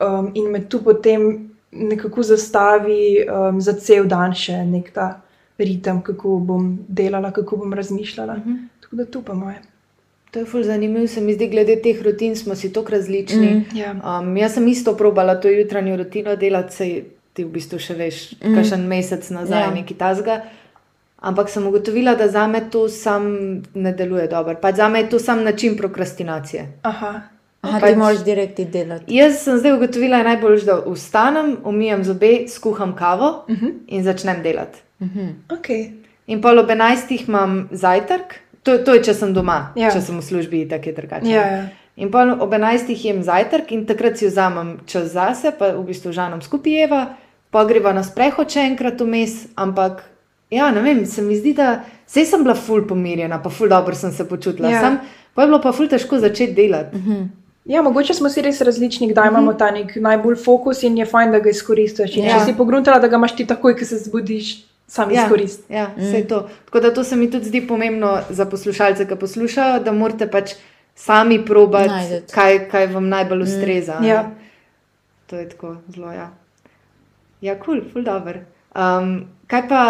um, 0.00 0.30
in 0.34 0.50
me 0.50 0.64
tu 0.68 0.82
potem 0.84 1.50
nekako 1.72 2.22
zastavi 2.22 3.26
um, 3.26 3.60
za 3.60 3.72
cel 3.72 4.06
dan 4.06 4.34
še 4.34 4.64
nek 4.64 4.90
ta 4.94 5.20
ritem, 5.58 6.02
kako 6.02 6.38
bom 6.38 6.78
delala, 6.88 7.30
kako 7.32 7.56
bom 7.56 7.72
razmišljala. 7.74 8.34
Mm 8.34 8.42
-hmm. 8.46 8.68
Tako 8.80 8.96
da 8.96 9.04
tu 9.04 9.22
pa 9.22 9.34
moje. 9.34 9.56
To 10.30 10.38
je 10.38 10.44
ful 10.44 10.62
zanimivo, 10.62 11.06
se 11.06 11.20
mi 11.20 11.34
zdi, 11.34 11.48
glede 11.48 11.76
teh 11.82 12.02
rutin 12.02 12.36
smo 12.36 12.54
si 12.54 12.72
tako 12.72 12.90
različni. 12.90 13.46
Mm. 13.46 13.76
Ja. 13.76 14.18
Um, 14.20 14.36
jaz 14.36 14.54
sem 14.54 14.68
isto 14.68 14.96
probala 14.96 15.40
to 15.40 15.48
jutranjo 15.48 15.96
rutino 15.96 16.36
delati, 16.36 16.74
sej 16.74 17.04
ti 17.32 17.44
v 17.44 17.48
bistvu 17.48 17.78
še 17.78 17.94
veš, 17.94 18.32
mm. 18.44 18.54
kakšen 18.54 18.86
mesec 18.86 19.30
nazaj, 19.30 19.60
Ja. 19.60 19.66
ja. 19.66 19.74
nekaj 19.74 19.96
tasga. 19.96 20.40
Ampak 21.16 21.48
sem 21.48 21.66
ugotovila, 21.66 22.14
da 22.14 22.28
za 22.28 22.46
me 22.46 22.60
to 22.70 22.88
sam 22.88 23.24
ne 23.74 23.92
deluje 23.92 24.28
dobro. 24.28 24.56
Pa 24.62 24.72
za 24.72 24.88
me 24.88 25.00
je 25.00 25.08
to 25.10 25.18
sam 25.18 25.44
način 25.44 25.76
prokrastinacije. 25.76 26.72
Aha. 26.82 27.20
Aha, 27.68 27.80
Pač- 27.80 27.92
ti 27.92 27.98
moraš 27.98 28.24
direkt 28.24 28.60
delati. 28.72 29.14
Jaz 29.14 29.42
sem 29.42 29.58
zdaj 29.58 29.72
ugotovila, 29.76 30.16
da 30.16 30.22
je 30.22 30.24
najbolj, 30.24 30.64
da 30.64 30.80
vstanem, 30.86 31.56
umijem 31.64 32.04
zobe, 32.04 32.32
skuham 32.48 32.96
kavo 32.96 33.44
uh 33.48 33.56
-huh. 33.56 33.72
in 33.86 34.04
začnem 34.04 34.42
delati. 34.42 34.78
Okay. 35.48 35.92
In 36.26 36.40
pol 36.42 36.58
ob 36.58 36.68
11. 36.70 37.28
imam 37.28 37.68
zajtrk, 37.72 38.34
to, 38.62 38.78
to 38.78 38.94
je, 38.94 39.02
če 39.02 39.14
sem 39.14 39.34
doma, 39.34 39.72
Ja. 39.76 39.90
če 39.90 40.00
sem 40.00 40.18
v 40.18 40.22
službi, 40.22 40.68
tako 40.68 40.88
je 40.88 40.92
drugače. 40.92 41.28
Ja, 41.30 41.46
ja. 41.46 41.68
In 41.96 42.10
pol 42.10 42.30
ob 42.40 42.50
11. 42.52 43.04
jem 43.04 43.22
zajtrk 43.22 43.72
in 43.72 43.86
takrat 43.86 44.18
si 44.18 44.26
vzamem 44.26 44.78
čas 44.86 45.12
zase, 45.12 45.52
pa 45.58 45.68
v 45.72 45.84
bistvu 45.86 46.12
žanom 46.12 46.42
skupaj 46.42 46.72
jeva, 46.72 47.06
pa 47.50 47.64
greva 47.64 47.92
na 47.92 48.02
sprehod 48.02 48.50
še 48.50 48.60
enkrat 48.60 49.00
vmes, 49.00 49.46
ampak 49.56 50.02
ja, 50.50 50.70
ne 50.70 50.82
vem, 50.82 51.06
se 51.06 51.22
mi 51.22 51.36
zdi, 51.36 51.54
da 51.54 51.84
sej 52.06 52.24
sem 52.24 52.42
bila 52.42 52.54
ful 52.54 52.86
pomirjena, 52.86 53.38
pa 53.42 53.50
ful 53.50 53.68
dobro 53.68 53.94
sem 53.94 54.12
se 54.12 54.28
počutila. 54.28 54.68
Ja. 54.70 54.80
Sam, 54.80 54.98
pa 55.34 55.42
je 55.42 55.46
bilo 55.48 55.60
pa 55.62 55.72
ful 55.72 55.88
težko 55.88 56.18
začeti 56.18 56.52
delati. 56.54 56.96
Ja, 57.66 57.82
mogoče 57.82 58.14
smo 58.14 58.28
si 58.30 58.42
res 58.42 58.60
različni, 58.60 59.08
kdaj 59.10 59.28
imamo 59.28 59.52
ta 59.58 59.70
nek 59.74 59.96
najbolj 59.96 60.36
fokus 60.44 60.82
in 60.86 60.98
je 60.98 61.06
fajn, 61.06 61.32
da 61.34 61.40
ga 61.42 61.50
izkoristiš. 61.50 62.16
Ja. 62.16 62.38
Če 62.38 62.44
si 62.44 62.54
pogruntala, 62.56 63.00
da 63.02 63.08
ga 63.08 63.18
imaš 63.18 63.34
ti 63.36 63.46
takoj, 63.46 63.74
ko 63.78 63.84
se 63.84 63.98
zbudiš, 63.98 64.52
sam 64.86 65.10
Ja, 65.10 65.24
izkoristi. 65.24 65.72
ja 65.72 65.88
mm. 65.96 66.28
to. 66.28 66.48
Tako 66.64 66.80
da 66.80 66.94
to 66.94 67.04
se 67.04 67.16
mi 67.16 67.30
tudi 67.30 67.44
zdi 67.50 67.66
pomembno 67.66 68.20
za 68.30 68.46
poslušalce, 68.46 69.08
ki 69.08 69.18
poslušajo, 69.20 69.80
da 69.82 69.92
morate 69.92 70.30
pač 70.30 70.54
sami 70.94 71.44
probati, 71.44 71.88
Najdeti. 71.88 72.32
kaj, 72.32 72.68
kaj 72.70 72.86
vam 72.86 73.08
najbolj 73.08 73.42
ustreza. 73.42 73.96
a 73.98 74.00
ne. 74.00 74.08
Ja. 74.08 74.30
To 75.26 75.36
je 75.36 75.48
tako 75.48 75.76
zelo. 75.88 76.12
Ja, 76.12 76.30
ja 77.40 77.58
kul, 77.58 77.80
cool, 77.80 77.90
ful 77.92 78.02
dobr. 78.02 78.38
Um, 78.76 79.26
kaj 79.46 79.68
pa 79.68 79.82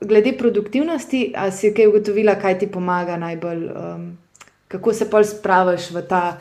glede 0.00 0.32
produktivnosti, 0.38 1.32
a 1.36 1.50
si 1.50 1.74
kaj 1.74 1.86
ugotovila, 1.88 2.34
kaj 2.34 2.58
ti 2.58 2.66
pomaga 2.66 3.16
najbolj, 3.16 3.64
um, 3.66 4.18
kako 4.68 4.92
se 4.92 5.10
pol 5.10 5.24
spraviš 5.24 5.90
v 5.90 6.02
ta 6.08 6.38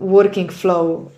working 0.00 0.50
flow? 0.50 1.10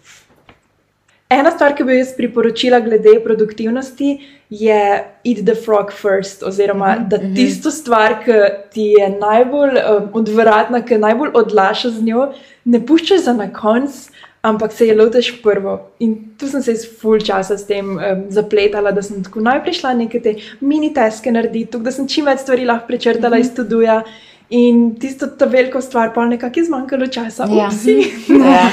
Ena 1.32 1.50
stvar, 1.50 1.72
ki 1.76 1.84
bi 1.88 1.96
jaz 1.96 2.10
priporočila 2.16 2.80
glede 2.84 3.14
produktivnosti, 3.24 4.08
je 4.52 4.80
eat 5.24 5.38
the 5.46 5.54
frog 5.54 5.92
first, 5.92 6.42
oziroma 6.42 6.96
Mhm, 6.96 7.08
da 7.08 7.18
tisto 7.18 7.70
stvar, 7.70 8.18
ki 8.24 8.40
ti 8.72 8.82
je 8.98 9.08
najbolj 9.20 9.78
um, 9.80 10.10
odvratna, 10.12 10.82
ki 10.84 10.98
najbolj 10.98 11.30
odlaša 11.34 11.90
z 11.90 12.02
njo, 12.02 12.26
ne 12.64 12.80
puščaš 12.86 13.24
za 13.24 13.32
na 13.32 13.48
konc, 13.52 14.10
ampak 14.42 14.72
se 14.72 14.86
je 14.86 14.96
lotiš 14.96 15.42
prvo. 15.42 15.78
In 15.98 16.34
tu 16.38 16.48
sem 16.48 16.62
se 16.62 16.72
iz 16.72 16.84
full 17.00 17.20
časa 17.20 17.56
s 17.58 17.66
tem 17.66 17.96
um, 17.96 18.26
zapletala, 18.28 18.92
da 18.92 19.02
sem 19.02 19.24
tako 19.24 19.40
najprej 19.40 19.78
šla 19.80 19.94
neke 19.94 20.20
te 20.20 20.34
mini 20.60 20.92
teske 20.94 21.32
narediti, 21.32 21.70
tako 21.70 21.84
da 21.84 21.92
sem 21.92 22.08
čim 22.08 22.28
več 22.28 22.44
stvari 22.44 22.68
lahko 22.68 22.86
prečrtala 22.86 23.38
iz 23.38 23.48
studia. 23.54 24.02
In 24.50 24.94
tisto 25.00 25.26
ta 25.38 25.46
veliko 25.46 25.81
stvar, 25.81 26.12
pa 26.14 26.26
nekako 26.26 26.61
je 26.61 26.64
zmanjkalo 26.64 27.07
časa. 27.07 27.46
Ja. 27.50 27.68
Upsi. 27.68 28.12
Ja. 28.52 28.70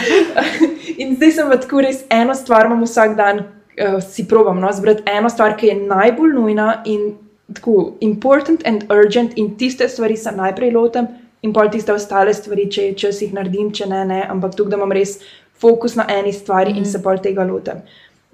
In 1.02 1.16
zdaj 1.16 1.32
sem 1.32 1.52
tako 1.52 1.82
res 1.86 2.04
eno 2.10 2.36
stvar, 2.36 2.66
imam 2.68 2.84
vsak 2.84 3.16
dan, 3.16 3.40
uh, 3.40 4.00
si 4.04 4.26
probam 4.28 4.60
no, 4.60 4.72
zbrati 4.74 5.04
eno 5.08 5.30
stvar, 5.30 5.56
ki 5.58 5.68
je 5.68 5.76
najbolj 5.80 6.34
nujna 6.36 6.82
in 6.86 7.14
tako 7.54 7.94
important 8.02 8.66
and 8.68 8.84
urgent, 8.92 9.38
in 9.38 9.56
tiste 9.58 9.88
stvari 9.90 10.18
se 10.18 10.32
najprej 10.36 10.74
lotim, 10.76 11.08
in 11.42 11.54
pol 11.54 11.70
tiste 11.72 11.94
ostale 11.94 12.34
stvari, 12.34 12.68
če, 12.72 12.90
če 13.00 13.14
si 13.16 13.26
jih 13.28 13.38
naredim, 13.38 13.72
če 13.72 13.88
ne, 13.88 14.04
ne, 14.10 14.20
ampak 14.28 14.58
tukaj, 14.58 14.76
imam 14.76 14.92
res 14.92 15.20
fokus 15.60 15.96
na 15.96 16.06
eni 16.12 16.34
stvari 16.36 16.76
in 16.76 16.86
se 16.86 17.00
pol 17.04 17.22
tega 17.24 17.48
lotim. 17.48 17.80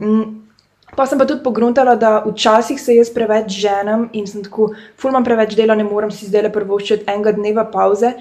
Mm. 0.02 0.45
Pa 0.96 1.06
sem 1.06 1.20
pa 1.20 1.26
tudi 1.28 1.44
pogruntala, 1.44 1.96
da 2.00 2.24
včasih 2.24 2.80
se 2.80 2.96
jaz 2.96 3.10
preveč 3.12 3.52
ženem 3.52 4.10
in 4.14 4.28
sem 4.28 4.44
tako, 4.44 4.70
ful 4.96 5.12
imam 5.12 5.26
preveč 5.28 5.56
dela, 5.56 5.76
ne 5.76 5.84
morem 5.84 6.12
si 6.12 6.30
zdaj 6.30 6.48
le 6.48 6.52
prvoščiti 6.56 7.08
enega 7.12 7.36
dneva 7.36 7.66
pauze. 7.72 8.14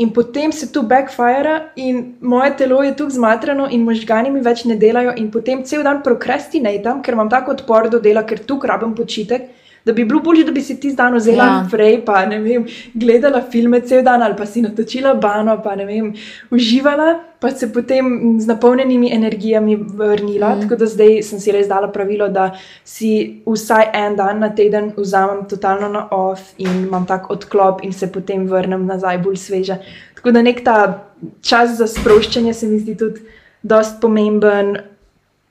In 0.00 0.12
potem 0.16 0.52
se 0.52 0.70
tu 0.72 0.82
backfire, 0.82 1.72
in 1.76 2.14
moje 2.20 2.54
telo 2.56 2.78
je 2.82 2.94
tu 2.96 3.08
zmatrano, 3.10 3.66
in 3.68 3.82
možgani 3.84 4.30
mi 4.30 4.40
več 4.40 4.62
ne 4.64 4.76
delajo, 4.80 5.12
in 5.18 5.26
potem 5.30 5.64
cel 5.66 5.82
dan 5.84 6.00
prokrastinatam, 6.06 7.02
ker 7.02 7.18
imam 7.18 7.28
tako 7.28 7.52
odpor 7.52 7.90
do 7.90 8.00
dela, 8.00 8.22
ker 8.24 8.38
tu 8.38 8.56
rabim 8.64 8.94
počitek. 8.94 9.50
Da 9.84 9.92
bi 9.92 10.04
bilo 10.04 10.20
bolje, 10.20 10.44
da 10.44 10.52
bi 10.52 10.60
si 10.60 10.80
ti 10.80 10.92
dan 10.92 11.14
vzela 11.14 11.44
Ja. 11.44 11.68
prej, 11.70 12.04
pa 12.04 12.26
ne 12.26 12.38
vem, 12.38 12.66
gledala 12.94 13.42
filme 13.50 13.80
cel 13.80 14.02
dan 14.02 14.22
ali 14.22 14.36
pa 14.36 14.46
si 14.46 14.60
natočila 14.62 15.14
bano, 15.14 15.62
pa 15.62 15.74
ne 15.76 15.86
vem, 15.86 16.14
uživala, 16.50 17.20
pa 17.40 17.50
se 17.50 17.72
potem 17.72 18.36
z 18.40 18.46
napolnjenimi 18.46 19.12
energijami 19.12 19.76
vrnila. 19.76 20.54
Mm. 20.54 20.60
Tako 20.60 20.76
da 20.76 20.86
zdaj 20.86 21.22
sem 21.22 21.40
si 21.40 21.52
res 21.52 21.68
dala 21.68 21.88
pravilo, 21.88 22.28
da 22.28 22.50
si 22.84 23.42
vsaj 23.46 23.90
en 23.94 24.16
dan 24.16 24.38
na 24.38 24.50
teden 24.54 24.92
vzamem 24.96 25.48
totalno 25.48 25.88
na 25.88 26.08
off 26.10 26.40
in 26.58 26.84
imam 26.84 27.06
tak 27.06 27.30
odklop 27.30 27.84
in 27.84 27.92
se 27.92 28.12
potem 28.12 28.46
vrnem 28.46 28.86
nazaj 28.86 29.18
bolj 29.18 29.36
sveža. 29.36 29.78
Tako 30.14 30.30
da 30.30 30.42
nek 30.42 30.64
ta 30.64 31.04
čas 31.40 31.70
za 31.78 31.86
sproščanje 31.86 32.54
se 32.54 32.66
mi 32.66 32.78
zdi 32.78 32.96
tudi 32.96 33.20
dost 33.62 34.00
pomemben. 34.00 34.76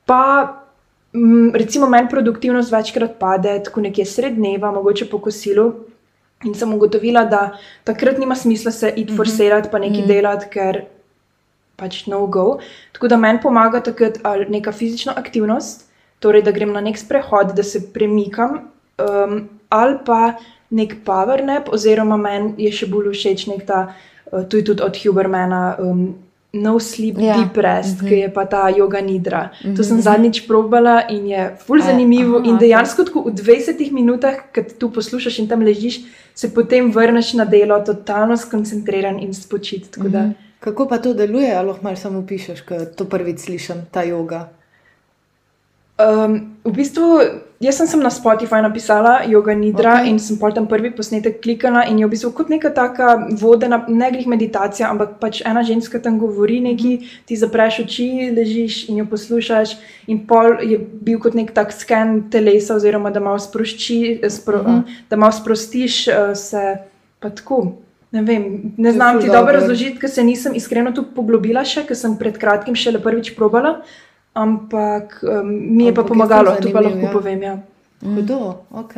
Pa 0.05 0.58
recimo, 1.53 1.89
meni 1.89 2.09
produktivnost 2.09 2.71
večkrat 2.71 3.17
pade, 3.19 3.61
tako 3.63 3.81
nekje 3.81 4.05
sred 4.05 4.35
dneva, 4.35 4.71
mogoče 4.71 5.09
po 5.09 5.19
kosilu. 5.19 5.73
In 6.45 6.53
sem 6.55 6.73
ugotovila, 6.73 7.25
da 7.25 7.57
takrat 7.83 8.17
nima 8.17 8.35
smisla 8.35 8.71
se 8.71 8.93
iti 8.95 9.15
forsirati, 9.15 9.69
pa 9.71 9.79
nekaj 9.79 10.05
delati, 10.07 10.47
ker 10.53 10.85
pač 11.75 12.05
no 12.07 12.25
go. 12.27 12.59
Tako 12.95 13.07
da 13.07 13.17
meni 13.17 13.41
pomaga 13.43 13.81
takrat 13.83 14.21
neka 14.49 14.71
fizična 14.71 15.17
aktivnost, 15.17 15.89
torej 16.19 16.45
da 16.47 16.51
grem 16.55 16.71
na 16.71 16.81
nek 16.81 16.97
sprehod, 16.99 17.55
da 17.55 17.63
se 17.63 17.81
premikam, 17.93 18.71
um, 18.99 19.41
ali 19.69 19.97
pa 20.05 20.37
nek 20.69 21.01
power 21.05 21.43
nap, 21.43 21.67
oziroma 21.73 22.17
meni 22.17 22.53
je 22.63 22.71
še 22.71 22.87
bolj 22.87 23.11
všeč 23.15 23.47
nek 23.51 23.65
ta, 23.67 23.83
uh, 24.31 24.47
tu 24.47 24.61
je 24.61 24.67
tudi 24.71 24.83
od 24.85 24.95
Hubermana. 25.03 25.75
Um, 25.79 26.28
No 26.53 26.79
sleep, 26.79 27.15
Ja. 27.19 27.37
deep 27.37 27.57
rest, 27.57 28.01
mm 28.01 28.05
-hmm. 28.05 28.09
ki 28.09 28.15
je 28.15 28.29
pa 28.29 28.45
ta 28.45 28.69
yoga 28.69 29.01
nidra. 29.01 29.43
Mm 29.43 29.49
-hmm. 29.61 29.75
To 29.75 29.81
Mhm. 29.81 29.83
sem 29.83 30.01
zadnjič 30.01 30.47
probala 30.47 31.01
in 31.09 31.27
je 31.27 31.55
ful 31.57 31.79
E, 31.79 31.81
zanimivo. 31.81 32.37
aha, 32.37 32.45
in 32.45 32.57
dejansko 32.57 33.03
tako 33.03 33.21
v 33.21 33.31
20 33.33 33.91
minutah, 33.91 34.35
ki 34.53 34.63
te 34.63 34.73
tu 34.73 34.89
poslušaš 34.89 35.39
in 35.39 35.47
tam 35.47 35.61
ležiš, 35.61 35.99
se 36.35 36.53
potem 36.53 36.91
vrneš 36.91 37.33
na 37.33 37.45
delo, 37.45 37.79
totalno 37.79 38.37
skoncentriran 38.37 39.19
in 39.19 39.33
spočit. 39.33 39.89
Tako 39.91 40.09
da, 40.09 40.29
Kako 40.59 40.87
pa 40.87 40.97
to 40.97 41.13
deluje, 41.13 41.55
ali 41.55 41.67
lahko 41.67 41.83
malo 41.83 41.95
samo 41.95 42.21
pišeš, 42.21 42.61
ko 42.61 42.75
to 42.87 43.05
prvič 43.05 43.39
slišim, 43.39 43.75
ta 43.91 44.03
yoga? 44.05 44.45
Um, 45.99 46.55
v 46.63 46.71
bistvu, 46.71 47.19
jaz 47.59 47.75
sem, 47.75 47.87
sem 47.87 47.99
na 47.99 48.07
Spotify 48.07 48.63
napisala 48.63 49.27
Yoga 49.27 49.51
Nidra 49.51 49.99
Ok. 49.99 49.99
okay. 49.99 50.07
in 50.07 50.15
sem 50.15 50.39
pol 50.39 50.55
tam 50.55 50.63
prvi 50.63 50.95
posnetek 50.95 51.43
klikala 51.43 51.83
in 51.91 51.99
je 51.99 52.07
v 52.07 52.11
bistvu 52.15 52.31
kot 52.31 52.47
neka 52.47 52.71
taka 52.71 53.27
vodena, 53.35 53.83
ne 53.83 54.07
glih 54.07 54.23
meditacija, 54.31 54.87
ampak 54.87 55.19
pač 55.19 55.41
ena 55.43 55.59
ženska 55.59 55.99
tam 55.99 56.15
govori 56.15 56.63
neki, 56.63 57.03
ti 57.27 57.35
zapreš 57.35 57.83
oči, 57.83 58.31
ležiš 58.31 58.87
in 58.87 59.03
jo 59.03 59.05
poslušaš 59.11 59.75
in 60.07 60.23
pol 60.23 60.63
je 60.63 60.79
bil 60.79 61.19
kot 61.19 61.35
nek 61.35 61.51
tak 61.51 61.75
sken 61.75 62.31
telesa 62.31 62.79
oziroma 62.79 63.11
da 63.11 63.19
malo 63.19 63.39
sprošči, 63.39 64.23
spro, 64.31 64.63
uh 64.63 64.67
-huh. 64.67 64.81
da 65.09 65.19
malo 65.19 65.35
sprostiš 65.35 66.07
uh, 66.07 66.31
se, 66.31 66.79
pa 67.19 67.29
tako. 67.29 67.75
Ne, 68.11 68.23
vem, 68.23 68.73
ne 68.77 68.91
znam 68.91 69.21
ti 69.21 69.27
dobro 69.27 69.53
razložiti, 69.53 69.99
ker 69.99 70.09
se 70.09 70.23
nisem 70.23 70.55
iskreno 70.55 70.91
tu 70.91 71.03
poglobila 71.15 71.61
še, 71.65 71.83
ker 71.85 71.97
sem 71.97 72.15
pred 72.17 72.37
kratkim 72.37 72.75
šele 72.75 73.03
prvič 73.03 73.35
probala. 73.35 73.81
Ampak 74.33 75.19
um, 75.23 75.47
mi 75.75 75.85
je 75.85 75.93
pa 75.93 76.01
Ampak 76.01 76.05
je 76.05 76.07
pomagalo, 76.07 76.55
to 76.61 76.71
pa 76.71 76.81
lahko 76.81 77.05
ja. 77.05 77.11
povem. 77.11 77.41
Ja. 77.43 77.57
Hudo, 78.03 78.63
ok. 78.71 78.95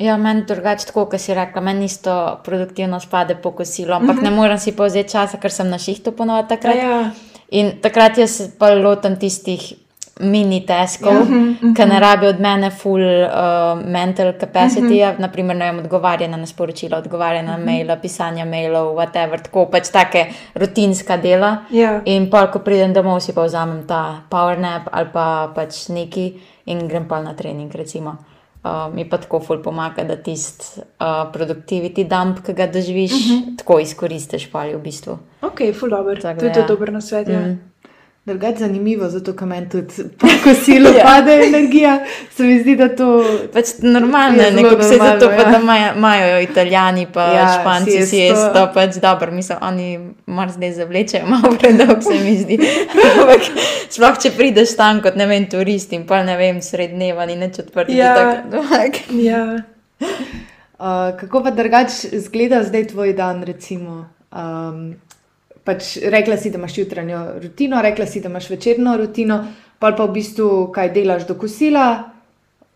Ja, 0.00 0.16
meni 0.16 0.44
drugače 0.48 0.86
tako, 0.88 1.04
kot 1.12 1.20
si 1.20 1.34
rekla, 1.36 1.60
meni 1.60 1.84
isto 1.84 2.40
produktivnost 2.44 3.10
pade 3.10 3.34
po 3.36 3.50
kosilu, 3.52 3.92
ampak 3.92 4.16
mm 4.16 4.20
-hmm. 4.20 4.30
ne 4.30 4.30
morem 4.30 4.58
si 4.58 4.72
pa 4.72 4.86
vzeti 4.86 5.12
časa, 5.12 5.38
ker 5.38 5.50
sem 5.50 5.68
na 5.68 5.78
šihtu 5.78 6.12
ponovadi 6.12 6.48
takrat. 6.48 6.76
Ja, 6.76 7.10
In 7.50 7.80
takrat 7.82 8.18
jaz 8.18 8.30
se 8.30 8.50
pa 8.58 8.74
lotim 8.74 9.16
tistih 9.16 9.74
mini 10.20 10.66
teskov, 10.66 11.12
Mhm, 11.12 11.34
mm 11.34 11.56
-hmm. 11.62 11.74
ki 11.76 11.86
ne 11.86 12.00
rabijo 12.00 12.30
od 12.30 12.40
mene 12.40 12.70
full 12.70 13.02
uh, 13.02 13.86
mental 13.86 14.32
capacity, 14.40 14.80
mm 14.80 15.10
-hmm. 15.10 15.18
naprimer 15.20 15.56
ne 15.56 15.64
vem, 15.64 15.78
odgovarjanje 15.78 16.36
na 16.36 16.46
sporočila, 16.46 16.98
odgovarjanje 16.98 17.46
na 17.46 17.56
mm 17.56 17.62
-hmm. 17.62 17.66
maila, 17.66 17.96
pisanje 17.96 18.44
mailov, 18.44 18.96
whatever, 18.96 19.42
tako 19.42 19.66
pač 19.66 19.88
take 19.88 20.26
rutinska 20.54 21.16
dela. 21.16 21.56
Ja. 21.70 22.00
In 22.04 22.30
pa, 22.30 22.46
ko 22.46 22.58
pridem 22.58 22.92
domov, 22.92 23.20
si 23.20 23.32
pa 23.32 23.44
vzamem 23.44 23.86
ta 23.86 24.22
power 24.28 24.58
nap 24.58 24.82
ali 24.92 25.08
pa 25.12 25.52
pač 25.54 25.88
neki 25.88 26.40
in 26.66 26.88
grem 26.88 27.08
pa 27.08 27.22
na 27.22 27.34
trening. 27.34 27.74
Recimo. 27.74 28.16
Uh, 28.64 28.94
mi 28.94 29.08
pa 29.08 29.16
tako 29.16 29.40
ful 29.40 29.62
pomaga, 29.62 30.04
da 30.04 30.16
tisti 30.16 30.64
uh, 30.80 31.32
productivity 31.32 32.04
dump, 32.08 32.46
ki 32.46 32.52
ga 32.52 32.66
doživiš, 32.66 33.12
uh 33.12 33.18
-huh. 33.18 33.56
tako 33.56 33.78
izkoristiš 33.80 34.50
pa 34.52 34.58
ali 34.58 34.74
v 34.74 34.78
bistvu. 34.78 35.18
ok, 35.42 35.58
full 35.80 35.90
dobro. 35.90 36.16
Tako 36.16 36.40
To 36.40 36.46
je 36.46 36.48
da 36.48 36.54
to 36.54 36.60
ja. 36.60 36.66
dober 36.66 36.92
nasvet. 36.92 37.28
Ja. 37.28 37.40
Drugače 38.26 38.58
zanimivo, 38.58 39.08
zato 39.08 39.32
ker 39.32 39.46
meni 39.46 39.68
tudi 39.68 39.86
po 40.18 40.28
kosilu 40.44 40.90
Ja. 40.98 41.04
pade 41.04 41.32
energija. 41.38 42.04
Se 42.30 42.42
mi 42.42 42.60
zdi, 42.60 42.76
da 42.76 42.88
to 42.90 43.06
Pač 43.52 43.64
normalno 43.82 44.36
Je 44.36 44.44
je, 44.44 44.50
zelo 44.50 44.62
nekako 44.62 44.82
se 44.82 44.88
normalno, 44.90 45.20
zato, 45.20 45.26
pa, 45.28 45.42
ja. 45.42 45.50
da 45.50 45.58
imajo- 45.90 46.42
italijani, 46.42 47.06
pa 47.06 47.22
Ja, 47.22 47.32
ja, 47.32 47.60
španci 47.60 47.90
siesto. 47.90 48.10
siesto, 48.10 48.68
pač 48.74 48.94
dobro, 48.96 49.32
mislim, 49.32 49.58
oni 49.62 49.88
mar 50.26 50.50
zdaj 50.50 50.72
zavlečejo 50.72 51.26
malo 51.26 51.56
predolg, 51.60 52.02
se 52.02 52.14
mi 52.14 52.36
zdi. 52.36 52.58
Ampak 53.20 53.40
sploh, 53.88 54.18
če 54.18 54.30
prideš 54.30 54.76
tam 54.76 55.00
kot, 55.00 55.16
ne 55.16 55.26
vem, 55.26 55.46
turist 55.46 55.92
in 55.92 56.06
pa 56.06 56.22
ne 56.22 56.36
vem, 56.36 56.62
sred 56.62 56.90
dneva 56.90 57.26
ni 57.26 57.36
nič 57.36 57.58
odprti. 57.58 57.96
Ja. 57.96 58.14
tako, 58.14 58.64
Ja. 59.12 59.56
Uh, 60.80 60.86
kako 61.20 61.42
pa 61.42 61.50
drugače 61.50 62.08
izgleda 62.12 62.62
zdaj 62.64 62.86
tvoj 62.86 63.12
dan? 63.12 63.42
Recimo, 63.42 63.98
um, 64.32 64.94
pač 65.70 65.96
rekla 66.10 66.36
si, 66.36 66.50
da 66.50 66.58
imaš 66.58 66.78
jutranjo 66.78 67.24
rutino, 67.42 67.82
rekla 67.82 68.06
si, 68.06 68.20
da 68.20 68.28
imaš 68.28 68.50
večerno 68.50 68.96
rutino, 68.98 69.40
pa 69.78 69.92
pa 69.94 70.04
v 70.04 70.18
bistvu 70.18 70.48
kaj 70.74 70.90
delaš 70.96 71.28
do 71.30 71.38
kosila, 71.38 71.86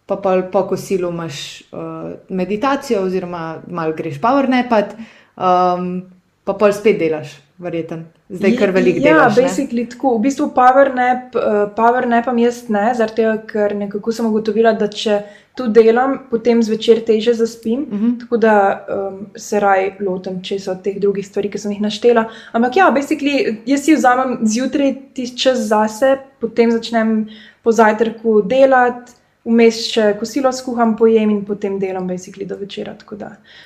pa 0.07 0.17
pa 0.17 0.37
po 0.53 0.67
kosilu 0.71 1.11
imaš 1.11 1.39
uh, 1.73 2.15
meditacijo, 2.29 3.03
oziroma 3.09 3.63
malo 3.67 3.97
greš 3.97 4.21
power 4.23 4.49
napat, 4.49 4.95
um, 5.37 6.05
pa 6.45 6.55
pol 6.55 6.73
spet 6.77 7.01
delaš. 7.01 7.35
Verjeten. 7.59 8.05
Zdaj 8.29 8.57
kar 8.59 8.71
veliko 8.75 8.99
Ja, 8.99 9.13
delaš. 9.15 9.37
ne? 9.37 9.43
basically 9.43 9.85
tako. 9.91 10.17
V 10.19 10.23
bistvu 10.27 10.49
powernap, 10.57 11.35
uh, 11.35 11.71
powernapam 11.77 12.39
jaz 12.39 12.69
ne, 12.69 12.91
zaradi 12.95 13.23
tega, 13.23 13.37
ker 13.47 13.75
nekako 13.77 14.13
sem 14.13 14.27
ugotovila, 14.27 14.73
da 14.73 14.89
če 14.89 15.23
tu 15.55 15.69
delam, 15.71 16.17
potem 16.31 16.63
zvečer 16.63 17.05
teže 17.07 17.35
zaspim. 17.39 17.87
Mhm. 17.87 18.13
Tako 18.25 18.37
da 18.37 18.55
um, 18.91 19.27
se 19.37 19.61
raj 19.61 19.93
lotim 20.01 20.43
česa 20.43 20.73
od 20.73 20.83
teh 20.83 20.99
drugih 21.01 21.27
stvari, 21.27 21.51
ki 21.51 21.59
sem 21.59 21.73
jih 21.73 21.83
naštela. 21.85 22.27
Ampak 22.53 22.77
ja, 22.77 22.91
basically, 22.91 23.57
jaz 23.67 23.85
si 23.87 23.95
vzamem 23.95 24.39
zjutraj 24.43 24.95
tisti 25.15 25.39
čas 25.39 25.59
zase, 25.71 26.17
potem 26.41 26.73
začnem 26.75 27.29
po 27.63 27.73
zajtrku 27.73 28.43
delati. 28.43 29.13
Vmes 29.45 29.83
še 29.87 30.15
kosilo 30.19 30.53
skuham, 30.53 30.97
pojem 30.97 31.31
in 31.31 31.45
potem 31.45 31.79
delam 31.79 32.09
basically 32.09 32.47
do 32.47 32.57
večera. 32.57 32.95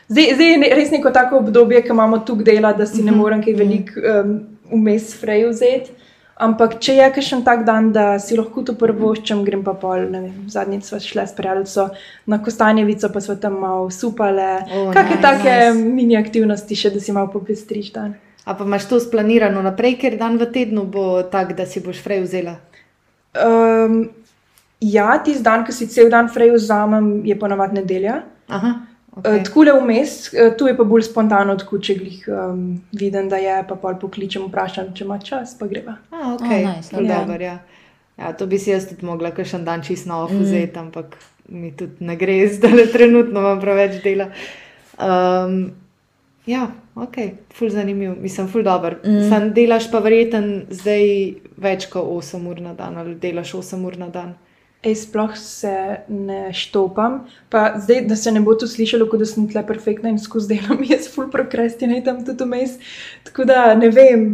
Zdaj, 0.09 0.35
zdaj 0.35 0.51
je 0.51 0.59
ne- 0.59 0.75
res 0.75 0.91
neko 0.91 1.11
tako 1.11 1.37
obdobje, 1.39 1.83
ki 1.83 1.89
imamo 1.89 2.19
tu 2.19 2.35
dela, 2.35 2.73
da 2.73 2.87
si 2.87 3.03
ne 3.03 3.11
Mhm. 3.13 3.19
morem 3.19 3.43
kaj 3.43 3.55
veliko 3.55 3.93
um, 4.01 4.41
vmes 4.73 5.15
freju 5.15 5.51
vzeti. 5.51 5.91
Ampak 6.37 6.79
če 6.79 6.95
je 6.95 7.13
kakšen 7.13 7.45
tak 7.45 7.65
dan, 7.65 7.93
da 7.93 8.19
si 8.19 8.37
lahko 8.37 8.63
to 8.63 8.73
prvoščem, 8.73 9.45
grem 9.45 9.65
pa 9.65 9.73
pol, 9.75 10.07
ne 10.09 10.21
vem, 10.21 10.45
zadnjič 10.49 10.85
smo 10.85 10.99
šli 11.01 11.21
s 11.21 11.33
prijateljico 11.33 11.89
na 12.27 12.39
Kostanjevico, 12.39 13.09
pa 13.09 13.21
smo 13.21 13.35
tam 13.35 13.53
malo 13.55 13.91
supale. 13.91 14.63
O, 14.69 14.93
Kakšne 14.93 15.17
nice, 15.17 15.23
take 15.23 15.55
nice. 15.69 15.75
mini 15.85 16.17
aktivnosti 16.17 16.75
še, 16.75 16.91
da 16.91 17.01
si 17.01 17.13
malo 17.13 17.27
popestriš 17.29 17.93
dan. 17.93 18.15
A 18.45 18.55
pa 18.55 18.65
imaš 18.65 18.87
to 18.87 19.01
splanirano 19.01 19.63
naprej, 19.63 19.99
ker 19.99 20.17
dan 20.17 20.39
v 20.39 20.47
tednu 20.47 20.85
bo 20.85 21.23
tak, 21.25 21.57
da 21.57 21.67
si 21.67 21.81
boš 21.81 21.99
frej 21.99 22.23
vzela. 22.23 22.55
Um, 23.35 24.09
ja, 24.81 25.19
tisti 25.25 25.43
dan, 25.43 25.65
ki 25.67 25.73
si 25.73 25.89
cel 25.91 26.11
dan 26.11 26.29
frej 26.29 26.53
vzamem, 26.55 27.25
je 27.27 27.39
ponavadi 27.39 27.81
nedelja. 27.81 28.23
Aha, 28.49 28.77
Okay. 29.19 29.33
okay. 29.35 29.45
Tako 29.45 29.63
le 29.65 29.73
vmes, 29.81 30.33
eh, 30.35 30.53
tu 30.59 30.67
je 30.67 30.77
pa 30.77 30.85
bolj 30.85 31.03
spontano, 31.03 31.57
tako 31.59 31.81
če 31.83 31.95
glih 31.99 32.27
um, 32.31 32.61
vidim, 32.95 33.27
da 33.29 33.41
je, 33.43 33.57
pa 33.67 33.75
pol 33.75 33.97
pokličem, 33.99 34.45
vprašam, 34.47 34.93
če 34.95 35.05
ima 35.05 35.17
čas, 35.19 35.57
pa 35.59 35.67
greva. 35.67 35.97
A, 36.15 36.35
ok, 36.37 36.45
O, 36.45 36.61
nice, 36.63 36.95
ja. 36.95 37.19
dober, 37.19 37.43
ja. 37.43 37.57
ja. 38.21 38.31
To 38.39 38.47
bi 38.47 38.61
si 38.63 38.71
jaz 38.71 38.87
tudi 38.87 39.07
mogla, 39.09 39.33
kakšen 39.35 39.65
dan 39.67 39.83
čist 39.83 40.07
na 40.07 40.21
off 40.23 40.31
vzeti, 40.31 40.79
ampak 40.79 41.19
mi 41.49 41.73
tudi 41.75 42.05
ne 42.07 42.15
gre, 42.21 42.39
zdaj 42.55 42.93
trenutno 42.95 43.43
imam 43.43 43.59
preveč 43.61 43.99
dela. 44.05 44.29
Um, 45.03 45.73
ja, 46.47 46.69
ok, 46.95 47.19
ful 47.59 47.75
zanimiv, 47.75 48.15
mislim, 48.23 48.47
ful 48.53 48.63
dober. 48.63 49.01
Mm. 49.03 49.25
Sam 49.33 49.51
delaš 49.57 49.91
pa 49.91 49.99
verjeten 50.05 50.69
zdaj 50.71 51.09
več 51.59 51.89
kot 51.91 52.07
8 52.07 52.47
ur 52.53 52.63
na 52.63 52.79
dan 52.79 53.03
ali 53.03 53.19
delaš 53.19 53.57
8 53.59 53.83
ur 53.87 53.99
na 53.99 54.13
dan. 54.15 54.37
Ej, 54.83 54.95
sploh 54.95 55.37
se 55.37 55.73
ne 56.09 56.53
štopam. 56.55 57.25
Pa 57.51 57.73
zdaj, 57.83 58.05
da 58.07 58.17
se 58.17 58.31
ne 58.33 58.41
bo 58.41 58.55
to 58.55 58.67
slišalo, 58.67 59.09
kot 59.11 59.25
da 59.25 59.27
sem 59.27 59.49
tle 59.51 59.65
perfektna 59.67 60.13
in 60.15 60.21
skozi 60.23 60.55
delam, 60.55 60.85
jaz 60.93 61.09
full 61.11 61.31
prokrastinatam 61.33 62.23
tudi 62.27 62.47
vmes. 62.47 62.79
Tako 63.27 63.49
da 63.49 63.73
ne 63.75 63.91
vem. 63.91 64.29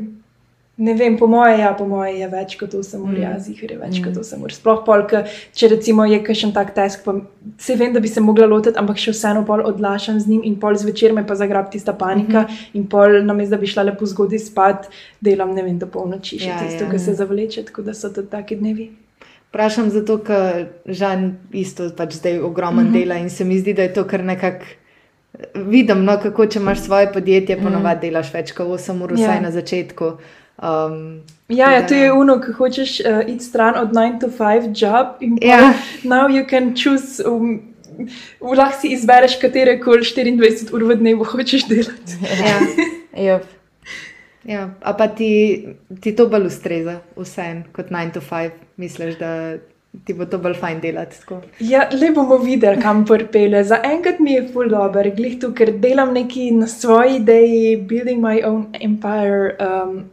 Ne 0.76 0.94
vem, 0.98 1.14
po 1.16 1.26
moje, 1.30 1.58
ja, 1.58 1.68
po 1.78 1.84
moje 1.86 2.16
je 2.18 2.26
več 2.28 2.56
kot 2.58 2.72
8 2.74 2.98
ur, 2.98 3.12
Mm. 3.14 3.20
ja, 3.22 3.34
zihar 3.38 3.70
je 3.70 3.76
več 3.78 4.00
mm. 4.00 4.04
kot 4.04 4.16
8 4.18 4.42
ur. 4.42 4.50
Sploh 4.50 4.80
pol, 4.82 5.04
ke, 5.06 5.20
če 5.54 5.68
recimo 5.70 6.02
je 6.04 6.18
kakšen 6.18 6.50
tak 6.52 6.72
task, 6.74 7.04
pa 7.06 7.14
se 7.62 7.76
vem, 7.78 7.92
da 7.94 8.02
bi 8.02 8.10
se 8.10 8.20
mogla 8.20 8.48
lotiti, 8.50 8.74
ampak 8.82 8.98
še 8.98 9.14
vseeno 9.14 9.44
pol 9.46 9.62
odlašam 9.62 10.18
z 10.18 10.26
njim 10.32 10.42
in 10.42 10.58
pol 10.58 10.74
zvečer 10.74 11.14
me 11.14 11.22
pa 11.22 11.38
zagrab 11.38 11.70
tista 11.70 11.94
panika 11.94 12.42
mm 12.42 12.46
-hmm. 12.50 12.74
in 12.74 12.88
pol 12.90 13.22
namesto, 13.22 13.54
da 13.54 13.60
bi 13.60 13.70
šla 13.70 13.86
lepo 13.86 14.06
zgodaj 14.06 14.38
spat, 14.38 14.90
delam, 15.20 15.54
ne 15.54 15.62
vem, 15.62 15.78
do 15.78 15.86
polnoči 15.86 16.42
še 16.42 16.48
Ja, 16.48 16.58
ja, 16.58 16.66
tisto, 16.66 16.84
ja. 16.84 16.86
ja. 16.86 16.90
ki 16.90 16.98
se 16.98 17.14
zavleče, 17.14 17.62
tako 17.70 17.82
da 17.82 17.94
so 17.94 18.10
tudi 18.10 18.28
taki 18.28 18.56
dnevi. 18.56 18.90
Vprašam 19.54 19.90
zato, 19.90 20.18
ker 20.18 20.64
Žan 20.90 21.28
isto 21.54 21.86
pač 21.96 22.16
zdaj 22.18 22.40
ogromno 22.42 22.82
mm 22.82 22.88
-hmm. 22.88 22.98
dela 22.98 23.14
in 23.22 23.30
se 23.30 23.44
mi 23.44 23.58
zdi, 23.58 23.74
da 23.74 23.82
je 23.82 23.92
to 23.94 24.04
kar 24.04 24.24
nekako. 24.24 24.64
Vidim, 25.54 26.04
no, 26.04 26.18
kako 26.22 26.46
če 26.46 26.58
imaš 26.58 26.80
svoje 26.80 27.12
podjetje, 27.12 27.56
ponovadi 27.62 28.06
delaš 28.06 28.34
več 28.34 28.52
kot 28.52 28.66
8 28.66 29.02
ur, 29.04 29.12
vsaj 29.12 29.34
Ja. 29.36 29.40
na 29.40 29.50
začetku. 29.50 30.04
Um, 30.62 31.22
Ja, 31.48 31.70
ja, 31.72 31.86
to 31.86 31.94
je 31.94 32.12
uno, 32.12 32.40
ki 32.40 32.52
hočeš 32.52 33.00
uh, 33.00 33.28
iti 33.28 33.44
stran 33.44 33.74
od 33.78 33.92
9 33.92 34.20
to 34.20 34.26
5 34.28 34.72
job 34.82 35.06
in 35.20 35.38
Ja. 35.42 35.58
ja. 35.58 35.74
now 36.04 36.28
you 36.28 36.46
can 36.50 36.74
choose. 36.76 37.22
Um, 37.28 37.62
Lahko 38.40 38.80
si 38.80 38.88
izbereš, 38.88 39.38
katere 39.40 39.80
koli 39.80 40.02
24 40.02 40.74
ur 40.74 40.84
v 40.84 40.96
dnevu 40.96 41.24
hočeš 41.24 41.68
delati. 41.68 42.18
ja, 42.44 42.58
Jop. 43.26 43.42
Ja. 44.44 44.70
A 44.80 44.92
pa 44.94 45.08
ti, 45.08 45.30
ti 46.00 46.14
to 46.16 46.28
bolj 46.28 46.48
ustreza, 46.50 46.98
vsem 47.16 47.64
kot 47.72 47.90
9 47.90 48.12
to 48.14 48.20
5, 48.20 48.50
misliš, 48.76 49.18
da 49.18 49.30
ti 50.04 50.14
bo 50.14 50.26
to 50.26 50.38
bolj 50.42 50.56
fajn 50.58 50.80
delati. 50.82 51.20
Tako. 51.20 51.40
Ja, 51.60 51.86
le 51.92 52.10
bomo 52.14 52.38
videli, 52.42 52.82
kam 52.82 53.04
prpele. 53.06 53.62
Za 53.64 53.78
enkrat 53.84 54.18
mi 54.20 54.32
je 54.32 54.48
full 54.52 54.72
dobro, 54.72 55.10
glih 55.16 55.38
tu, 55.40 55.52
ker 55.54 55.72
delam 55.80 56.14
neki 56.14 56.50
na 56.56 56.66
svoji 56.66 57.20
ideji, 57.20 57.76
building 57.76 58.22
my 58.22 58.42
own 58.44 58.66
empire. 58.80 59.54
Um, 59.60 60.04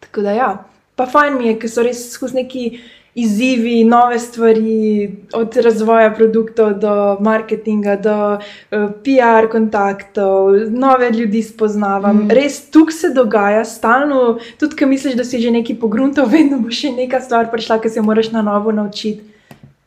tako 0.00 0.26
da 0.26 0.32
ja, 0.36 0.50
pa 0.96 1.06
fajn 1.06 1.38
mi 1.38 1.52
je, 1.52 1.58
ker 1.62 1.70
so 1.70 1.86
res 1.86 2.08
skozi 2.12 2.42
neki 2.42 2.66
izzivi, 3.14 3.84
nove 3.84 4.18
stvari, 4.18 5.16
od 5.34 5.56
razvoja 5.56 6.14
produktov 6.14 6.74
do 6.80 7.16
marketinga, 7.20 7.96
do 7.96 8.16
uh, 8.34 8.90
PR 9.04 9.50
kontaktov, 9.52 10.52
nove 10.70 11.10
ljudi 11.10 11.42
spoznavam. 11.42 12.16
Mm. 12.16 12.30
Res 12.30 12.70
tukaj 12.70 12.96
se 12.96 13.10
dogaja, 13.14 13.64
stalno, 13.64 14.38
tudi 14.60 14.76
ko 14.76 14.86
misliš, 14.86 15.14
da 15.14 15.24
si 15.24 15.40
že 15.40 15.50
nekaj 15.50 15.76
pogruntal, 15.80 16.26
vedno 16.36 16.60
bo 16.62 16.72
še 16.72 16.94
neka 16.96 17.20
stvar 17.20 17.50
prišla, 17.52 17.80
ki 17.82 17.92
se 17.92 18.00
jo 18.00 18.06
moraš 18.08 18.32
na 18.32 18.42
novo 18.42 18.72
naučiti. 18.72 19.20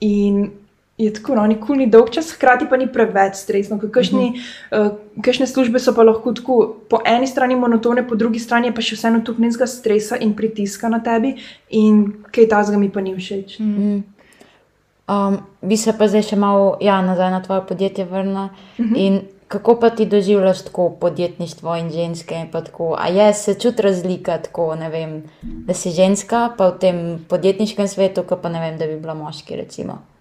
In 0.05 0.51
je 0.97 1.13
tako, 1.13 1.35
no, 1.35 1.43
nikoli 1.47 1.83
ni 1.83 1.89
dolg 1.91 2.09
čas, 2.15 2.31
hkrati 2.31 2.69
pa 2.69 2.77
ni 2.79 2.87
preveč 2.87 3.35
stresno. 3.35 3.75
Kakšni, 3.79 4.29
uh, 4.71 4.93
kakšne 5.23 5.47
službe 5.47 5.79
so 5.79 5.91
pa 5.95 6.05
lahko 6.07 6.31
tako 6.33 6.59
po 6.89 7.01
eni 7.05 7.27
strani 7.27 7.55
monotone, 7.59 8.05
po 8.07 8.15
drugi 8.15 8.39
strani 8.39 8.71
pa 8.71 8.83
še 8.85 8.95
vseeno 8.95 9.19
tukaj 9.27 9.49
nekaj 9.49 9.67
stresa 9.67 10.19
in 10.23 10.31
pritiska 10.37 10.89
na 10.89 11.01
tebi, 11.03 11.35
in 11.69 12.05
kaj 12.31 12.47
tazga 12.55 12.79
mi 12.79 12.89
pa 12.89 13.03
ni 13.03 13.15
všeč. 13.17 13.59
Mm. 13.59 14.03
Um, 15.05 15.37
bi 15.61 15.77
se 15.77 15.93
pa 15.93 16.07
zdaj 16.07 16.31
še 16.31 16.39
malo 16.39 16.77
ja, 16.81 17.01
nazaj 17.03 17.31
na 17.31 17.43
tvoje 17.43 17.67
podjetje 17.67 18.07
vrnila. 18.07 18.49
Uh 18.79 18.85
-huh. 18.85 18.95
In 18.95 19.21
kako 19.47 19.75
pa 19.79 19.89
ti 19.89 20.05
doživljaš 20.05 20.63
tako 20.71 20.89
podjetništvo 20.89 21.75
in 21.75 21.91
ženske? 21.91 22.35
In 22.35 22.47
pa 22.51 22.61
tako, 22.61 22.95
a 22.97 23.07
je 23.07 23.33
se 23.33 23.59
čuti 23.59 23.81
razlika, 23.81 24.37
tako, 24.37 24.75
vem, 24.91 25.23
da 25.41 25.73
si 25.73 25.91
ženska, 25.91 26.49
pa 26.57 26.69
v 26.69 26.79
tem 26.79 27.25
podjetniškem 27.29 27.87
svetu, 27.87 28.23
pa 28.41 28.49
ne 28.49 28.59
vem, 28.59 28.77
da 28.77 28.87
bi 28.87 28.97
bila 28.97 29.13
moški. 29.13 29.55
Recimo. 29.55 30.14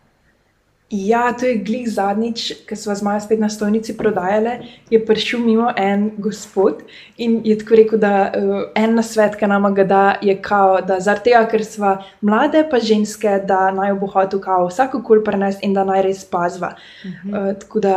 Ja, 0.90 1.32
to 1.32 1.46
je 1.46 1.56
glih 1.64 1.88
zadnjič, 1.90 2.52
ko 2.68 2.76
smo 2.76 2.94
z 2.94 3.02
Majo 3.02 3.20
spet 3.20 3.40
na 3.40 3.48
stojnici 3.48 3.96
prodajali, 3.96 4.50
je 4.90 5.00
prišel 5.06 5.40
mimo 5.40 5.72
en 5.76 6.10
gospod 6.18 6.82
in 7.16 7.40
je 7.44 7.56
tako 7.58 7.74
rekel, 7.74 7.98
da 7.98 8.32
uh, 8.36 8.60
en 8.74 8.94
nasvet, 8.94 9.34
ki 9.40 9.48
nam 9.48 9.66
ga 9.74 9.84
da, 9.84 10.02
je 10.22 10.36
kao, 10.42 10.80
da 10.80 11.00
zaradi 11.00 11.30
tega, 11.30 11.46
ker 11.50 11.64
smo 11.64 11.96
mlade 12.20 12.66
pa 12.70 12.78
ženske, 12.78 13.40
da 13.48 13.70
naj 13.72 13.94
bo 13.98 14.06
hotel 14.12 14.40
kao 14.44 14.68
vsako 14.68 15.00
kul 15.02 15.24
prenesti 15.24 15.66
in 15.66 15.74
da 15.74 15.86
naj 15.88 16.02
res 16.02 16.24
pazva. 16.24 16.74
Uh 16.76 17.10
-huh. 17.10 17.50
uh, 17.50 17.58
tako 17.58 17.80
da, 17.80 17.96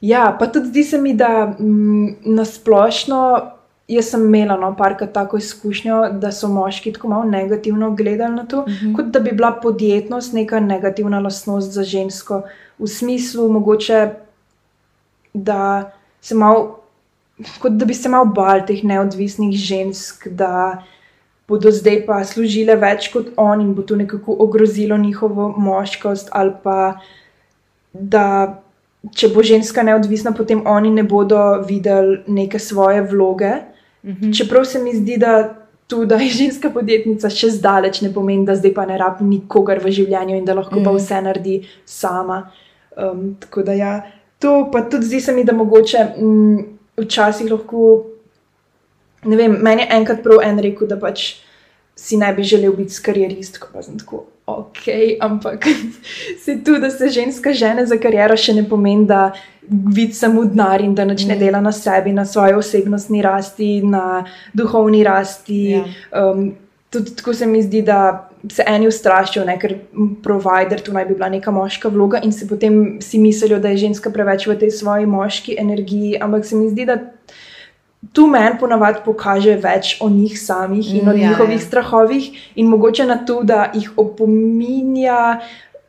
ja, 0.00 0.36
pa 0.38 0.46
tudi 0.46 0.68
zdi 0.68 0.84
se 0.84 0.98
mi, 0.98 1.14
da 1.14 1.54
mm, 1.58 2.16
nasplošno. 2.24 3.50
Jaz 3.90 4.12
sem 4.12 4.22
imela 4.22 4.54
no, 4.56 4.70
parkrat 4.78 5.10
tako 5.12 5.40
izkušnjo, 5.40 5.96
da 6.22 6.30
so 6.32 6.48
moški 6.48 6.92
tako 6.94 7.08
malo 7.10 7.24
negativno 7.26 7.90
gledali 7.98 8.34
na 8.34 8.44
to, 8.46 8.60
uh 8.60 8.66
-huh. 8.66 8.96
kot 8.96 9.06
da 9.06 9.20
bi 9.20 9.32
bila 9.32 9.50
podjetnost 9.62 10.32
neka 10.32 10.60
negativna 10.60 11.20
lastnost 11.20 11.72
za 11.72 11.82
žensko, 11.84 12.42
v 12.78 12.86
smislu, 12.86 13.48
mogoče, 13.52 14.10
da 15.34 15.90
se 16.20 16.34
malo, 16.34 16.80
kot 17.60 17.72
da 17.72 17.84
bi 17.84 17.94
se 17.94 18.08
malo 18.08 18.24
bal 18.24 18.66
teh 18.66 18.84
neodvisnih 18.84 19.56
žensk, 19.56 20.28
da 20.28 20.82
bodo 21.48 21.70
zdaj 21.70 22.04
pa 22.06 22.24
služile 22.24 22.76
več 22.76 23.08
kot 23.12 23.32
on 23.36 23.60
in 23.60 23.74
bo 23.74 23.82
to 23.82 23.96
nekako 23.96 24.36
ogrozilo 24.38 24.96
njihovo 24.96 25.48
moškost, 25.56 26.28
ali 26.32 26.52
pa 26.62 27.00
da 27.92 28.62
če 29.16 29.30
bo 29.34 29.42
ženska 29.42 29.82
neodvisna, 29.82 30.32
potem 30.36 30.62
oni 30.66 30.90
ne 30.94 31.02
bodo 31.02 31.40
videli 31.66 32.20
neke 32.28 32.58
svoje 32.58 33.02
vloge. 33.02 33.52
Mm 34.02 34.12
-hmm. 34.12 34.38
Čeprav 34.38 34.64
se 34.64 34.78
mi 34.78 34.94
zdi, 34.96 35.16
da 35.16 35.54
tu, 35.86 36.04
da 36.04 36.14
je 36.14 36.28
ženska 36.30 36.70
podjetnica, 36.70 37.30
še 37.30 37.50
zdaleč 37.50 38.00
ne 38.00 38.12
pomeni, 38.14 38.46
da 38.46 38.54
zdaj 38.54 38.74
pa 38.74 38.86
ne 38.86 38.98
rabi 38.98 39.24
nikogar 39.24 39.82
v 39.82 39.90
življenju 39.90 40.36
in 40.36 40.44
da 40.44 40.54
lahko 40.54 40.80
mm 40.80 40.84
pa 40.84 40.90
vse 40.90 41.20
naredi 41.20 41.56
sama. 41.84 42.50
Um, 42.96 43.36
tako 43.40 43.62
da 43.62 43.72
ja, 43.72 44.02
to 44.38 44.70
pa 44.72 44.82
tudi 44.82 45.06
zdi 45.06 45.20
se 45.20 45.32
mi, 45.32 45.44
da 45.44 45.52
mogoče 45.52 46.06
m, 46.16 46.64
včasih 46.96 47.50
lahko. 47.50 48.06
Ne 49.24 49.36
vem, 49.36 49.58
meni 49.62 49.82
je 49.82 49.88
enkrat 49.90 50.22
prav 50.22 50.40
en 50.42 50.58
rekel, 50.58 50.88
da 50.88 50.96
pač 50.96 51.34
si 51.96 52.16
ne 52.16 52.32
bi 52.34 52.42
želel 52.42 52.72
biti 52.76 53.02
karierist, 53.02 53.60
pa 53.72 53.82
sem 53.82 53.98
tako. 53.98 54.24
Ok, 54.46 54.88
ampak 55.20 55.66
se 56.44 56.58
tu, 56.64 56.78
da 56.78 56.90
se 56.90 57.08
ženska 57.08 57.52
žene 57.52 57.86
za 57.86 57.98
kariero, 58.02 58.36
še 58.36 58.54
ne 58.56 58.64
pomeni, 58.68 59.06
da 59.06 59.30
vidi 59.70 60.16
samo 60.16 60.44
denar 60.44 60.82
in 60.82 60.94
da 60.94 61.04
nič 61.06 61.26
ne 61.28 61.36
dela 61.38 61.60
na 61.60 61.72
sebi, 61.72 62.12
na 62.12 62.24
svoji 62.26 62.56
osebnostni 62.58 63.22
rasti, 63.22 63.82
na 63.86 64.24
duhovni 64.54 65.04
rasti. 65.06 65.60
Ja. 65.70 65.84
Um, 66.10 66.50
tudi 66.90 67.14
tako 67.16 67.34
se 67.34 67.46
mi 67.46 67.62
zdi, 67.62 67.82
da 67.86 68.30
se 68.50 68.64
eni 68.66 68.88
ustrašijo, 68.88 69.44
ne, 69.44 69.54
ker 69.60 69.76
provider 70.24 70.80
tu 70.82 70.92
naj 70.92 71.06
bi 71.06 71.14
bila 71.14 71.28
neka 71.28 71.52
moška 71.54 71.88
vloga 71.92 72.20
in 72.24 72.32
se 72.32 72.48
potem 72.48 72.98
si 73.04 73.18
mislijo, 73.18 73.60
da 73.60 73.70
je 73.70 73.84
ženska 73.86 74.10
preveč 74.10 74.48
v 74.48 74.58
tej 74.58 74.72
svoji 74.74 75.06
moški 75.06 75.56
energiji. 75.60 76.18
Ampak 76.20 76.46
se 76.48 76.56
mi 76.56 76.70
zdi, 76.70 76.88
da 76.88 76.98
tu 78.12 78.26
meni 78.26 78.58
ponavadi 78.60 78.98
pokaže 79.04 79.56
več 79.56 79.96
o 80.00 80.08
njih 80.10 80.40
samih 80.40 80.94
in 80.94 81.08
o 81.08 81.12
Mm, 81.12 81.18
ja, 81.18 81.28
njihovih 81.28 81.60
ja. 81.60 81.66
strahovih, 81.66 82.30
in 82.54 82.66
mogoče 82.66 83.04
na 83.06 83.16
to, 83.16 83.42
da 83.42 83.70
jih 83.74 83.90
opominja 83.96 85.40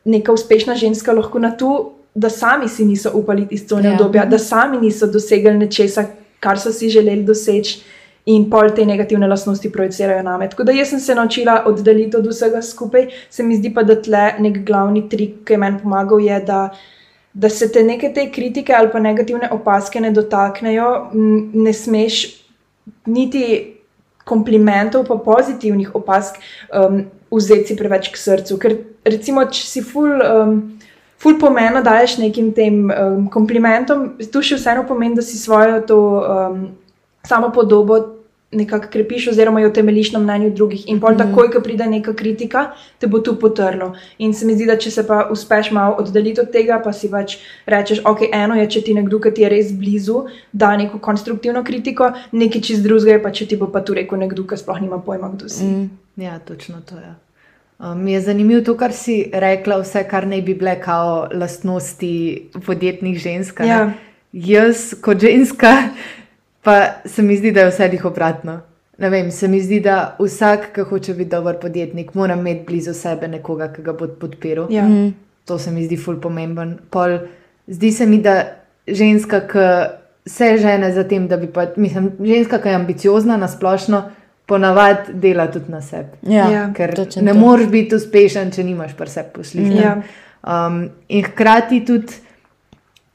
neka 0.04 0.32
uspešna 0.32 0.74
ženska, 0.74 1.12
lahko 1.12 1.38
na 1.38 1.50
to, 1.50 1.92
da 2.14 2.28
sami 2.30 2.68
si 2.68 2.84
niso 2.84 3.10
upali 3.14 3.46
iz 3.50 3.66
cone 3.68 3.88
Ja. 3.88 3.92
obdobja, 3.92 4.24
da 4.24 4.38
sami 4.38 4.78
niso 4.78 5.06
dosegli 5.06 5.54
nečesa, 5.54 6.04
kar 6.40 6.58
so 6.58 6.72
si 6.72 6.88
želeli 6.88 7.24
doseči. 7.24 7.82
In 8.26 8.50
pol 8.50 8.70
te 8.70 8.84
negativne 8.86 9.26
lastnosti 9.26 9.72
projicirajo 9.72 10.22
name. 10.22 10.50
Tako 10.50 10.64
da 10.64 10.72
jaz 10.72 10.88
sem 10.88 11.00
se 11.00 11.14
naučila 11.14 11.64
oddaljiti 11.66 12.16
od 12.16 12.26
vsega 12.26 12.62
skupaj, 12.62 13.08
se 13.30 13.42
mi 13.42 13.56
zdi 13.56 13.74
pa, 13.74 13.82
da 13.82 13.96
tle 14.02 14.34
nek 14.38 14.64
glavni 14.66 15.08
trik, 15.08 15.40
ki 15.44 15.52
je 15.52 15.58
meni 15.58 15.78
pomagal, 15.82 16.20
je, 16.20 16.40
da, 16.40 16.68
da 17.32 17.48
se 17.48 17.72
te 17.72 17.82
neke 17.82 18.12
te 18.14 18.26
kritike 18.30 18.74
ali 18.74 18.90
pa 18.92 19.00
negativne 19.00 19.48
opaske 19.50 20.00
ne 20.00 20.10
dotaknejo, 20.10 21.10
ne 21.54 21.72
smeš 21.72 22.22
niti 23.06 23.44
komplimentov, 24.24 25.06
pa 25.08 25.16
pozitivnih 25.16 25.94
opask 25.94 26.38
um, 26.70 27.04
vzeti 27.32 27.76
preveč 27.76 28.10
k 28.12 28.20
srcu. 28.20 28.58
Ker 28.58 28.76
recimo, 29.04 29.44
če 29.48 29.66
si 29.66 29.84
ful. 29.86 30.14
Um, 30.20 30.62
Ful 31.22 31.36
pomena 31.38 31.78
daješ 31.86 32.16
nekim 32.18 32.48
tem 32.50 32.88
um, 32.90 33.28
komplimentom, 33.30 34.16
tu 34.34 34.40
še 34.42 34.56
vseeno 34.58 34.82
pomeni, 34.88 35.14
da 35.14 35.22
si 35.22 35.38
svojo 35.38 35.76
to 35.86 35.98
um, 36.18 36.56
samo 37.22 37.52
podobo 37.54 38.00
nekako 38.52 38.86
krepiš, 38.88 39.28
oziroma 39.28 39.60
jo 39.60 39.70
temeljiš 39.70 40.12
na 40.12 40.18
mnenju 40.18 40.50
drugih. 40.50 40.88
In 40.88 41.00
pol, 41.00 41.10
Mhm. 41.10 41.18
takoj, 41.18 41.50
ko 41.50 41.60
pride 41.60 41.86
neka 41.86 42.12
kritika, 42.14 42.66
te 42.98 43.06
bo 43.06 43.18
tu 43.18 43.36
potrlo. 43.36 43.92
In 44.18 44.34
se 44.34 44.46
mi 44.46 44.54
zdi, 44.54 44.66
da 44.66 44.76
če 44.76 44.90
se 44.90 45.06
pa 45.06 45.28
uspeš 45.30 45.70
malo 45.70 45.96
oddaljiti 45.98 46.40
od 46.40 46.50
tega, 46.50 46.80
pa 46.84 46.92
si 46.92 47.10
pač 47.10 47.36
rečeš, 47.66 48.00
ok, 48.04 48.18
eno 48.32 48.54
je, 48.54 48.66
če 48.66 48.80
ti 48.80 48.94
nekdo, 48.94 49.18
ki 49.18 49.30
ti 49.30 49.42
je 49.42 49.48
res 49.48 49.72
blizu, 49.72 50.22
da 50.52 50.76
neko 50.76 50.98
konstruktivno 50.98 51.64
kritiko, 51.64 52.12
nekaj 52.32 52.60
čist 52.60 52.82
drugega 52.82 53.10
je 53.10 53.22
pa, 53.22 53.30
če 53.30 53.46
ti 53.46 53.56
bo 53.56 53.66
pa 53.66 53.80
tu 53.80 53.94
rekel 53.94 54.18
nekdo, 54.18 54.44
ki 54.44 54.56
sploh 54.56 54.80
nima 54.80 54.98
pojma, 54.98 55.28
kdo 55.28 55.48
si. 55.48 55.64
Mm. 55.64 55.90
Ja, 56.16 56.38
točno 56.38 56.80
to 56.80 56.94
je. 56.96 57.14
Um, 57.80 58.08
je 58.08 58.20
zanimivo 58.20 58.60
to, 58.60 58.76
kar 58.76 58.92
si 58.92 59.30
rekla, 59.34 59.80
vse, 59.80 60.04
kar 60.04 60.26
naj 60.26 60.42
bi 60.42 60.54
bile 60.54 60.80
kao 60.80 61.28
lastnosti 61.32 62.12
podjetnih 62.66 63.18
žensk. 63.18 63.60
a 63.60 63.64
ne. 63.64 63.68
Ja. 63.68 63.92
Jaz, 64.32 64.94
kot 64.94 65.20
ženska, 65.20 65.88
pa 66.62 66.86
se 67.04 67.22
mi 67.22 67.36
zdi, 67.36 67.52
da 67.52 67.60
je 67.60 67.70
vse 67.70 67.88
jih 67.92 68.04
obratno. 68.04 68.60
Ne 68.98 69.10
vem, 69.10 69.30
se 69.30 69.48
mi 69.48 69.60
zdi, 69.60 69.80
da 69.80 70.16
vsak, 70.18 70.68
ki 70.74 70.80
hoče 70.80 71.14
biti 71.14 71.30
dober 71.30 71.58
podjetnik, 71.60 72.14
mora 72.14 72.34
imeti 72.34 72.64
blizu 72.66 72.94
sebe 72.94 73.28
nekoga, 73.28 73.72
ki 73.72 73.82
ga 73.82 73.92
bo 73.92 74.06
podpiral. 74.20 74.66
Ja. 74.70 74.84
Mm. 74.88 75.14
To 75.44 75.58
se 75.58 75.70
mi 75.70 75.84
zdi 75.84 75.96
ful 75.96 76.20
pomemben. 76.20 76.76
Pol, 76.90 77.18
zdi 77.66 77.92
se 77.92 78.06
mi, 78.06 78.20
da 78.22 78.44
ženska, 78.86 79.40
ki 79.48 79.68
se 80.26 80.56
žene 80.58 80.92
za 80.94 81.04
tem, 81.08 81.26
da 81.28 81.36
bi 81.36 81.48
pa, 81.50 81.66
mislim, 81.76 82.12
ženska, 82.20 82.60
ki 82.62 82.68
je 82.68 82.74
ambiciozna 82.74 83.36
na 83.36 83.48
splošno, 83.48 84.02
ponavadi 84.46 85.14
dela 85.14 85.46
tudi 85.50 85.72
na 85.72 85.80
sebi. 85.80 86.18
Ja, 86.22 86.50
Ja. 86.50 86.66
Ker 86.74 86.94
ne 87.22 87.34
moreš 87.34 87.70
biti 87.70 87.94
uspešen, 87.94 88.50
če 88.52 88.64
nimaš 88.64 88.94
pri 88.98 89.10
sebi 89.10 89.34
poslih. 89.34 89.72
Ja. 89.80 89.96
Um, 90.42 90.90
in 91.08 91.24
hkrati 91.24 91.84
tudi 91.86 92.12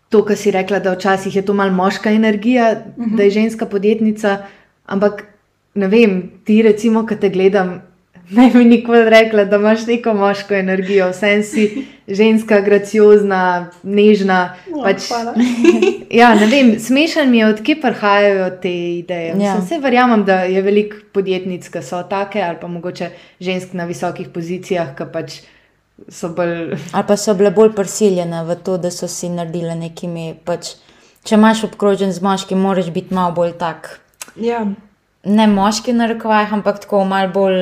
to, 0.10 0.24
kar 0.26 0.38
si 0.38 0.51
rekla, 0.51 0.80
da 0.80 0.93
včasih 0.95 1.36
je 1.36 1.45
to 1.45 1.53
malo 1.53 1.72
moška 1.72 2.12
energija, 2.12 2.72
uh 2.72 3.05
-huh. 3.05 3.16
da 3.16 3.24
je 3.24 3.30
ženska 3.30 3.66
podjetnica, 3.66 4.38
ampak 4.86 5.24
ne 5.74 5.88
vem, 5.88 6.32
ti 6.43 6.62
recimo, 6.62 7.05
ki 7.05 7.16
te 7.16 7.30
gledam. 7.30 7.82
Naj 8.36 8.49
mi 8.53 8.66
nikoli 8.66 9.10
rekla, 9.10 9.45
da 9.45 9.55
imaš 9.55 9.86
neko 9.88 10.14
moško 10.14 10.53
energijo, 10.53 11.10
vsem 11.10 11.43
si 11.43 11.86
ženska, 12.08 12.62
graciozna, 12.62 13.72
nežna. 13.84 14.55
No, 14.72 14.84
pač, 14.84 15.08
ja, 16.20 16.36
ne 16.36 16.47
vem, 16.47 16.80
smešen 16.80 17.32
mi 17.32 17.38
je, 17.38 17.45
odkje 17.45 17.82
prihajajo 17.82 18.49
te 18.62 18.74
ideje. 18.97 19.28
Ja. 19.28 19.45
Ja. 19.45 19.55
Vse 19.62 19.80
verjamem, 19.80 20.26
da 20.26 20.41
je 20.41 20.62
veliko 20.62 20.95
podjetnic, 21.12 21.70
ki 21.70 21.82
so 21.82 22.03
take, 22.10 22.41
ali 22.43 22.58
pa 22.62 22.68
mogoče 22.68 23.10
žensk 23.39 23.74
na 23.74 23.86
visokih 23.86 24.28
pozicijah, 24.28 24.91
ki 24.97 25.08
pač 25.14 25.39
so 26.10 26.30
bolj. 26.30 26.78
Ali 26.91 27.08
pa 27.08 27.18
so 27.18 27.34
bile 27.34 27.52
bolj 27.52 27.74
prisiljene 27.76 28.43
v 28.43 28.56
to, 28.64 28.78
da 28.78 28.91
so 28.91 29.08
si 29.08 29.30
naredile 29.30 29.76
nekimi. 29.76 30.34
Pač, 30.45 30.76
če 31.28 31.36
imaš 31.36 31.64
obkrožen 31.68 32.14
z 32.14 32.24
moškim, 32.24 32.60
moraš 32.62 32.91
biti 32.95 33.16
malo 33.16 33.34
bolj 33.36 33.58
tak. 33.60 34.00
Ja. 34.36 34.66
Ne 35.28 35.48
moški 35.48 35.93
na 35.93 36.08
rekovajih, 36.08 36.54
ampak 36.54 36.84
tako 36.86 37.04
malo 37.06 37.34
bolj 37.34 37.62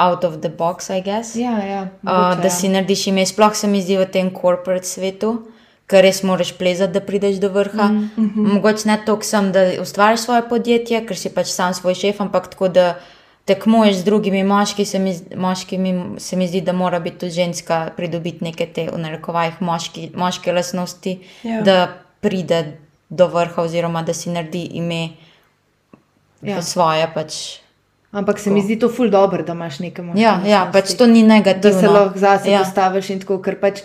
out 0.00 0.24
of 0.24 0.40
the 0.40 0.48
box, 0.48 0.90
I 0.90 1.02
guess. 1.02 1.36
Ja, 1.36 1.58
ja, 1.64 1.82
Uh, 1.82 2.12
mogoče, 2.12 2.40
da 2.40 2.48
ja. 2.48 2.50
si 2.50 2.68
narediš 2.68 3.06
ime, 3.06 3.26
sploh 3.26 3.56
se 3.56 3.68
mi 3.68 3.82
zdi 3.82 3.98
v 4.00 4.06
tem 4.08 4.30
korporat 4.32 4.86
svetu, 4.88 5.34
ker 5.90 6.04
res 6.06 6.22
moraš 6.22 6.54
plezati, 6.56 6.94
da 6.94 7.00
prideš 7.04 7.40
do 7.42 7.48
vrha. 7.48 7.88
Mm 7.88 8.10
-hmm. 8.16 8.52
Mogoče 8.54 8.88
ne 8.88 8.98
toliko 9.06 9.24
sem, 9.24 9.52
da 9.52 9.60
ustvariš 9.82 10.20
svoje 10.20 10.48
podjetje, 10.48 11.06
ker 11.06 11.16
si 11.16 11.34
pač 11.34 11.46
sam 11.46 11.74
svoj 11.74 11.94
šef, 11.94 12.20
ampak 12.20 12.48
tako 12.48 12.68
da 12.68 12.94
tekmuješ 13.44 13.96
z 13.96 14.04
drugimi 14.04 14.44
moški, 14.44 14.84
se 14.84 14.98
mi, 14.98 15.14
moškimi, 15.36 15.92
se 16.18 16.36
mi 16.36 16.48
zdi, 16.48 16.60
da 16.60 16.72
mora 16.72 17.00
biti 17.00 17.18
tudi 17.18 17.32
ženska 17.32 17.90
pridobiti 17.96 18.44
neke 18.44 18.66
te 18.66 18.88
v 18.92 18.98
narekovajih 18.98 19.62
moški, 19.62 20.10
moške 20.14 20.52
lastnosti, 20.52 21.18
Ja. 21.42 21.60
da 21.62 21.88
pride 22.20 22.76
do 23.08 23.26
vrha, 23.26 23.62
oziroma 23.62 24.02
da 24.02 24.14
si 24.14 24.30
naredi 24.30 24.62
ime 24.72 25.08
Ja. 26.42 26.62
svoje. 26.62 27.10
Pač. 27.14 27.34
Ampak 28.12 28.38
se 28.38 28.50
mi 28.50 28.62
zdi 28.62 28.78
to 28.78 28.88
ful 28.88 29.08
dobro, 29.08 29.42
da 29.42 29.52
imaš 29.52 29.78
nekaj 29.78 30.04
moškega. 30.04 30.22
Ja, 30.22 30.40
ja, 30.46 30.70
pač 30.72 30.94
to 30.94 31.06
ni 31.06 31.22
da 31.22 31.28
negativno. 31.28 31.80
se 31.80 31.88
lahko 31.88 32.18
zase 32.18 32.50
ja. 32.50 32.58
postaviš 32.58 33.10
in 33.10 33.20
tako, 33.20 33.38
ker 33.38 33.60
pač 33.60 33.80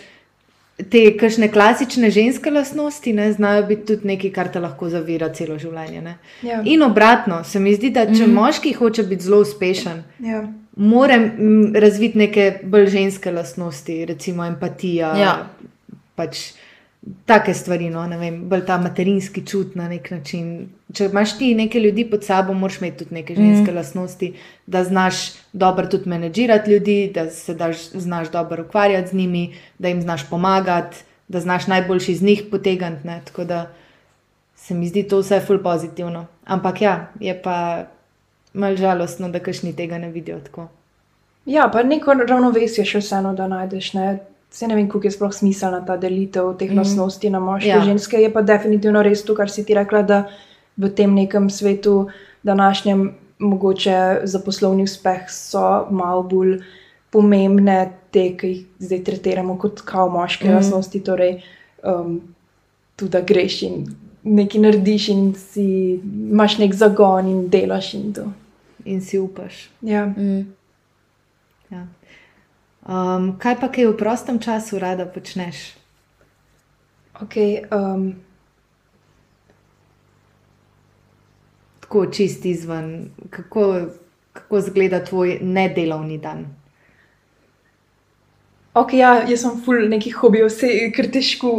te 0.76 1.18
kakšne 1.18 1.48
klasične 1.52 2.10
ženske 2.12 2.52
lastnosti 2.52 3.14
ne, 3.14 3.30
znajo 3.34 3.64
biti 3.68 3.86
tudi 3.86 4.08
nekaj, 4.08 4.32
kar 4.36 4.52
te 4.52 4.60
lahko 4.60 4.90
zavira 4.92 5.30
celo 5.34 5.56
življenje. 5.60 6.02
Ne. 6.02 6.18
Ja. 6.44 6.60
In 6.68 6.84
obratno, 6.84 7.44
se 7.48 7.60
mi 7.60 7.74
zdi, 7.76 7.94
da 7.96 8.06
če 8.10 8.26
mm. 8.28 8.36
moški 8.36 8.74
hoče 8.76 9.08
biti 9.08 9.24
zelo 9.24 9.40
uspešen, 9.46 10.04
Ja. 10.20 10.44
mora 10.76 11.18
mm, 11.18 11.76
razviti 11.80 12.18
neke 12.18 12.50
bolj 12.64 12.90
ženske 12.98 13.32
lastnosti, 13.32 14.02
recimo 14.06 14.46
empatija. 14.46 15.14
Ja. 15.20 15.36
Pač, 16.16 16.52
Take 17.26 17.54
stvari, 17.54 17.90
no, 17.90 18.08
ne 18.10 18.18
vem, 18.18 18.40
bolj 18.50 18.64
ta 18.66 18.80
materinski 18.82 19.44
čut 19.46 19.76
na 19.78 19.86
nek 19.90 20.10
način. 20.12 20.70
Če 20.94 21.06
imaš 21.06 21.36
ti 21.38 21.52
nekaj 21.56 21.82
ljudi 21.82 22.06
pod 22.10 22.24
sabo, 22.26 22.54
moraš 22.54 22.80
imeti 22.82 23.04
tudi 23.04 23.14
neke 23.14 23.36
ženske 23.36 23.72
mm. 23.72 23.76
lastnosti, 23.76 24.32
da 24.66 24.84
znaš 24.84 25.20
dobro 25.54 25.86
tudi 25.88 26.10
menedžirati 26.10 26.72
ljudi, 26.72 27.12
da 27.14 27.30
se 27.30 27.54
daš, 27.54 27.90
znaš 27.92 28.32
dobro 28.32 28.64
ukvarjati 28.64 29.10
z 29.10 29.14
njimi, 29.14 29.44
da 29.78 29.88
jim 29.88 30.02
znaš 30.02 30.30
pomagati, 30.30 30.98
da 31.28 31.40
znaš 31.40 31.68
najboljši 31.68 32.12
iz 32.12 32.24
njih 32.24 32.44
potegniti. 32.52 33.08
ne. 33.08 33.22
Tako 33.26 33.44
da 33.44 33.68
se 34.56 34.74
mi 34.74 34.88
zdi 34.88 35.04
to 35.04 35.20
vse 35.20 35.40
ful 35.40 35.62
pozitivno. 35.64 36.26
Ampak 36.46 36.82
ja, 36.82 37.12
je 37.20 37.42
pa 37.42 37.86
malo 38.54 38.76
žalostno, 38.76 39.30
da 39.30 39.40
kašni 39.40 39.76
tega 39.76 39.98
ne 39.98 40.10
vidijo 40.10 40.40
tako. 40.40 40.68
Ja, 41.46 41.70
pa 41.74 41.84
neko 41.84 42.14
ravnovesje 42.14 42.86
še 42.86 43.00
vseeno, 43.04 43.34
da 43.34 43.48
najdeš. 43.48 43.94
Ne? 43.94 44.20
Se 44.56 44.68
ne 44.68 44.76
vem, 44.76 44.88
kako 44.88 45.08
je 45.08 45.12
sploh 45.12 45.34
smiselna 45.36 45.82
ta 45.84 45.98
delitev 46.00 46.54
teh 46.56 46.72
mm. 46.72 46.78
lastnosti 46.80 47.30
na 47.30 47.42
moške 47.44 47.68
in 47.68 47.76
Ja. 47.76 47.84
ženske. 47.84 48.22
Je 48.24 48.32
pa 48.34 48.42
definitivno 48.42 49.04
res 49.04 49.24
to, 49.28 49.36
kar 49.36 49.52
si 49.52 49.66
ti 49.68 49.76
rekla, 49.76 50.02
da 50.02 50.20
v 50.78 50.90
tem 50.96 51.12
nekem 51.16 51.50
svetu, 51.50 52.08
današnjem, 52.44 53.10
mogoče 53.40 54.22
za 54.24 54.40
poslovni 54.40 54.84
uspeh 54.84 55.28
so 55.28 55.88
malo 55.92 56.24
bolj 56.24 56.62
pomembne 57.12 57.92
te, 58.12 58.30
ki 58.38 58.48
jih 58.48 58.64
zdaj 58.80 59.04
tretiramo 59.04 59.58
kot 59.60 59.82
kao 59.84 60.08
moške 60.10 60.48
mm. 60.48 60.56
lastnosti. 60.56 61.04
Torej, 61.04 61.42
um, 61.84 62.22
tudi 62.96 63.12
da 63.12 63.22
greš 63.22 63.62
in 63.68 63.84
nekaj 64.24 64.62
narediš 64.62 65.10
in 65.10 65.34
si 65.36 65.66
imaš 66.32 66.58
nek 66.58 66.74
zagon 66.74 67.28
in 67.28 67.48
delaš 67.50 67.94
in 67.94 68.14
to. 68.14 68.30
In 68.86 69.02
si 69.02 69.20
upaš. 69.20 69.70
Ja. 69.82 70.06
Mm. 70.06 70.46
Ja. 71.72 71.88
Um, 72.86 73.34
kaj 73.42 73.60
pa, 73.60 73.72
kaj 73.74 73.90
v 73.90 73.98
prostem 73.98 74.38
času 74.40 74.80
rada 74.80 75.06
počneš? 75.10 75.74
Okay, 77.22 77.64
um, 77.74 78.14
Tako 81.86 82.06
čist 82.06 82.46
izven, 82.46 83.10
kako, 83.30 83.82
kako 84.34 84.58
izgleda 84.58 85.04
tvoj 85.06 85.38
nedelovni 85.42 86.18
dan? 86.18 86.46
Ok, 88.74 88.94
ja, 88.94 89.22
jaz 89.30 89.46
sem 89.46 89.60
full 89.66 89.86
nekih 89.90 90.16
hobijev, 90.18 90.50
vse 90.50 90.68
je 90.68 90.88
kar 90.92 91.08
težko. 91.14 91.52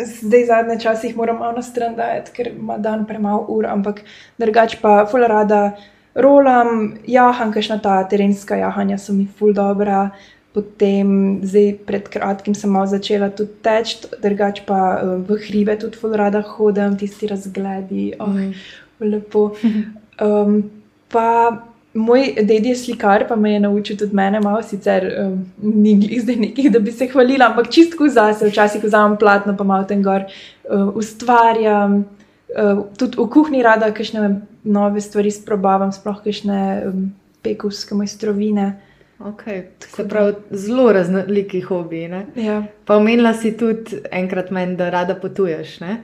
Zdaj, 0.00 0.44
zadnje 0.46 0.78
čase 0.80 1.10
jih 1.10 1.16
moram 1.16 1.42
malo 1.42 1.58
na 1.58 1.62
stran 1.62 1.96
dajati, 1.98 2.32
ker 2.32 2.48
ima 2.54 2.78
dan 2.78 3.02
premalo 3.06 3.44
ur, 3.48 3.66
ampak 3.66 4.00
drugače 4.38 4.78
pa 4.80 5.02
full 5.10 5.26
rada 5.28 5.74
rolam, 6.14 6.94
jaham, 7.06 7.52
kakšna 7.52 7.80
ta 7.82 7.98
terenska 8.08 8.56
jahanja 8.56 8.98
so 8.98 9.12
mi 9.12 9.26
full 9.26 9.52
dobra. 9.52 10.10
Potem, 10.50 11.38
zdaj 11.46 11.76
pred 11.86 12.08
kratkim 12.10 12.54
sem 12.58 12.70
malo 12.74 12.86
začela 12.90 13.28
tudi 13.30 13.54
teči, 13.62 14.00
drugače 14.22 14.64
pa 14.66 14.98
eh, 14.98 15.16
v 15.22 15.38
hribe 15.46 15.76
tudi 15.78 15.98
full 16.00 16.16
rada 16.18 16.42
hodim, 16.42 16.96
tisti 16.98 17.28
razgledi, 17.30 18.12
oh, 18.18 18.28
Mm. 18.34 18.52
lepo. 19.00 19.50
Um, 20.20 20.70
pa 21.08 21.64
moj 21.94 22.34
dedi 22.44 22.68
je 22.68 22.76
slikar, 22.76 23.24
pa 23.28 23.36
me 23.36 23.52
je 23.54 23.60
naučil 23.60 23.96
tudi 23.96 24.14
mene, 24.14 24.40
malo 24.40 24.60
sicer 24.62 25.06
um, 25.18 25.46
ni 25.62 25.94
glih 25.96 26.20
zdaj 26.22 26.36
nekaj, 26.36 26.68
da 26.70 26.78
bi 26.78 26.92
se 26.92 27.06
hvalila, 27.08 27.46
ampak 27.48 27.70
čistko 27.72 28.08
zase, 28.08 28.50
včasih 28.50 28.84
vzamem 28.84 29.16
platno, 29.16 29.56
pa 29.56 29.64
malo 29.64 29.84
ten 29.88 30.02
gor 30.02 30.26
uh, 30.28 30.92
ustvarjam. 30.94 32.04
uh, 32.52 32.84
tudi 32.98 33.16
v 33.16 33.26
kuhinji 33.32 33.62
rada 33.62 33.88
kakšne 33.94 34.40
nove 34.64 35.00
stvari 35.00 35.30
sprobavam, 35.30 35.92
sploh 35.92 36.20
kakšne 36.20 36.82
um, 36.86 37.10
pekovske 37.42 37.94
mojstrovine. 37.94 38.74
Okay. 39.20 39.62
Se 39.96 40.08
pravi, 40.08 40.34
zelo 40.50 40.92
raznoliki 40.92 41.60
hobiji. 41.60 42.08
ne? 42.08 42.26
Ja. 42.34 42.62
Pa 42.84 42.96
omenila 42.96 43.34
si 43.34 43.56
tudi 43.56 44.00
enkrat 44.10 44.50
meni, 44.50 44.76
da 44.76 44.90
rada 44.90 45.14
potuješ. 45.14 45.80
Ne? 45.80 45.96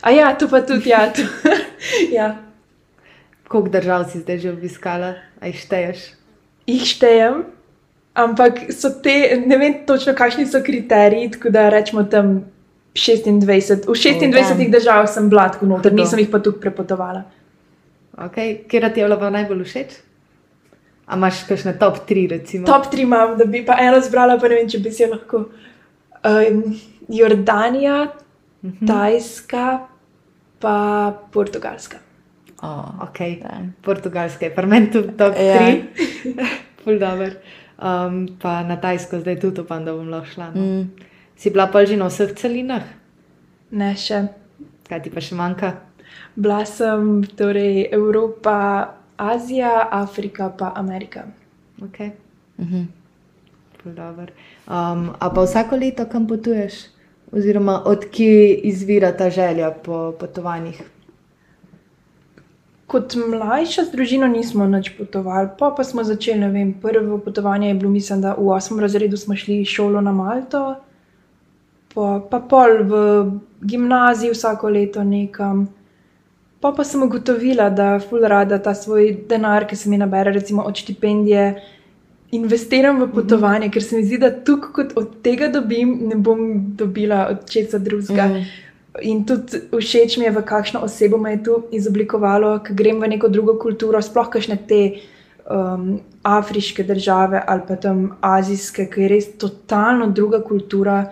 A 0.00 0.10
ja, 0.10 0.34
tu 0.38 0.48
pa 0.48 0.60
tudi, 0.62 0.90
ja. 0.90 1.12
Tu. 1.12 1.22
ja. 2.18 2.36
Koliko 3.48 3.68
držav 3.68 4.04
si 4.12 4.20
zdaj 4.20 4.38
že 4.38 4.52
obiskala, 4.52 5.14
a 5.40 5.50
jih 5.50 5.58
šteješ? 5.58 6.04
Jih 6.70 6.84
štejem, 6.86 7.40
ampak 8.14 8.60
so 8.70 8.92
te, 9.02 9.42
ne 9.46 9.58
vem 9.58 9.74
točno, 9.86 10.14
kakšni 10.14 10.46
so 10.46 10.62
kriteriji, 10.62 11.32
tako 11.34 11.50
da 11.50 11.68
rečemo 11.74 12.04
tam 12.06 12.44
26. 12.94 13.88
V 13.88 13.96
26 13.98 14.30
damn. 14.30 14.70
državah 14.70 15.10
sem 15.10 15.26
bila 15.28 15.48
tako 15.50 15.66
noter, 15.66 15.92
nisem 15.92 16.22
jih 16.22 16.30
pa 16.30 16.38
tukaj 16.38 16.70
prepotovala. 16.70 17.24
Okay. 18.28 18.60
Kjer 18.68 18.86
ti 18.94 19.00
je 19.00 19.08
bila 19.08 19.30
najbolj 19.30 19.64
všeč? 19.64 19.98
A 21.10 21.16
imaš 21.16 21.42
kakšne 21.42 21.74
top 21.74 22.04
3, 22.06 22.28
recimo? 22.30 22.66
Top 22.66 22.86
3 22.86 23.02
imam, 23.02 23.34
da 23.34 23.44
bi 23.44 23.64
pa 23.66 23.74
eno 23.80 23.98
zbrala, 23.98 24.38
pa 24.38 24.46
ne 24.46 24.54
vem, 24.54 24.68
če 24.68 24.78
bi 24.78 24.92
jo 24.94 25.08
lahko. 25.10 25.44
Um, 26.22 26.62
Jordanija, 27.10 28.06
Mhm. 28.62 28.86
Tajska, 28.86 29.78
pa 30.60 30.74
Portugalska. 31.32 31.96
Oh, 32.62 32.84
Okay. 33.02 33.40
da. 33.42 33.48
Portugalske, 33.82 34.44
je 34.44 34.54
pa 34.54 34.62
meni 34.62 34.90
tudi 34.92 35.16
top 35.16 35.32
Ja. 35.34 35.58
3. 35.58 35.82
Ful 36.84 36.98
dobr. 36.98 37.30
Um, 37.78 38.28
pa 38.36 38.62
na 38.62 38.76
Tajsko 38.76 39.18
zdaj 39.18 39.40
tudi 39.40 39.60
upam, 39.60 39.84
da 39.84 39.92
bom 39.92 40.08
lahko 40.08 40.26
šla. 40.28 40.50
No. 40.54 40.60
Mm. 40.60 40.90
Si 41.36 41.50
bila 41.50 41.66
pa 41.66 41.84
že 41.84 41.96
na 41.96 42.06
vseh 42.06 42.34
celinah? 42.34 42.82
Ne 43.70 43.94
še. 43.96 44.26
Kaj 44.84 45.02
ti 45.02 45.10
pa 45.10 45.20
še 45.20 45.34
manjka? 45.34 45.72
Bila 46.36 46.64
sem 46.66 47.24
torej 47.24 47.88
Evropa, 47.90 48.88
Azija, 49.20 49.88
Afrika, 49.90 50.48
pa 50.58 50.72
Amerika. 50.76 51.26
Okay. 51.80 52.10
Ful 53.82 53.92
dobr. 53.92 54.32
Um, 54.68 55.10
a 55.18 55.30
pa 55.34 55.42
vsako 55.44 55.76
leto 55.76 56.04
kam 56.08 56.26
potuješ? 56.28 56.72
Oziroma, 57.32 57.82
odkje 57.84 58.54
izvira 58.54 59.12
ta 59.16 59.30
želja 59.30 59.70
po 59.70 60.12
potovanjih? 60.20 60.82
Kot 62.86 63.14
mlajša 63.14 63.84
z 63.86 63.92
družino 63.92 64.26
nismo 64.26 64.66
več 64.66 64.90
potovali, 64.98 65.52
pa, 65.58 65.70
pa 65.76 65.84
smo 65.84 66.02
začeli, 66.04 66.48
vem, 66.50 66.72
prvo 66.82 67.20
potovanje 67.22 67.68
je 67.68 67.74
bilo, 67.74 67.90
mislim, 67.90 68.24
da 68.24 68.34
v 68.34 68.48
8. 68.56 68.80
razredu 68.80 69.16
smo 69.16 69.36
šli 69.36 69.64
šolo 69.64 70.00
na 70.00 70.12
Malto, 70.12 70.64
pa, 71.94 72.08
pa 72.30 72.40
pol 72.40 72.82
v 72.90 73.04
gimnaziji 73.62 74.34
vsako 74.34 74.72
leto 74.74 75.04
nekam. 75.04 75.68
Pa 76.60 76.72
pa 76.76 76.84
sem 76.84 77.02
ugotovila, 77.02 77.70
da 77.70 77.98
ful 78.00 78.24
rada 78.28 78.58
ta 78.58 78.74
svoj 78.74 79.12
denar, 79.28 79.64
ki 79.66 79.76
se 79.76 79.90
mi 79.90 79.98
nabere, 79.98 80.32
recimo 80.32 80.62
od 80.62 80.76
štipendije, 80.76 81.54
investiram 82.36 83.00
v 83.02 83.08
potovanje, 83.14 83.70
ker 83.70 83.82
se 83.82 83.96
mi 83.96 84.04
zdi, 84.04 84.18
da 84.20 84.30
tukaj, 84.30 84.72
kot 84.76 84.92
od 84.96 85.14
tega 85.24 85.48
dobim, 85.48 85.96
ne 86.10 86.18
bom 86.20 86.42
dobila 86.76 87.26
od 87.30 87.48
česa 87.50 87.78
drugega. 87.78 88.28
Mm. 88.28 88.44
In 89.06 89.24
tudi 89.24 89.62
všeč 89.72 90.18
mi 90.18 90.26
je, 90.26 90.34
v 90.36 90.44
kakšno 90.44 90.82
osebo 90.84 91.18
me 91.18 91.32
je 91.36 91.42
tu 91.46 91.56
izoblikovalo, 91.72 92.58
ker 92.66 92.76
grem 92.76 93.00
v 93.00 93.14
neko 93.14 93.30
drugo 93.32 93.56
kulturo, 93.58 94.02
sploh 94.02 94.28
kakšne 94.28 94.58
te 94.68 94.82
um, 95.46 96.00
afriške 96.22 96.84
države 96.84 97.42
ali 97.46 97.62
pa 97.68 97.76
tam 97.76 98.10
azijske, 98.20 98.86
ki 98.90 99.06
je 99.06 99.08
res 99.08 99.28
totalno 99.38 100.10
druga 100.10 100.42
kultura. 100.42 101.04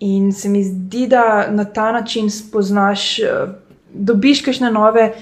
In 0.00 0.32
se 0.32 0.48
mi 0.48 0.64
zdi, 0.64 1.06
da 1.06 1.50
na 1.50 1.64
ta 1.64 1.92
način 1.92 2.30
spoznaš, 2.30 3.18
eh, 3.18 3.26
dobiš 3.94 4.42
kakšne 4.42 4.70
nove 4.70 5.12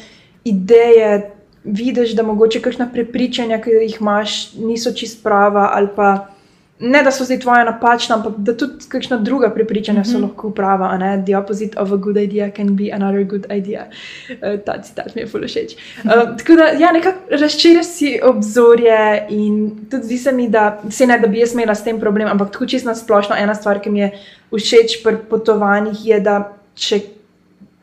ideje, 0.45 1.31
vidiš, 1.65 2.15
da 2.17 2.23
mogoče 2.23 2.61
kakšna 2.61 2.89
prepričanja, 2.93 3.61
ki 3.63 3.71
jih 3.71 4.01
imaš, 4.01 4.53
niso 4.55 4.93
čist 4.93 5.23
prava 5.23 5.71
ali 5.75 5.89
pa. 5.97 6.35
Ne, 6.81 7.01
da 7.03 7.11
so 7.11 7.25
zdaj 7.27 7.41
tvoja 7.43 7.65
napačna, 7.67 8.17
ampak 8.17 8.37
da 8.39 8.53
tudi 8.57 8.87
kakšna 8.89 9.17
druga 9.27 9.49
prepričanja 9.51 10.05
so 10.05 10.19
lahko 10.23 10.53
prava. 10.55 10.93
The 11.27 11.35
opposite 11.37 11.75
of 11.79 11.93
a 11.93 11.97
good 11.97 12.17
idea 12.17 12.51
can 12.51 12.77
be 12.77 12.93
another 12.95 13.25
good 13.25 13.47
idea. 13.51 13.89
Uh, 14.31 14.61
ta 14.67 14.83
citat 14.83 15.15
mi 15.15 15.23
je 15.23 15.27
fully 15.27 15.49
všeč. 15.49 15.75
Uh, 16.05 16.37
tako 16.39 16.55
da, 16.55 16.65
ja, 16.79 16.93
nekako 16.93 17.19
razširiš 17.31 17.87
si 17.87 18.21
obzorje 18.23 19.27
in 19.29 19.71
tudi 19.91 20.05
zdi 20.05 20.19
se 20.19 20.33
mi, 20.33 20.49
da 20.49 20.83
se 20.91 21.07
ne, 21.07 21.19
da 21.19 21.27
bi 21.27 21.39
jaz 21.39 21.53
imela 21.53 21.75
s 21.75 21.85
tem 21.85 22.01
problem, 22.01 22.29
ampak 22.29 22.53
tako 22.53 22.67
čisto 22.67 22.95
splošno 22.95 23.37
ena 23.37 23.55
stvar, 23.55 23.83
ki 23.83 23.91
mi 23.91 24.01
je 24.01 24.13
všeč 24.53 25.03
pri 25.03 25.17
potovanjih, 25.31 26.07
je, 26.07 26.21
da 26.21 26.53
če 26.75 27.01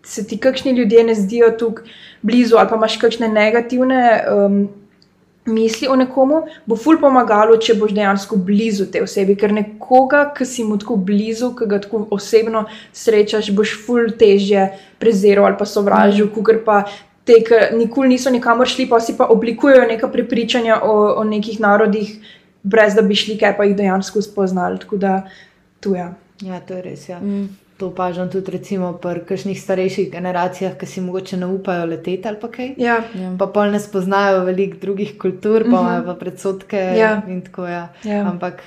se 0.06 0.24
ti 0.28 0.38
kakšni 0.38 0.72
ljudje 0.78 1.03
ne 1.03 1.16
zdijo 1.16 1.51
tukaj 1.60 1.91
blizu 2.22 2.58
ali 2.58 2.70
pa 2.70 2.76
imaš 2.76 2.97
kakšne 2.97 3.28
negativne. 3.28 4.01
Um, 4.32 4.68
misli 5.45 5.88
o 5.88 5.95
nekomu, 5.95 6.41
bo 6.66 6.76
ful 6.76 6.97
pomagalo, 6.97 7.58
če 7.62 7.76
boš 7.78 7.93
dejansko 7.93 8.38
blizu 8.41 8.88
te 8.91 9.03
osebi. 9.06 9.36
Ker 9.38 9.53
nekoga, 9.53 10.24
ki 10.34 10.45
si 10.49 10.64
mu 10.66 10.78
tako 10.82 10.97
blizu, 10.97 11.51
ki 11.58 11.68
ga 11.70 11.80
tako 11.84 12.06
osebno 12.16 12.66
srečaš, 12.93 13.51
boš 13.53 13.76
ful 13.86 14.10
težje 14.18 14.72
preziral 15.01 15.45
ali 15.45 15.60
pa 15.60 15.68
sovražil, 15.70 16.32
mm. 16.32 16.64
pa 16.66 16.80
te, 17.26 17.38
ki 17.45 17.78
nikoli 17.78 18.16
niso 18.16 18.34
nikamor 18.34 18.70
šli, 18.70 18.88
pa 18.89 18.99
si 18.99 19.14
pa 19.18 19.30
oblikujejo 19.30 19.86
neka 19.91 20.10
prepričanja 20.10 20.80
o, 20.82 20.95
o 21.22 21.24
nekih 21.24 21.60
narodih, 21.62 22.16
brez 22.64 22.97
da 22.97 23.06
bi 23.06 23.18
šli, 23.18 23.38
ker 23.38 23.53
pa 23.58 23.70
jih 23.70 23.78
dejansko 23.78 24.26
spoznali. 24.26 24.82
Tako 24.82 24.97
da 24.97 25.20
tu 25.80 25.93
je. 25.93 26.10
Ja, 26.41 26.60
to 26.66 26.74
je 26.74 26.82
res. 26.82 27.06
Ja. 27.10 27.22
Mm. 27.22 27.64
To 27.78 27.88
opažam 27.88 28.30
tudi 28.30 28.52
recimo 28.52 28.94
pri 28.96 29.20
kakšnih 29.22 29.58
starejših 29.58 30.08
generacijah, 30.10 30.74
ki 30.74 30.86
si 30.86 31.02
mogoče 31.02 31.38
ne 31.38 31.46
upajo 31.48 31.86
leteti 31.86 32.24
ali 32.24 32.38
pa 32.38 32.48
kaj. 32.50 32.70
Ja. 32.78 33.02
Ja. 33.14 33.32
Pa 33.38 33.48
pol 33.48 33.68
ne 33.68 33.80
spoznajo 33.80 34.46
veliko 34.46 34.78
drugih 34.80 35.18
kultur, 35.18 35.62
pa 35.62 35.70
Mhm. 35.72 35.76
imajo 35.78 36.06
pa 36.06 36.14
predsotke. 36.16 36.78
Ja. 36.96 37.22
in 37.28 37.42
tako, 37.42 37.68
ja. 37.68 37.90
Ja. 38.04 38.22
Ampak 38.26 38.62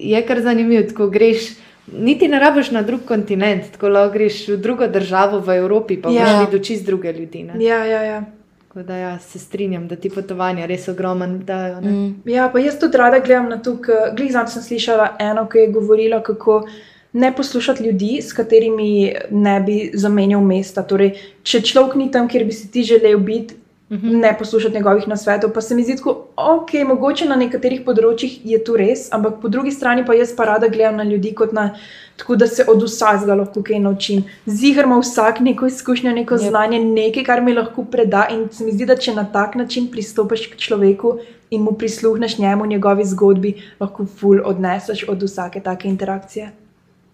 je 0.00 0.22
kar 0.22 0.40
zanimivo, 0.40 0.82
ko 0.92 1.06
greš. 1.08 1.54
Niti 1.88 2.28
ne 2.28 2.38
rabiš 2.38 2.70
na 2.70 2.82
drug 2.82 3.00
kontinent, 3.02 3.70
tako 3.72 3.88
lahko 3.88 4.12
greš 4.12 4.48
v 4.48 4.56
drugo 4.58 4.86
državo 4.88 5.38
v 5.40 5.54
Evropi, 5.54 5.96
pa 5.96 6.10
Ja. 6.10 6.24
boš 6.24 6.40
videl 6.42 6.60
čist 6.62 6.84
druge 6.84 7.12
ljudi. 7.12 7.42
ne. 7.44 7.54
Ja, 7.60 7.84
ja, 7.84 8.02
ja. 8.04 8.24
Tako 8.68 8.82
da 8.82 8.96
ja, 8.96 9.18
se 9.20 9.38
strinjam, 9.38 9.88
da 9.88 9.96
ti 9.96 10.10
potovanja 10.10 10.66
res 10.66 10.88
ogromen 10.88 11.38
dajo. 11.40 11.80
ne. 11.80 11.90
Mm. 11.90 12.22
Ja, 12.26 12.48
pa 12.48 12.58
jaz 12.58 12.76
tudi 12.76 12.98
rada 12.98 13.18
gledam 13.20 13.48
na 13.48 13.56
to, 13.58 13.78
zadnjič 14.20 14.48
sem 14.48 14.62
slišala 14.62 15.08
eno, 15.20 15.46
ki 15.46 15.58
je 15.58 15.68
govorila, 15.68 16.20
kako 16.20 16.66
ne 17.12 17.36
poslušati 17.36 17.84
ljudi, 17.84 18.22
s 18.22 18.32
katerimi 18.32 18.90
ne 19.30 19.60
bi 19.60 19.90
zamenjal 19.94 20.40
mesta. 20.40 20.82
Torej, 20.82 21.14
če 21.42 21.60
človek 21.62 21.94
ni 21.94 22.10
tam, 22.10 22.28
kjer 22.28 22.44
bi 22.44 22.52
si 22.52 22.70
ti 22.70 22.82
želel 22.82 23.18
biti, 23.18 23.54
Mhm. 23.90 24.18
ne 24.20 24.36
poslušati 24.38 24.74
njegovih 24.74 25.08
nasvetov. 25.08 25.50
Pa 25.50 25.60
se 25.60 25.74
mi 25.74 25.82
zdi, 25.82 25.94
da 25.94 26.10
ok, 26.36 26.72
mogoče 26.86 27.24
na 27.24 27.36
nekaterih 27.36 27.80
področjih 27.80 28.40
je 28.44 28.64
to 28.64 28.76
res, 28.76 29.08
ampak 29.12 29.40
po 29.40 29.48
drugi 29.48 29.70
strani 29.70 30.04
pa 30.06 30.14
jaz 30.14 30.36
pa 30.36 30.44
rada 30.44 30.68
gledam 30.68 30.96
na 30.96 31.04
ljudi 31.04 31.32
kot 31.34 31.52
na. 31.52 31.70
Tako 32.16 32.36
da 32.36 32.46
se 32.46 32.64
od 32.68 32.82
vsakega 32.82 33.34
lahko 33.34 33.62
kaj 33.62 33.78
naučim. 33.78 34.24
Zigar 34.46 34.84
ima 34.84 34.98
vsak 34.98 35.40
neko 35.40 35.66
izkušnjo, 35.66 36.12
neko 36.12 36.34
Yep. 36.34 36.40
yep. 36.40 36.48
znanje, 36.48 36.84
nekaj, 36.84 37.24
kar 37.24 37.40
mi 37.40 37.54
lahko 37.54 37.84
preda. 37.84 38.26
In 38.30 38.48
se 38.52 38.64
mi 38.64 38.72
zdi, 38.72 38.86
da 38.86 38.96
če 38.96 39.14
na 39.14 39.24
tak 39.24 39.54
način 39.54 39.88
pristopiš 39.88 40.46
k 40.46 40.56
človeku 40.56 41.18
in 41.50 41.62
mu 41.62 41.72
prisluhneš 41.72 42.38
njemu, 42.38 42.66
njegovi 42.66 43.04
zgodbi, 43.04 43.54
lahko 43.80 44.04
ful 44.06 44.40
odneseš 44.44 45.08
od 45.08 45.22
vsake 45.22 45.60
take 45.60 45.88
interakcije. 45.88 46.67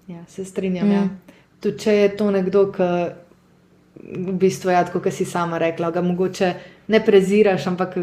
Ja, 0.09 0.25
se 0.29 0.45
strinjam. 0.45 0.89
Mm. 0.89 0.91
Mm. 0.91 0.95
Ja. 0.95 1.09
Tudi 1.61 1.79
če 1.79 1.93
je 1.93 2.09
to 2.17 2.31
nekdo, 2.31 2.67
ki 2.73 2.89
v 4.05 4.33
bistvu, 4.39 4.71
ja, 4.71 4.85
tako, 4.85 5.01
kot 5.01 5.15
si 5.15 5.25
sama 5.25 5.59
rekla, 5.59 5.91
ga 5.91 6.03
mogoče 6.03 6.55
ne 6.89 7.01
preziraš, 7.05 7.67
ampak 7.67 7.97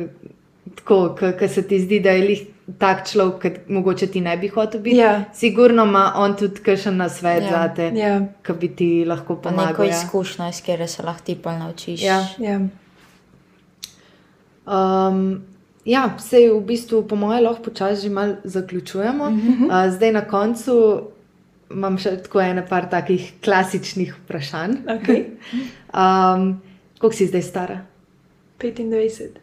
tako, 0.76 1.16
ki 1.40 1.48
se 1.48 1.68
ti 1.68 1.80
zdi, 1.80 2.00
da 2.00 2.16
je 2.16 2.24
lih 2.26 2.42
tak 2.80 3.04
človek, 3.10 3.42
ki 3.42 3.74
mogoče 3.74 4.08
ti 4.08 4.22
ne 4.22 4.38
bi 4.38 4.48
hotel 4.48 4.82
biti. 4.82 4.98
Ja. 4.98 5.24
Sigurno 5.34 5.84
ima 5.86 6.12
on 6.16 6.36
tudi 6.38 6.64
kakšen 6.64 6.98
nasvet 6.98 7.44
Ja. 7.44 7.50
ja. 7.50 7.52
za 7.52 7.76
te, 7.76 7.92
Ja, 7.96 8.20
ki 8.44 8.54
bi 8.60 8.76
ti 8.76 8.90
lahko 9.06 9.36
Pa 9.36 9.52
neko 9.52 9.62
pomagal. 9.62 9.86
Ja. 9.86 9.98
izkušnjo, 9.98 10.50
iz 10.50 10.62
katere 10.62 10.88
se 10.88 11.04
lahko 11.04 11.26
ti 11.26 11.36
pa 11.36 11.58
naučiš. 11.58 12.02
Ja. 12.04 12.26
ja. 12.38 12.60
Um, 14.66 15.42
ja, 15.86 16.10
sej 16.20 16.52
v 16.54 16.62
bistvu, 16.66 17.04
po 17.08 17.16
mojem, 17.16 17.44
lahko 17.44 17.64
počasi 17.64 18.02
že 18.02 18.10
malo 18.10 18.36
zaključujemo. 18.44 19.26
Uh 19.26 19.34
-huh. 19.34 19.88
uh, 19.88 19.94
zdaj 19.94 20.12
na 20.12 20.22
koncu 20.22 21.02
imam 21.74 21.98
še 22.02 22.18
tako 22.26 22.42
ene 22.44 22.64
par 22.68 22.90
takih 22.92 23.32
klasičnih 23.44 24.14
vprašanj. 24.24 24.76
Okay. 24.98 25.24
Um, 25.92 26.62
koliko 27.00 27.18
si 27.18 27.30
zdaj 27.32 27.46
stara? 27.48 27.80
25. 28.62 29.42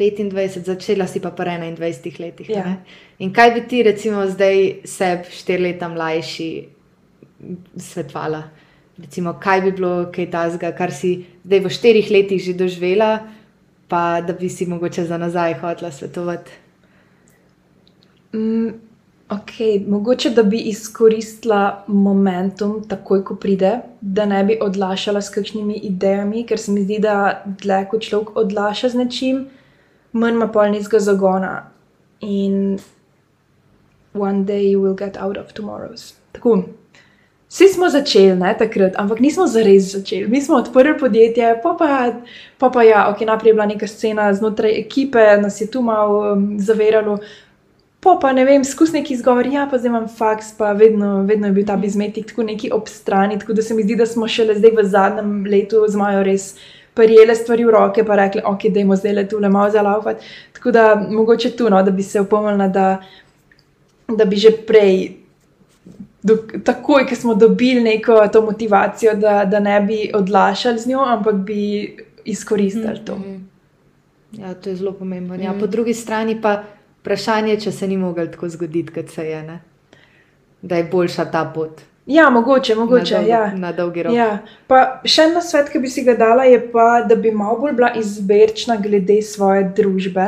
25, 0.00 0.64
začela 0.64 1.06
si 1.06 1.20
pa 1.20 1.30
pri 1.36 1.58
21 1.58 2.20
letih. 2.20 2.48
Ja. 2.48 2.64
ne? 2.64 2.76
In 3.20 3.34
kaj 3.36 3.52
bi 3.54 3.64
ti, 3.68 3.82
recimo, 3.84 4.24
zdaj 4.24 4.86
sebi, 4.88 5.28
štiri 5.34 5.66
leta 5.66 5.90
mlajši, 5.92 6.50
svetovala? 7.76 8.42
Recimo, 9.00 9.34
kaj 9.40 9.60
bi 9.66 9.72
bilo 9.76 9.92
kaj 10.12 10.30
tazga, 10.32 10.72
kar 10.76 10.92
si 10.92 11.26
zdaj 11.44 11.60
v 11.64 11.72
štirih 11.72 12.10
letih 12.12 12.40
že 12.40 12.56
doživela, 12.56 13.26
pa 13.88 14.20
da 14.24 14.32
bi 14.32 14.48
si 14.48 14.68
mogoče 14.68 15.04
za 15.04 15.18
nazaj 15.18 15.58
hotela 15.60 15.92
svetovati? 15.92 16.50
Mm, 18.32 18.89
Okay, 19.30 19.84
mogoče 19.88 20.30
da 20.30 20.42
bi 20.42 20.58
izkoristila 20.58 21.84
momentum, 21.86 22.88
takoj 22.88 23.24
ko 23.24 23.34
pride, 23.34 23.78
da 24.00 24.24
ne 24.26 24.44
bi 24.44 24.58
odlašala 24.60 25.22
s 25.22 25.30
kakšnimi 25.30 25.74
idejami, 25.74 26.42
ker 26.46 26.58
se 26.58 26.72
mi 26.72 26.82
zdi, 26.82 26.98
da 26.98 27.42
dlje 27.46 27.84
ko 27.90 27.98
človek 27.98 28.36
odlaša 28.36 28.88
z 28.88 28.98
nečim, 28.98 29.44
manj 30.12 30.34
ima 30.34 30.48
polnizga 30.48 30.98
zagona. 30.98 31.70
In 32.20 32.78
one 34.14 34.44
day 34.44 34.72
you 34.72 34.80
will 34.82 34.98
get 34.98 35.16
out 35.16 35.38
of 35.38 35.52
tomorrows. 35.52 36.14
Tako. 36.32 36.62
Vsi 37.48 37.68
smo 37.68 37.88
začeli, 37.88 38.34
ne 38.38 38.54
takrat, 38.58 38.98
ampak 38.98 39.20
nismo 39.20 39.46
zares 39.46 39.92
začeli. 39.92 40.28
Mi 40.28 40.42
smo 40.42 40.56
odprli 40.56 40.98
podjetje, 40.98 41.60
pa 41.62 41.76
pa, 41.78 42.12
pa, 42.58 42.70
pa 42.70 42.82
ja, 42.82 43.08
ok, 43.10 43.20
naprej 43.20 43.50
je 43.50 43.54
bila 43.54 43.66
neka 43.66 43.86
scena 43.86 44.34
znotraj 44.34 44.80
ekipe, 44.80 45.22
nas 45.42 45.60
je 45.60 45.70
tu 45.70 45.82
malo 45.82 46.32
um, 46.32 46.56
zaveralo. 46.58 47.18
Po 48.00 48.16
pa 48.20 48.32
ne 48.32 48.44
vem, 48.44 48.64
skus 48.64 48.92
neki 48.92 49.14
izgovor, 49.14 49.46
ja, 49.46 49.66
pa 49.70 49.78
zdaj 49.78 49.90
imam 49.90 50.08
faks, 50.08 50.54
pa 50.56 50.72
vedno, 50.72 51.22
vedno 51.28 51.50
je 51.50 51.52
bil 51.52 51.66
ta 51.68 51.76
bizmetik 51.76 52.30
tako 52.30 52.42
neki 52.48 52.70
ob 52.72 52.88
strani. 52.88 53.38
Tako 53.38 53.52
da 53.52 53.62
se 53.62 53.74
mi 53.74 53.82
zdi, 53.82 53.96
da 53.96 54.06
smo 54.06 54.28
šele 54.28 54.56
zdaj 54.56 54.72
v 54.76 54.84
zadnjem 54.88 55.32
letu 55.44 55.84
z 55.88 56.00
Majo 56.00 56.22
res 56.24 56.54
prijele 56.94 57.34
stvari 57.36 57.64
v 57.64 57.74
roke, 57.76 58.04
pa 58.04 58.16
rekli, 58.16 58.42
ok, 58.44 58.68
da 58.72 58.80
jim 58.80 58.96
zdaj 58.96 59.12
le 59.12 59.26
tu 59.28 59.38
le 59.38 59.48
malo 59.48 59.70
zalaufati. 59.70 60.24
Tako 60.52 60.70
da 60.70 60.94
mogoče 61.10 61.50
tu, 61.56 61.68
no, 61.70 61.82
da 61.82 61.90
bi 61.90 62.02
se 62.02 62.20
upomnila, 62.20 62.68
da, 62.68 63.02
da 64.08 64.24
bi 64.24 64.36
že 64.36 64.54
prej, 64.66 65.20
do, 66.22 66.36
takoj, 66.64 67.06
ko 67.08 67.14
smo 67.14 67.34
dobili 67.34 67.80
neko 67.80 68.28
to 68.32 68.42
motivacijo, 68.42 69.14
da, 69.14 69.44
da 69.44 69.60
ne 69.60 69.80
bi 69.80 70.10
odlašali 70.14 70.78
z 70.78 70.88
njo, 70.88 71.04
ampak 71.04 71.34
bi 71.34 71.96
izkoristili 72.24 73.04
to. 73.04 73.16
Mhm. 73.16 73.36
Ja, 74.32 74.54
to 74.54 74.70
je 74.70 74.76
zelo 74.76 74.92
pomembno. 74.92 75.34
Ja, 75.34 75.54
po 75.60 75.66
drugi 75.66 75.94
strani 75.94 76.40
pa 76.42 76.62
vprašanje, 77.00 77.60
če 77.60 77.72
se 77.72 77.88
ni 77.88 77.96
mogel 77.96 78.30
tako 78.32 78.48
zgoditi, 78.48 78.92
kot 78.94 79.10
se 79.10 79.26
je, 79.26 79.42
ne? 79.42 79.60
da 80.62 80.76
je 80.76 80.84
boljša 80.92 81.24
ta 81.32 81.44
pot. 81.54 81.80
Ja, 82.06 82.30
mogoče, 82.30 82.74
mogoče. 82.74 83.14
na, 83.14 83.20
dolgi, 83.20 83.30
ja. 83.30 83.52
na 83.56 83.72
dolgi 83.72 84.02
rok. 84.02 84.14
Ja. 84.14 84.28
Pa 84.66 85.00
še 85.04 85.28
en 85.28 85.36
svet, 85.44 85.70
ki 85.72 85.80
bi 85.80 85.88
si 85.88 86.04
ga 86.04 86.16
dala, 86.18 86.44
je 86.48 86.58
pa, 86.72 87.04
da 87.08 87.16
bi 87.16 87.32
malo 87.32 87.60
bolj 87.60 87.76
bila 87.78 87.92
izberčna 87.96 88.76
glede 88.82 89.20
svoje 89.22 89.68
družbe. 89.76 90.26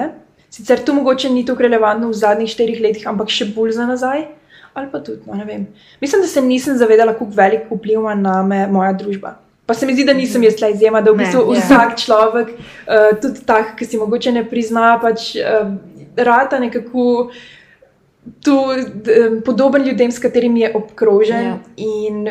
Sicer 0.52 0.84
to 0.84 0.94
mogoče 0.94 1.30
ni 1.32 1.46
tako 1.48 1.64
relevantno 1.66 2.10
v 2.12 2.18
zadnjih 2.20 2.52
štirih 2.52 2.80
letih, 2.84 3.06
ampak 3.08 3.32
še 3.32 3.48
bolj 3.56 3.74
za 3.80 3.88
nazaj. 3.88 4.26
Ali 4.72 4.88
pa 4.92 5.00
tudi, 5.04 5.24
no, 5.26 5.36
ne 5.36 5.44
vem. 5.44 5.66
Mislim, 6.00 6.22
da 6.22 6.28
se 6.28 6.40
nisem 6.44 6.76
zavedala, 6.80 7.12
kako 7.16 7.32
velik 7.36 7.66
vpliv 7.68 8.00
ima 8.00 8.14
na 8.16 8.40
me 8.42 8.66
moja 8.72 8.92
družba. 8.96 9.34
Pa 9.66 9.74
se 9.74 9.86
mi 9.86 9.94
zdi, 9.94 10.04
da 10.04 10.14
nisem 10.16 10.42
jaz 10.42 10.60
le 10.60 10.72
izjema, 10.72 11.00
da 11.00 11.12
v 11.12 11.16
Ne, 11.16 11.24
bistvu 11.24 11.54
ja. 11.54 11.60
vsak 11.60 11.98
človek, 12.00 12.54
uh, 12.56 13.10
tudi 13.20 13.44
tak, 13.46 13.76
ki 13.78 13.86
si 13.88 14.00
mogoče 14.00 14.32
ne 14.32 14.42
prizna, 14.48 14.96
pač 15.02 15.32
uh, 15.40 15.74
rata 16.16 16.58
nekako 16.58 17.30
tu, 18.44 18.56
podoben 19.44 19.84
ljudem, 19.86 20.10
s 20.10 20.18
katerimi 20.18 20.60
je 20.60 20.72
obkrožen. 20.76 21.44
Ja. 21.44 21.58
In, 21.76 22.28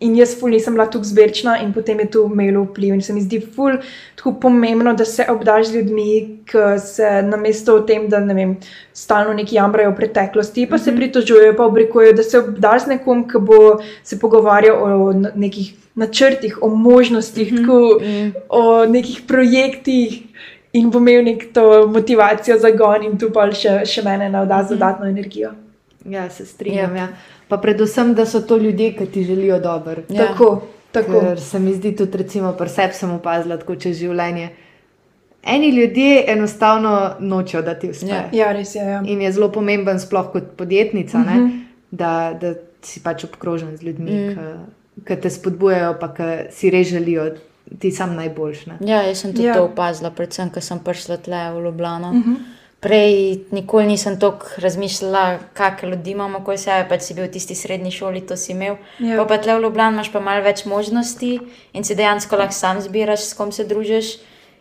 in 0.00 0.14
jaz 0.16 0.32
ful 0.40 0.50
nisem 0.50 0.74
bila 0.74 0.86
tako 0.90 1.04
zberčna, 1.04 1.58
in 1.60 1.72
potem 1.72 2.00
je 2.00 2.10
to 2.10 2.24
imelo 2.32 2.64
vpliv. 2.64 2.94
In 2.94 3.02
se 3.02 3.12
mi 3.12 3.20
zdi 3.20 3.40
ful 3.40 3.76
tako 4.16 4.32
pomembno, 4.40 4.94
da 4.94 5.04
se 5.04 5.26
obdaš 5.28 5.68
z 5.68 5.74
ljudmi, 5.74 6.38
ki 6.48 6.78
se 6.82 7.10
namesto 7.22 7.76
o 7.76 7.82
tem, 7.86 8.08
da 8.08 8.20
ne 8.20 8.34
vem, 8.34 8.56
stalno 8.96 9.34
neki 9.36 9.56
jamrajo 9.56 9.92
o 9.92 9.96
preteklosti, 9.96 10.66
pa 10.70 10.78
se 10.78 10.96
pritožujejo, 10.96 11.56
pa 11.56 11.68
obrikujejo, 11.68 12.16
da 12.16 12.22
se 12.22 12.38
obdaš 12.38 12.88
z 12.88 12.96
nekom, 12.96 13.26
ki 13.28 13.44
bo 13.44 13.60
se 14.02 14.18
pogovarjal 14.18 14.82
o 14.82 15.12
nekih 15.34 15.74
načrtih, 15.94 16.58
o 16.62 16.68
možnostih, 16.68 17.52
tako, 17.60 18.00
o 18.48 18.86
nekih 18.86 19.22
projektih. 19.28 20.22
In 20.72 20.90
bo 20.90 20.98
imel 20.98 21.24
neko 21.24 21.86
motivacijo, 21.92 22.58
zagon, 22.58 23.02
in 23.04 23.18
tu 23.18 23.30
pa 23.34 23.48
še, 23.52 23.80
še 23.84 24.02
mene 24.06 24.28
navda 24.30 24.62
z 24.62 24.76
dodatno 24.76 25.06
energijo. 25.06 25.50
Ja, 26.04 26.30
se 26.30 26.46
strinjam. 26.46 26.96
Ja. 26.96 27.08
Pa 27.48 27.58
predvsem, 27.58 28.14
da 28.14 28.26
so 28.26 28.40
to 28.40 28.56
ljudje, 28.56 28.92
ki 28.96 29.06
ti 29.06 29.24
želijo 29.24 29.58
dobro. 29.60 30.02
Ja. 30.08 30.26
Tako, 30.26 30.62
tako. 30.92 31.20
Ker 31.20 31.40
se 31.40 31.58
mi 31.58 31.74
zdi 31.74 31.96
tudi, 31.96 32.18
recimo, 32.22 32.52
pri 32.52 32.68
sebi 32.68 32.94
sem 32.94 33.10
opazila 33.10 33.58
tako 33.58 33.76
čez 33.76 33.98
življenje. 33.98 34.48
Eni 35.42 35.70
ljudje 35.74 36.24
enostavno 36.28 36.94
nočejo, 37.20 37.62
da 37.62 37.74
ti 37.74 37.90
uspe. 37.90 38.06
Ja. 38.06 38.22
Ja, 38.32 38.52
res 38.52 38.74
je. 38.74 38.84
Ja. 38.84 39.02
In 39.04 39.22
je 39.24 39.32
zelo 39.32 39.50
pomemben, 39.52 39.98
sploh 40.00 40.30
kot 40.32 40.52
podjetnica, 40.56 41.18
uh 41.18 41.24
Mhm. 41.26 41.46
-huh. 41.46 41.60
da, 41.90 42.32
da 42.40 42.54
si 42.82 43.00
pač 43.00 43.24
obkrožen 43.24 43.76
z 43.76 43.82
ljudmi, 43.82 44.10
mm. 44.10 45.04
ki 45.04 45.16
te 45.16 45.30
spodbujajo, 45.30 45.94
pa 46.00 46.14
ki 46.14 46.22
si 46.50 46.70
res 46.70 46.88
želijo, 46.88 47.30
ti 47.78 47.90
sam 47.90 48.14
najboljši. 48.14 48.68
ne. 48.70 48.76
Ja, 48.82 49.02
jaz 49.02 49.18
sem 49.18 49.32
tudi 49.32 49.44
Ja. 49.44 49.54
to 49.54 49.64
opazila, 49.64 50.10
predvsem, 50.10 50.50
ker 50.50 50.62
sem 50.62 50.78
prišla 50.78 51.16
tle 51.18 51.52
v 51.52 51.64
Ljubljano. 51.64 52.08
Uh 52.08 52.14
Mhm. 52.14 52.30
-huh. 52.30 52.36
Prej 52.80 53.12
nikoli 53.50 53.86
nisem 53.86 54.18
toliko 54.18 54.46
razmišljala, 54.56 55.22
kakšne 55.52 55.88
ljudi 55.88 56.10
imamo 56.10 56.38
okoli 56.38 56.58
sebe, 56.58 56.88
pač 56.88 57.02
si 57.02 57.14
bil 57.14 57.24
v 57.24 57.30
tisti 57.30 57.54
srednji 57.54 57.90
šoli, 57.90 58.20
to 58.22 58.36
si 58.36 58.52
imel. 58.52 58.76
Ja. 58.98 59.06
Ja. 59.06 59.16
Pa, 59.18 59.24
pa 59.26 59.38
tle 59.38 59.54
v 59.54 59.62
Ljubljani 59.62 59.94
imaš 59.94 60.12
pa 60.12 60.20
malo 60.20 60.42
več 60.42 60.64
možnosti 60.64 61.40
in 61.72 61.84
si 61.84 61.94
dejansko 61.94 62.36
lahko 62.36 62.52
sam 62.54 62.80
zbiraš, 62.80 63.20
s 63.20 63.34
kom 63.34 63.52
se 63.52 63.64
družiš. 63.64 64.16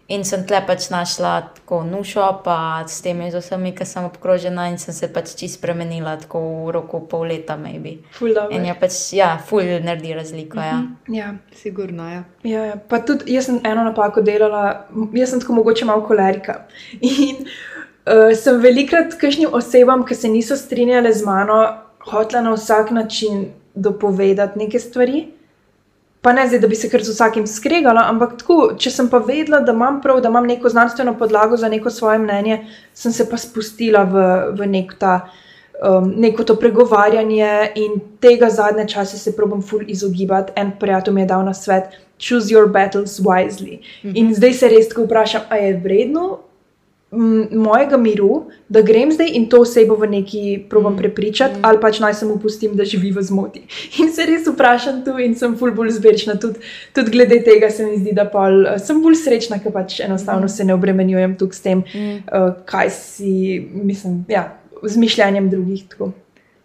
In 0.10 0.24
sem 0.26 0.42
tle 0.50 0.58
pač 0.66 0.88
našla 0.90 1.32
tako 1.60 1.84
nušo, 1.86 2.24
pa 2.44 2.82
s 2.88 3.04
temi 3.06 3.28
z 3.30 3.38
vsemi, 3.44 3.76
ki 3.78 3.86
sem 3.86 4.08
obkrožena 4.08 4.66
in 4.72 4.80
sem 4.82 4.94
se 4.94 5.06
pač 5.14 5.36
čisto 5.38 5.60
spremenila, 5.60 6.16
tako 6.18 6.42
v 6.66 6.72
roku 6.74 7.04
pol 7.06 7.28
leta, 7.30 7.58
maybe. 7.62 8.00
Ful 8.18 8.34
dobro. 8.34 8.58
In 8.58 8.66
je 8.66 8.74
pač, 8.82 8.98
ja, 9.14 9.36
ful 9.38 9.70
naredi 9.86 10.16
razliko, 10.18 10.58
ja. 10.58 10.80
Ja. 11.14 11.30
Sigurno, 11.54 12.10
ja. 12.10 12.24
Ja, 12.42 12.66
ja. 12.72 12.80
Pa 12.90 13.04
tudi 13.06 13.36
jaz 13.36 13.52
sem 13.52 13.62
eno 13.62 13.86
napako 13.86 14.26
delala, 14.26 14.88
jaz 15.14 15.36
sem 15.36 15.44
tako 15.46 15.60
mogoče 15.62 15.86
malo 15.86 16.02
kolerika. 16.08 16.64
In 17.06 17.46
uh, 17.46 18.34
sem 18.34 18.58
velikrat 18.66 19.14
kakšnim 19.14 19.54
osebam, 19.54 20.08
ki 20.10 20.18
se 20.18 20.34
niso 20.34 20.58
strinjale 20.58 21.14
z 21.14 21.22
mano, 21.28 21.62
hotela 22.10 22.42
na 22.48 22.58
vsak 22.58 22.90
način 22.98 23.52
dopovedati 23.76 24.58
neke 24.60 24.82
stvari. 24.82 25.28
Pa 26.22 26.34
ne 26.34 26.48
zdaj, 26.48 26.60
da 26.60 26.68
bi 26.68 26.76
se 26.76 26.90
kar 26.92 27.04
z 27.04 27.14
vsakim 27.14 27.46
skregala, 27.48 28.04
ampak 28.12 28.34
tako, 28.42 28.74
če 28.76 28.92
sem 28.92 29.08
pa 29.08 29.22
vedela, 29.24 29.62
da 29.64 29.72
imam 29.72 30.02
prav, 30.04 30.20
da 30.22 30.28
imam 30.30 30.48
neko 30.48 30.70
znanstveno 30.70 31.14
podlago 31.18 31.58
za 31.58 31.70
neko 31.72 31.90
svoje 31.90 32.20
mnenje, 32.20 32.58
sem 32.94 33.14
se 33.16 33.30
pa 33.30 33.38
spustila 33.40 34.04
v, 34.04 34.26
v 34.60 34.68
nek 34.68 34.92
ta, 35.00 35.14
um, 35.80 36.12
neko 36.20 36.44
to 36.44 36.58
pregovarjanje 36.60 37.72
in 37.80 38.02
tega 38.20 38.50
zadnje 38.52 38.88
čase 38.92 39.18
se 39.18 39.36
probam 39.36 39.64
ful 39.64 39.88
izogibati. 39.88 40.52
En 40.60 40.74
prijatelj 40.80 41.14
mi 41.14 41.22
je 41.22 41.32
dal 41.32 41.46
na 41.46 41.54
svet, 41.54 41.96
choose 42.20 42.52
your 42.52 42.68
battles 42.68 43.20
wisely. 43.24 43.80
Mm 43.80 44.10
-hmm. 44.10 44.18
In 44.20 44.36
zdaj 44.36 44.54
se 44.54 44.70
res 44.70 44.90
tako 44.90 45.08
vprašam, 45.08 45.42
a 45.50 45.56
je 45.56 45.78
vredno 45.78 46.40
mojega 47.12 47.98
miru, 47.98 48.44
da 48.70 48.82
grem 48.82 49.12
zdaj 49.12 49.32
in 49.34 49.48
to 49.50 49.62
osebo 49.62 49.96
v 49.98 50.08
neki 50.08 50.66
probam 50.70 50.98
prepričati, 50.98 51.58
mm. 51.58 51.66
ali 51.66 51.82
pač 51.82 52.00
naj 52.00 52.14
se 52.14 52.26
mu 52.26 52.38
pustim, 52.40 52.76
da 52.78 52.86
živi 52.86 53.12
v 53.12 53.24
zmoti. 53.26 53.64
In 54.02 54.12
se 54.14 54.26
res 54.26 54.48
vprašam 54.48 55.02
tu 55.06 55.18
in 55.18 55.34
sem 55.36 55.56
ful 55.58 55.72
bolj 55.74 55.96
zbirčna. 55.98 56.38
Tudi, 56.40 56.62
tudi 56.94 57.12
glede 57.12 57.42
tega 57.44 57.72
se 57.74 57.86
mi 57.86 57.98
zdi, 57.98 58.14
da 58.14 58.28
pol, 58.30 58.62
eh, 58.68 58.78
sem 58.80 59.02
bolj 59.02 59.18
srečna, 59.24 59.58
ker 59.64 59.74
pač 59.74 60.00
enostavno 60.06 60.48
se 60.48 60.64
ne 60.64 60.78
obremenjujem 60.78 61.36
tukaj 61.40 61.58
s 61.58 61.66
tem, 61.66 61.82
mm. 61.82 62.18
uh, 62.30 62.50
kaj 62.70 62.94
si, 62.94 63.34
mislim, 63.74 64.24
ja, 64.30 64.46
z 64.84 64.98
mišljenjem 64.98 65.50
drugih. 65.50 65.88
Tako. 65.90 66.14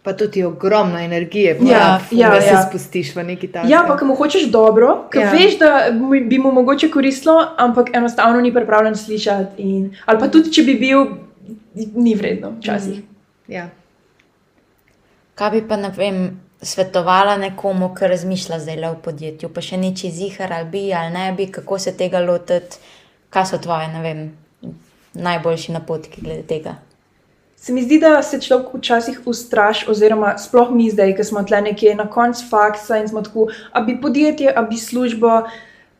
Pa 0.05 0.13
tudi 0.13 0.43
ogromno 0.45 0.99
energije, 0.99 1.57
Ja, 1.61 1.77
ja, 1.77 1.99
ja, 2.11 2.29
da 2.29 2.41
se 2.41 2.53
ja. 2.53 2.61
spustiš 2.69 3.15
v 3.15 3.23
neki 3.23 3.47
tak. 3.49 3.65
Ja, 3.65 3.83
pa 3.87 3.95
ki 3.97 4.05
mu 4.05 4.15
hočeš 4.15 4.51
dobro, 4.53 5.07
ki 5.09 5.17
Ja. 5.17 5.23
ja. 5.23 5.31
veš, 5.33 5.57
da 5.57 5.69
bi 6.29 6.37
mu 6.37 6.51
mogoče 6.51 6.91
koristilo, 6.91 7.39
ampak 7.57 7.89
enostavno 7.93 8.41
ni 8.41 8.53
pripravljen 8.53 8.95
slišati. 8.95 9.61
In, 9.61 9.95
ali 10.05 10.19
pa 10.19 10.27
tudi, 10.29 10.51
če 10.53 10.63
bi 10.63 10.75
bil, 10.77 11.05
ni 11.95 12.13
vredno 12.15 12.53
včasih. 12.59 13.01
Mm. 13.01 13.53
Ja. 13.53 13.65
Kaj 15.35 15.51
bi 15.51 15.63
pa, 15.67 15.75
ne 15.77 15.89
vem, 15.97 16.21
svetovala 16.61 17.37
nekomu, 17.37 17.89
ki 17.95 18.07
razmišlja 18.07 18.59
zdaj 18.59 18.75
le 18.75 18.91
v 18.93 19.01
podjetju, 19.03 19.49
pa 19.49 19.61
še 19.61 19.77
niči 19.77 20.11
zihar 20.11 20.53
ali 20.53 20.69
bi 20.69 20.83
ali 20.93 21.13
ne 21.13 21.31
bi, 21.33 21.49
kako 21.51 21.79
se 21.79 21.97
tega 21.97 22.21
lotiti, 22.21 22.77
kaj 23.29 23.45
so 23.45 23.57
tvoje, 23.57 23.87
ne 23.87 24.01
vem, 24.01 24.23
najboljši 25.13 25.71
napotki 25.71 26.21
glede 26.21 26.43
tega. 26.47 26.77
Se 27.65 27.73
mi 27.73 27.81
zdi, 27.81 27.97
da 27.99 28.21
se 28.21 28.37
človek 28.41 28.73
včasih 28.77 29.21
ustraši, 29.25 29.87
oziroma 29.89 30.35
sploh 30.37 30.69
mi 30.69 30.85
zdaj, 30.93 31.15
ki 31.17 31.23
smo 31.25 31.41
tle 31.49 31.63
nekje 31.65 31.95
na 31.97 32.03
koncu 32.13 32.43
faksa 32.49 32.99
in 33.01 33.07
smo 33.09 33.23
tako, 33.25 33.47
a 33.73 33.81
bi 33.81 33.95
podjetje, 34.01 34.51
a 34.53 34.61
bi 34.61 34.77
službo. 34.77 35.39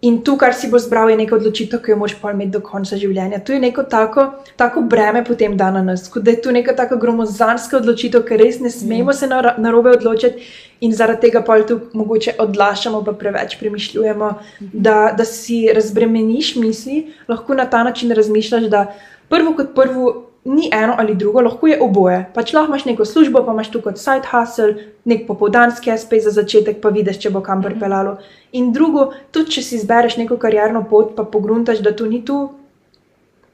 In 0.06 0.20
to, 0.22 0.36
kar 0.38 0.54
si 0.54 0.70
boš 0.70 0.84
zbral, 0.86 1.10
je 1.10 1.16
neka 1.18 1.34
odločitev, 1.40 1.82
ki 1.82 1.92
jo 1.92 1.98
moraš 1.98 2.14
pa 2.22 2.36
imeti 2.36 2.54
do 2.54 2.62
konca 2.62 3.00
življenja. 3.02 3.40
To 3.48 3.56
je 3.56 3.64
neko 3.64 3.86
tako, 3.90 4.28
tako 4.62 4.84
breme 4.92 5.24
potem 5.26 5.56
da 5.58 5.72
na 5.74 5.82
nas, 5.88 6.04
kot 6.14 6.28
da 6.28 6.36
je 6.36 6.44
to 6.46 6.54
neka 6.54 6.76
tako 6.78 7.00
gromozanska 7.02 7.80
odločitev, 7.80 8.28
ker 8.30 8.38
res 8.46 8.62
ne 8.62 8.70
smemo 8.70 9.18
se 9.18 9.26
na, 9.34 9.42
na 9.58 9.74
robe 9.74 9.96
odločiti 9.96 10.46
in 10.86 10.94
zaradi 10.94 11.26
tega 11.26 11.42
pa 11.42 11.58
tu 11.66 11.80
mogoče 11.98 12.36
odlašamo, 12.46 13.02
pa 13.10 13.18
preveč 13.18 13.58
premišljujemo, 13.58 14.30
da, 14.62 15.16
da 15.18 15.26
si 15.26 15.64
razbremeniš 15.74 16.54
misli, 16.62 17.02
lahko 17.26 17.58
na 17.58 17.66
ta 17.66 17.82
način 17.90 18.14
razmišljaš, 18.14 18.70
da 18.70 18.86
prvo 19.34 19.58
kot 19.58 19.74
prvo 19.74 20.14
ni 20.46 20.70
eno 20.74 20.96
ali 20.98 21.16
drugo, 21.16 21.42
lahko 21.42 21.68
je 21.68 21.78
oboje. 21.82 22.20
Pač 22.34 22.54
lahko 22.54 22.70
imaš 22.72 22.86
neko 22.86 23.06
službo, 23.06 23.42
pa 23.46 23.54
imaš 23.54 23.72
tu 23.72 23.82
kot 23.82 23.98
side 23.98 24.30
hustle, 24.32 24.76
nek 25.06 25.26
popoldanski 25.28 25.92
SP 26.02 26.22
za 26.22 26.32
začetek, 26.32 26.82
pa 26.82 26.90
vidiš, 26.94 27.18
če 27.24 27.32
bo 27.34 27.42
kam 27.42 27.64
pripeljalo. 27.66 28.18
In 28.54 28.72
drugo, 28.74 29.10
tudi 29.32 29.58
če 29.58 29.66
si 29.66 29.80
izbereš 29.80 30.20
neko 30.22 30.38
karjerno 30.38 30.84
pot, 30.90 31.16
pa 31.18 31.26
pogruntaš, 31.26 31.82
da 31.82 31.96
to 31.98 32.06
ni 32.06 32.22
tu, 32.26 32.44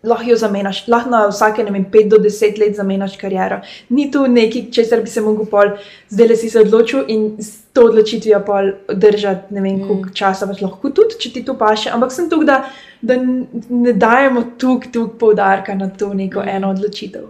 lahko 0.04 0.30
jo 0.30 0.36
zamenjaš, 0.36 0.88
lahko 0.88 1.10
na 1.10 1.28
vsake 1.28 1.64
ne 1.64 1.72
vem, 1.72 1.86
5 1.86 2.08
do 2.10 2.18
10 2.18 2.60
let 2.60 2.76
zamenjaš 2.76 3.18
kariero. 3.18 3.60
Ni 3.90 4.12
tu 4.12 4.28
nekaj, 4.28 4.72
česar 4.72 5.02
bi 5.02 5.10
se 5.10 5.22
lahko 5.22 5.46
pol, 5.46 5.76
zdaj 6.10 6.28
le 6.28 6.36
si 6.36 6.50
se 6.50 6.60
odločil 6.60 7.04
in 7.08 7.36
s 7.40 7.58
to 7.74 7.86
odločitvijo 7.86 8.40
pol 8.46 8.72
držati 8.90 9.54
ne 9.54 9.62
vem, 9.62 9.80
koliko 9.88 10.10
Mm. 10.10 10.14
časa 10.14 10.48
pač 10.48 10.62
lahko 10.62 10.90
tudi, 10.90 11.20
če 11.20 11.34
ti 11.34 11.44
to 11.46 11.54
paše. 11.58 11.90
Ampak 11.90 12.12
sem 12.12 12.30
tukaj, 12.30 12.46
da, 12.46 12.66
da 13.02 13.16
ne 13.70 13.94
dajemo 13.94 14.44
tukaj 14.58 14.92
tuk 14.92 15.20
poudarka 15.20 15.76
na 15.76 15.90
to 15.90 16.14
neko 16.14 16.40
Mm. 16.42 16.50
eno 16.50 16.70
odločitev. 16.70 17.24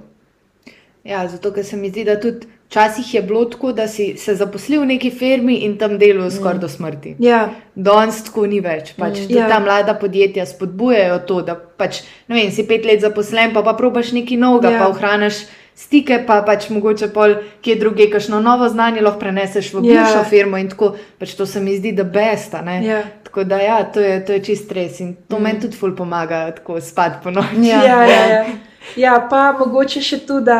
Ja, 1.04 1.28
zato 1.28 1.52
ker 1.52 1.66
se 1.66 1.76
mi 1.78 1.90
zdi, 1.90 2.04
da 2.04 2.20
tudi 2.20 2.48
včasih 2.72 3.14
je 3.14 3.22
bilo 3.22 3.46
tako, 3.46 3.72
da 3.72 3.88
si 3.88 4.18
se 4.18 4.36
zaposlil 4.36 4.82
v 4.82 4.86
neki 4.88 5.10
firmi 5.12 5.56
in 5.58 5.78
tam 5.78 5.98
delal 5.98 6.32
skoraj 6.32 6.58
do 6.58 6.70
smrti. 6.70 7.16
Ja, 7.20 7.50
Danes 7.76 8.24
tako 8.24 8.46
ni 8.46 8.60
več. 8.60 8.94
Pač, 8.94 9.20
Mm. 9.20 9.28
tudi 9.28 9.36
Ja. 9.36 9.48
ta 9.50 9.60
mlada 9.60 9.94
podjetja 9.94 10.46
spodbujajo 10.46 11.20
to, 11.20 11.42
da 11.42 11.56
pač, 11.56 12.00
vem, 12.28 12.52
si 12.52 12.64
pet 12.64 12.86
let 12.86 13.02
zaposlen, 13.02 13.52
pa 13.54 13.62
pa 13.62 13.74
probaš 13.74 14.12
nekaj 14.12 14.38
novega, 14.38 14.72
Ja. 14.72 14.80
pa 14.80 14.88
ohraniš 14.88 15.44
stike, 15.76 16.24
pa 16.28 16.42
pač 16.42 16.70
mogoče 16.70 17.08
pol 17.10 17.34
kje 17.62 17.76
druge, 17.76 18.08
kakšno 18.08 18.40
novo 18.40 18.70
znanje 18.70 19.02
lahko 19.02 19.20
preneseš 19.20 19.74
v 19.74 19.82
bivšo 19.82 20.24
firmo 20.24 20.58
in 20.58 20.70
tako. 20.70 20.96
Pač 21.20 21.36
to 21.36 21.46
se 21.46 21.60
mi 21.60 21.76
zdi, 21.76 21.92
da 21.92 22.04
besta. 22.06 22.64
ja. 22.82 23.04
Tako 23.24 23.44
da 23.44 23.58
ja, 23.58 23.84
to 23.84 24.00
je, 24.00 24.26
to 24.26 24.32
je 24.32 24.40
čist 24.42 24.66
stres 24.66 25.00
in 25.00 25.16
to 25.28 25.40
mm. 25.40 25.44
meni 25.44 25.60
tudi 25.60 25.76
ful 25.76 25.92
pomaga, 25.92 26.52
tako 26.52 26.80
spati 26.82 27.20
po 27.24 27.32
noči. 27.32 27.68
Ja. 27.68 27.84
Ja, 27.84 28.04
ja, 28.04 28.46
ja. 28.96 29.28
pa 29.30 29.52
mogoče 29.60 30.02
še 30.02 30.20
tu, 30.28 30.40
da 30.42 30.58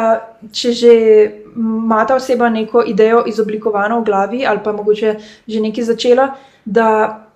če 0.52 0.72
že 0.72 0.94
ima 1.56 2.06
ta 2.08 2.16
oseba 2.16 2.50
neko 2.50 2.84
idejo 2.88 3.24
izoblikovano 3.28 4.00
v 4.02 4.06
glavi, 4.06 4.46
ali 4.46 4.64
pa 4.64 4.72
mogoče 4.72 5.18
že 5.48 5.60
nekaj 5.60 5.84
začela, 5.84 6.32
da 6.66 7.28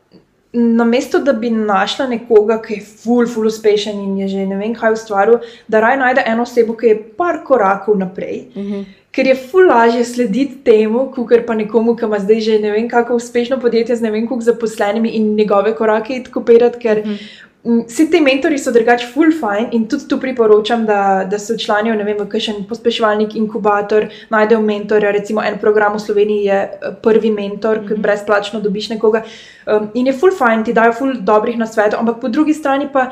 namesto 0.56 1.20
da 1.20 1.34
bi 1.34 1.50
našla 1.50 2.08
nekoga, 2.08 2.62
ki 2.62 2.74
je 2.74 2.84
ful, 3.04 3.28
ful 3.28 3.48
uspešen 3.48 4.00
in 4.00 4.18
je 4.18 4.28
že 4.28 4.46
ne 4.48 4.58
vem 4.58 4.76
kaj 4.76 4.94
ustvaril, 4.96 5.40
da 5.68 5.80
raj 5.84 5.98
najde 6.00 6.24
eno 6.26 6.44
osebo, 6.48 6.76
ki 6.80 6.88
je 6.88 7.02
par 7.18 7.44
korakov 7.44 7.98
naprej. 8.00 8.46
Mhm. 8.56 8.86
Ker 9.16 9.28
je 9.28 9.36
ful 9.36 9.68
lažje 9.68 10.04
slediti 10.06 10.58
temu, 10.64 11.06
kot 11.16 11.46
pa 11.48 11.56
nekomu, 11.56 11.96
ki 11.96 12.06
ima 12.06 12.20
zdaj 12.20 12.40
že 12.42 12.60
ne 12.60 12.72
vem 12.72 12.90
kako 12.90 13.16
uspešno 13.16 13.60
podjetje 13.60 13.96
z 13.96 14.02
ne 14.02 14.12
vem 14.12 14.28
koliko 14.28 14.44
zaposlenimi 14.44 15.10
in 15.10 15.36
njegove 15.36 15.76
korake 15.76 16.24
kopirati, 16.32 16.80
ker 16.80 17.00
Mhm. 17.00 17.12
mm, 17.12 17.18
vsi 17.66 18.12
ti 18.12 18.22
mentori 18.22 18.58
so 18.62 18.72
drugače 18.72 19.08
ful 19.14 19.32
fajn 19.40 19.72
in 19.74 19.88
tudi 19.90 20.08
tu 20.08 20.20
priporočam, 20.22 20.86
da, 20.86 21.26
da 21.30 21.40
se 21.40 21.56
včlanijo 21.56 21.96
ne 21.96 22.04
vem, 22.06 22.20
v 22.20 22.28
kakšen 22.30 22.66
pospeševalnik, 22.70 23.34
inkubator, 23.36 24.06
najdejo 24.30 24.62
mentorja, 24.62 25.12
recimo 25.16 25.42
en 25.42 25.58
program 25.62 25.98
v 25.98 26.04
Sloveniji 26.04 26.46
je 26.46 26.60
eh, 26.62 26.94
prvi 27.02 27.32
mentor, 27.34 27.82
ki 27.88 27.98
brezplačno 28.02 28.62
dobiš 28.62 28.92
nekoga 28.94 29.24
um, 29.66 29.90
in 29.94 30.12
je 30.12 30.14
ful 30.14 30.36
fajn, 30.38 30.64
ti 30.68 30.78
dajo 30.78 30.94
ful 30.94 31.18
dobrih 31.26 31.58
nasvetov, 31.58 32.00
ampak 32.00 32.22
po 32.22 32.30
drugi 32.30 32.54
strani 32.54 32.90
pa 32.94 33.10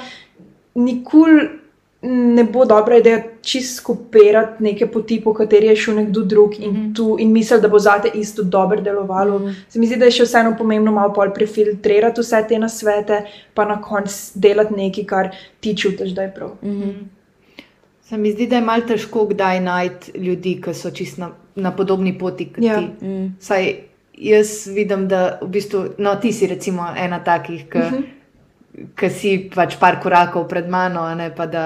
nikoli 0.75 1.49
ne 2.03 2.43
bo 2.43 2.65
dobra 2.65 2.97
ideja 2.97 3.21
čist 3.41 3.77
skopirati 3.77 4.63
neke 4.63 4.87
poti, 4.91 5.21
po 5.23 5.33
kateri 5.33 5.67
je 5.67 5.75
šel 5.75 5.95
nekdo 5.95 6.21
drug 6.21 6.59
in, 6.59 6.71
mm. 6.71 6.75
-hmm. 6.75 6.95
tu, 6.95 7.15
in 7.19 7.31
misli, 7.31 7.61
da 7.61 7.67
bo 7.67 7.79
zate 7.79 8.11
isto 8.13 8.43
dobro 8.43 8.81
delovalo. 8.81 9.39
Mm. 9.39 9.43
-hmm. 9.45 9.53
Se 9.69 9.79
mi 9.79 9.87
zdi, 9.87 9.95
da 9.95 10.05
je 10.05 10.11
še 10.11 10.23
vseeno 10.23 10.55
pomembno 10.57 10.91
malo 10.91 11.13
bolj 11.13 11.33
prefiltrirati 11.33 12.21
vse 12.21 12.45
te 12.49 12.59
nasvete, 12.59 13.21
pa 13.53 13.65
na 13.65 13.81
koncu 13.81 14.31
delati 14.35 14.73
nekaj, 14.73 15.03
kar 15.03 15.29
ti 15.59 15.77
čutiš, 15.77 16.11
da 16.11 16.21
je 16.21 16.33
prav. 16.35 16.49
Mhm. 16.63 16.89
Se 18.01 18.17
mi 18.17 18.31
zdi, 18.31 18.47
da 18.47 18.55
je 18.55 18.61
malo 18.61 18.81
težko 18.87 19.25
kdaj 19.25 19.59
najti 19.59 20.11
ljudi, 20.17 20.61
ki 20.61 20.73
so 20.73 20.91
čist 20.91 21.17
na, 21.17 21.29
na 21.55 21.71
podobni 21.71 22.19
poti 22.19 22.53
kot 22.53 22.63
Ja. 22.63 22.79
ti. 22.79 23.05
Mhm. 23.05 23.27
Saj 23.39 23.73
jaz 24.13 24.67
vidim, 24.67 25.07
da 25.07 25.39
v 25.41 25.47
bistvu, 25.47 25.85
no, 25.97 26.15
ti 26.15 26.33
si 26.33 26.47
recimo 26.47 26.87
ena 26.97 27.23
takih, 27.23 27.69
ki, 27.69 27.77
uh 27.77 27.91
Mhm. 27.91 28.03
Ki 28.73 29.09
si 29.13 29.33
pač 29.53 29.77
par 29.79 29.99
korakov 30.01 30.47
pred 30.49 30.69
mano, 30.69 31.05
ne, 31.15 31.29
pa, 31.35 31.45
da, 31.45 31.65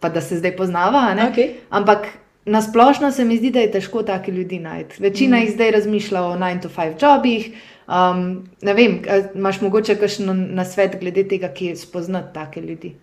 pa 0.00 0.08
da 0.08 0.20
se 0.22 0.38
zdaj 0.38 0.54
poznava. 0.56 1.08
Okay. 1.30 1.58
Ampak 1.70 2.06
na 2.46 2.62
splošno 2.62 3.10
se 3.12 3.24
mi 3.24 3.36
zdi, 3.36 3.50
da 3.50 3.64
je 3.64 3.72
težko 3.78 4.02
take 4.06 4.32
ljudi 4.32 4.58
najti. 4.58 5.02
Večina 5.02 5.36
mm. 5.36 5.40
jih 5.40 5.54
zdaj 5.54 5.70
razmišlja 5.70 6.22
o 6.22 6.36
9-to-5 6.38 7.02
jobih. 7.02 7.48
Um, 7.86 8.48
ne 8.62 8.74
vem, 8.74 9.00
imaš 9.34 9.60
mogoče 9.60 9.98
kakšen 9.98 10.30
nasvet 10.54 10.96
glede 11.00 11.26
tega, 11.28 11.50
ki 11.54 11.74
spoznati 11.76 12.34
take 12.34 12.60
ljudi. 12.60 12.94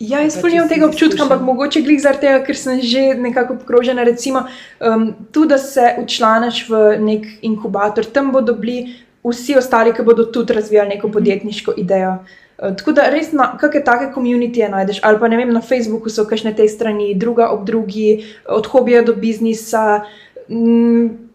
Ja, 0.00 0.22
jaz 0.24 0.34
Pa 0.34 0.40
sploh 0.40 0.52
nimam 0.52 0.68
čisto 0.68 0.74
tega 0.74 0.86
občutka, 0.88 1.22
ampak 1.22 1.42
mogoče 1.44 1.82
glih 1.84 2.00
zaradi 2.00 2.24
tega, 2.24 2.40
ker 2.44 2.56
sem 2.56 2.80
že 2.80 3.02
nekako 3.20 3.58
obkrožena. 3.58 4.04
Recimo, 4.08 4.46
um, 4.80 5.10
tu, 5.32 5.44
da 5.44 5.58
se 5.58 5.94
učlaniš 6.00 6.64
v 6.68 6.80
nek 7.04 7.26
inkubator, 7.44 8.08
tam 8.08 8.32
bodo 8.32 8.56
bili 8.56 8.96
vsi 9.24 9.56
ostali, 9.56 9.94
ki 9.94 10.02
bodo 10.02 10.24
tudi 10.24 10.52
razvijali 10.52 10.88
neko 10.88 11.08
podjetniško 11.08 11.74
idejo. 11.76 12.10
Uh, 12.10 12.50
Tako 12.60 12.92
da 12.92 13.08
res 13.08 13.32
na 13.32 13.54
kakšne 13.56 13.80
take 13.84 14.10
komunitije 14.12 14.68
najdeš, 14.68 15.00
ali 15.02 15.18
pa 15.20 15.28
ne 15.32 15.38
vem, 15.40 15.52
na 15.52 15.62
Facebooku 15.64 16.12
so 16.12 16.26
kakšne 16.28 16.52
te 16.56 16.68
strani, 16.68 17.14
druga 17.16 17.48
ob 17.54 17.64
drugi, 17.64 18.24
od 18.44 18.66
hobija 18.68 19.02
do 19.02 19.16
biznisa. 19.16 20.04
Mm, 20.48 21.30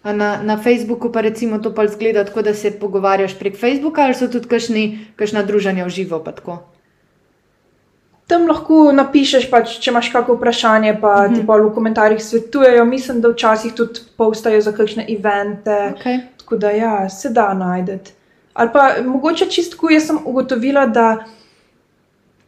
A 0.00 0.12
na, 0.16 0.40
na 0.40 0.56
Facebooku 0.56 1.10
pa 1.12 1.20
recimo 1.20 1.58
to 1.60 1.74
pa 1.76 1.84
zgleda 1.84 2.24
tako, 2.24 2.40
da 2.42 2.54
se 2.54 2.70
pogovarjaš 2.72 3.34
prek 3.38 3.58
Facebooka, 3.60 4.00
ali 4.00 4.14
so 4.16 4.30
tudi 4.32 4.48
kakšni, 4.48 4.84
kakšna 5.16 5.42
druženja 5.44 5.84
v 5.84 5.92
živo. 5.92 6.22
pa 6.24 6.32
tako? 6.32 6.56
Tam 8.24 8.48
lahko 8.48 8.92
napišeš, 8.96 9.50
pač, 9.50 9.76
če 9.76 9.90
imaš 9.92 10.08
kakšno 10.08 10.38
vprašanje, 10.38 10.96
pa 11.02 11.28
mm 11.28 11.28
-hmm. 11.28 11.36
ti 11.36 11.46
pa 11.46 11.56
v 11.56 11.74
komentarjih 11.74 12.24
svetujejo. 12.24 12.84
Mislim, 12.84 13.20
da 13.20 13.28
včasih 13.28 13.74
tudi 13.76 14.00
postajo 14.16 14.60
za 14.60 14.72
kakšne 14.72 15.04
evente. 15.04 15.92
Okay. 16.00 16.18
Tako 16.50 16.58
da 16.58 16.70
ja, 16.70 17.08
se 17.08 17.28
da 17.30 17.54
najdete. 17.54 18.10
Ali 18.54 18.70
pa 18.72 18.94
mogoče 19.06 19.46
čistko, 19.46 19.90
jaz 19.90 20.06
sem 20.06 20.18
ugotovila, 20.24 20.86
da 20.86 21.24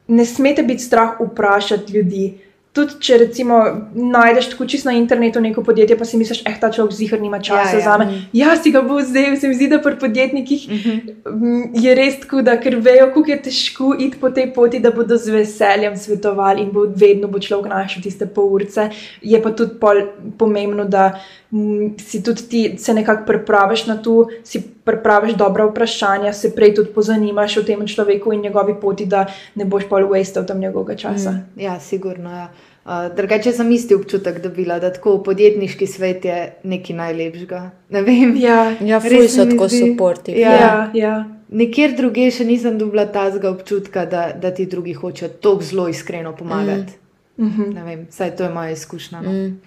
ne 0.09 0.25
smete 0.27 0.63
biti 0.63 0.83
strah 0.83 1.21
vprašati 1.21 1.93
ljudi. 1.93 2.41
Tudi 2.73 2.95
če 3.01 3.18
recimo 3.18 3.57
najdeš 3.95 4.47
tako 4.51 4.64
čisto 4.66 4.89
na 4.89 4.95
internetu 4.97 5.41
neko 5.41 5.61
podjetje, 5.62 5.99
pa 5.99 6.05
si 6.05 6.16
misliš, 6.16 6.39
eh, 6.47 6.55
ta 6.61 6.70
človek 6.73 6.93
zihar 6.93 7.20
nima 7.20 7.37
časa 7.39 7.77
Ja, 7.77 7.79
ja. 7.79 7.81
za 7.81 7.99
me. 7.99 8.07
Ja, 8.33 8.57
si 8.57 8.70
ga 8.70 8.81
bo 8.83 8.97
zdaj, 9.01 9.37
se 9.37 9.49
mi 9.49 9.55
zdi, 9.55 9.68
da 9.68 9.79
pri 9.79 9.99
podjetnikih 9.99 10.68
Mhm. 10.70 10.97
mm, 11.27 11.62
je 11.75 11.95
res 11.95 12.20
tako, 12.20 12.41
da 12.43 12.57
ker 12.57 12.77
vejo, 12.77 13.07
kako 13.09 13.31
je 13.31 13.43
težko 13.43 13.97
iti 13.99 14.16
po 14.16 14.31
tej 14.31 14.55
poti, 14.55 14.81
da 14.81 14.91
bodo 14.91 15.16
z 15.16 15.31
veseljem 15.31 15.97
svetovali 15.97 16.62
in 16.62 16.70
bo 16.70 16.87
vedno 16.89 17.29
bo 17.29 17.39
človek 17.39 17.68
našel 17.68 18.03
tiste 18.03 18.27
pol 18.27 18.49
urce. 18.55 18.89
Je 19.23 19.43
pa 19.43 19.51
tudi 19.51 19.77
pol 19.81 20.01
pomembno, 20.39 20.85
da 20.85 21.20
mm, 21.53 21.99
si 21.99 22.23
tudi 22.23 22.43
ti 22.49 22.75
se 22.79 22.95
nekako 22.95 23.27
pripraviš 23.27 23.87
na 23.87 23.97
to, 23.97 24.29
si 24.45 24.62
pripraviš 24.85 25.35
dobra 25.35 25.66
vprašanja, 25.66 26.33
se 26.33 26.55
prej 26.55 26.74
tudi 26.74 26.93
pozanimaš 26.95 27.57
o 27.57 27.62
tem 27.62 27.87
človeku 27.87 28.33
in 28.33 28.41
njegovi 28.41 28.74
poti, 28.80 29.07
da 29.07 29.26
ne 29.55 29.64
boš 29.64 29.89
pol 29.89 30.09
wastel 30.11 30.47
tam 30.47 30.59
njegovega 30.59 30.97
časa. 30.97 31.30
Mm. 31.30 31.61
Ja, 31.61 31.80
sigurno. 31.80 32.30
Ja. 32.30 32.49
Uh, 32.85 33.16
drugače 33.16 33.53
sem 33.53 33.70
isti 33.72 33.95
občutek 33.95 34.41
dobila, 34.43 34.78
da 34.78 34.93
tako 34.93 35.18
podjetniški 35.22 35.87
svet 35.87 36.24
je 36.24 36.53
nekaj 36.62 36.97
najlepšega. 36.97 37.70
Ne 37.91 38.03
vem. 38.03 38.35
Ja, 38.37 38.74
Ja, 38.80 39.01
se 39.01 39.28
so 39.28 39.47
tako 39.47 39.68
supportive. 39.68 40.41
Ja. 40.41 40.53
ja, 40.53 40.91
ja. 40.95 41.24
Nikjer 41.49 41.95
druge 41.97 42.30
še 42.30 42.45
nisem 42.49 42.78
dobila 42.78 43.05
tazga 43.07 43.51
občutka, 43.51 44.07
da, 44.07 44.33
da 44.33 44.51
ti 44.51 44.66
drugi 44.66 44.95
hočejo 44.99 45.28
tako 45.28 45.62
zelo 45.62 45.89
iskreno 45.89 46.33
pomagati. 46.37 46.93
Mm 47.37 47.49
-hmm. 47.49 47.74
Ne 47.74 47.85
vem, 47.85 48.07
saj 48.11 48.37
to 48.37 48.45
je 48.45 48.51
moja 48.51 48.70
izkušnja. 48.70 49.20
No. 49.20 49.30
Mm. 49.33 49.61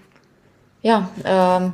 Ja, 0.84 0.97
um, 0.97 1.72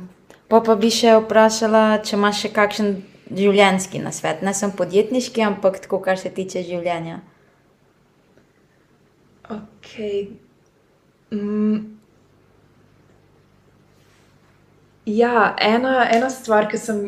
pa, 0.48 0.60
pa 0.60 0.74
bi 0.74 0.90
še 0.90 1.16
vprašala, 1.16 1.98
če 2.04 2.16
imaš 2.16 2.40
še 2.40 2.48
kakšen 2.48 3.02
življenjski 3.36 4.02
nasvet. 4.02 4.42
Ne 4.42 4.54
samo 4.54 4.76
podjetniški, 4.78 5.42
ampak 5.46 5.80
tako, 5.84 6.00
kar 6.04 6.20
se 6.20 6.30
tiče 6.30 6.62
življenja. 6.66 7.20
Okay. 9.52 10.28
Mm. 11.32 11.98
Ja, 15.06 15.56
ena, 15.58 16.06
ena 16.14 16.30
stvar, 16.30 16.68
ki 16.70 16.78
sem 16.78 17.02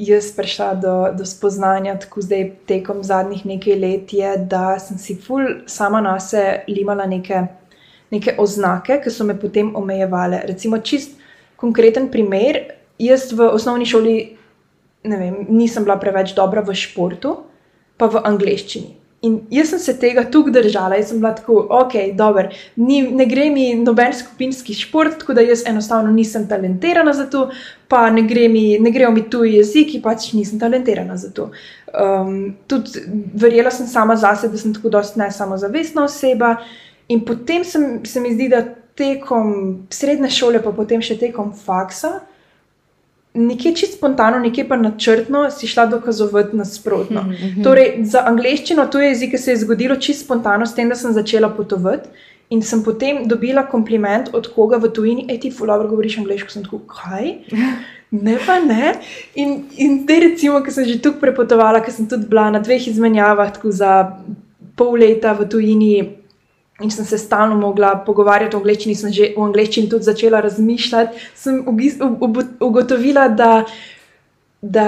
jaz 0.00 0.30
prišla 0.32 0.70
do, 0.80 0.94
do 1.18 1.26
spoznanja, 1.28 1.98
tako 2.00 2.22
zdaj 2.24 2.46
tekom 2.70 3.02
zadnjih 3.04 3.44
nekaj 3.46 3.76
let, 3.76 4.12
je, 4.16 4.30
da 4.48 4.78
sem 4.80 4.98
si 4.98 5.18
ful 5.20 5.66
sama 5.68 6.00
na 6.00 6.16
sebe 6.20 6.64
limala 6.72 7.04
neke, 7.06 7.42
neke 8.10 8.38
oznake, 8.40 9.02
ki 9.04 9.12
so 9.12 9.26
me 9.28 9.36
potem 9.36 9.74
omejevale. 9.76 10.40
Recimo, 10.48 10.80
čist 10.80 11.18
konkreten 11.60 12.08
primer. 12.08 12.62
Jaz 13.00 13.30
v 13.32 13.48
osnovni 13.48 13.86
šoli 13.88 14.16
vem, 15.04 15.46
nisem 15.48 15.84
bila 15.84 15.98
preveč 16.00 16.34
dobra 16.36 16.64
v 16.64 16.76
športu, 16.76 17.36
pa 17.96 18.08
v 18.08 18.22
angleščini. 18.24 18.96
In 19.20 19.34
jaz 19.52 19.68
sem 19.68 19.80
se 19.82 19.92
tega 20.00 20.22
tukaj 20.32 20.54
držala, 20.54 20.96
jaz 20.96 21.10
sem 21.10 21.18
bila 21.20 21.34
tako, 21.36 21.58
ok, 21.76 21.94
dober, 22.16 22.46
ni, 22.80 23.02
ne 23.04 23.26
gre 23.28 23.50
mi 23.52 23.66
noben 23.76 24.14
skupinski 24.16 24.72
šport, 24.78 25.18
tako 25.20 25.36
da 25.36 25.44
jaz 25.44 25.66
enostavno 25.68 26.08
nisem 26.14 26.46
talentirana 26.48 27.12
za 27.12 27.26
to, 27.28 27.50
pa 27.88 28.06
ne, 28.10 28.24
gre 28.24 28.46
mi, 28.48 28.78
ne 28.80 28.92
grejo 28.94 29.10
mi 29.12 29.26
tuji 29.28 29.58
jeziki, 29.58 30.00
pač 30.00 30.30
nisem 30.32 30.62
talentirana 30.62 31.18
za 31.20 31.28
to. 31.36 31.50
Um, 31.92 32.54
tudi 32.70 33.04
verjela 33.36 33.70
sem 33.74 33.90
sama 33.90 34.16
zase, 34.16 34.48
da 34.48 34.56
sem 34.56 34.72
tako 34.72 34.88
dosti 34.96 35.20
ne 35.20 35.28
samozavestna 35.36 36.06
oseba. 36.08 36.54
In 37.12 37.20
potem 37.28 37.64
sem, 37.64 37.98
se 38.08 38.24
mi 38.24 38.32
zdi, 38.32 38.48
da 38.48 38.64
tekom 38.96 39.52
srednje 39.92 40.32
šole, 40.32 40.64
pa 40.64 40.72
potem 40.72 41.04
še 41.04 41.18
tekom 41.20 41.52
faksa, 41.52 42.22
nekje 43.34 43.74
čisto 43.76 43.96
spontano, 43.96 44.38
nekje 44.38 44.68
pa 44.68 44.76
načrtno 44.76 45.50
si 45.50 45.66
šla 45.66 45.86
dokazovati 45.86 46.56
nasprotno. 46.56 47.22
Mm 47.22 47.30
-hmm. 47.30 47.64
Torej, 47.64 48.04
za 48.04 48.22
angliščino 48.26 48.86
to 48.86 49.00
je 49.00 49.08
jezik, 49.08 49.30
ki 49.30 49.38
se 49.38 49.50
je 49.50 49.56
zgodilo 49.56 49.96
čisto 49.96 50.24
spontano, 50.24 50.66
s 50.66 50.74
tem, 50.74 50.88
da 50.88 50.94
sem 50.94 51.12
začela 51.12 51.48
potovati. 51.48 52.08
In 52.50 52.62
sem 52.62 52.82
potem 52.82 53.28
dobila 53.28 53.66
kompliment 53.66 54.28
od 54.32 54.54
koga 54.54 54.76
v 54.76 54.88
tujini, 54.88 55.26
ej, 55.28 55.40
ti 55.40 55.50
fulano 55.50 55.88
govoriš 55.88 56.18
angliško, 56.18 56.50
sem 56.50 56.64
tako, 56.64 56.78
kaj? 56.78 57.34
Ne, 58.10 58.38
pa 58.46 58.58
ne. 58.58 58.94
In, 59.34 59.64
in 59.76 60.00
zdaj, 60.02 60.20
recimo, 60.20 60.60
ki 60.62 60.70
sem 60.70 60.84
že 60.84 60.98
tukaj 60.98 61.20
prepotovala, 61.20 61.80
ker 61.80 61.94
sem 61.94 62.08
tudi 62.10 62.26
bila 62.26 62.50
na 62.50 62.58
dveh 62.58 62.88
izmenjavah, 62.88 63.52
tako 63.54 63.70
za 63.70 64.18
pol 64.76 64.98
leta 64.98 65.32
v 65.32 65.46
tujini. 65.48 66.19
In 66.80 66.90
sem 66.90 67.04
se 67.04 67.18
stalno 67.18 67.56
mogla 67.56 67.94
pogovarjati 68.06 68.56
o 68.56 68.60
angleščini, 68.60 68.94
sem 68.96 69.12
že 69.12 69.32
v 69.36 69.44
angleščini 69.44 69.90
tudi 69.90 70.08
začela 70.08 70.40
razmišljati. 70.40 71.26
Sem 71.36 71.60
ugotovila, 72.60 73.28
da, 73.28 73.50
da, 74.62 74.86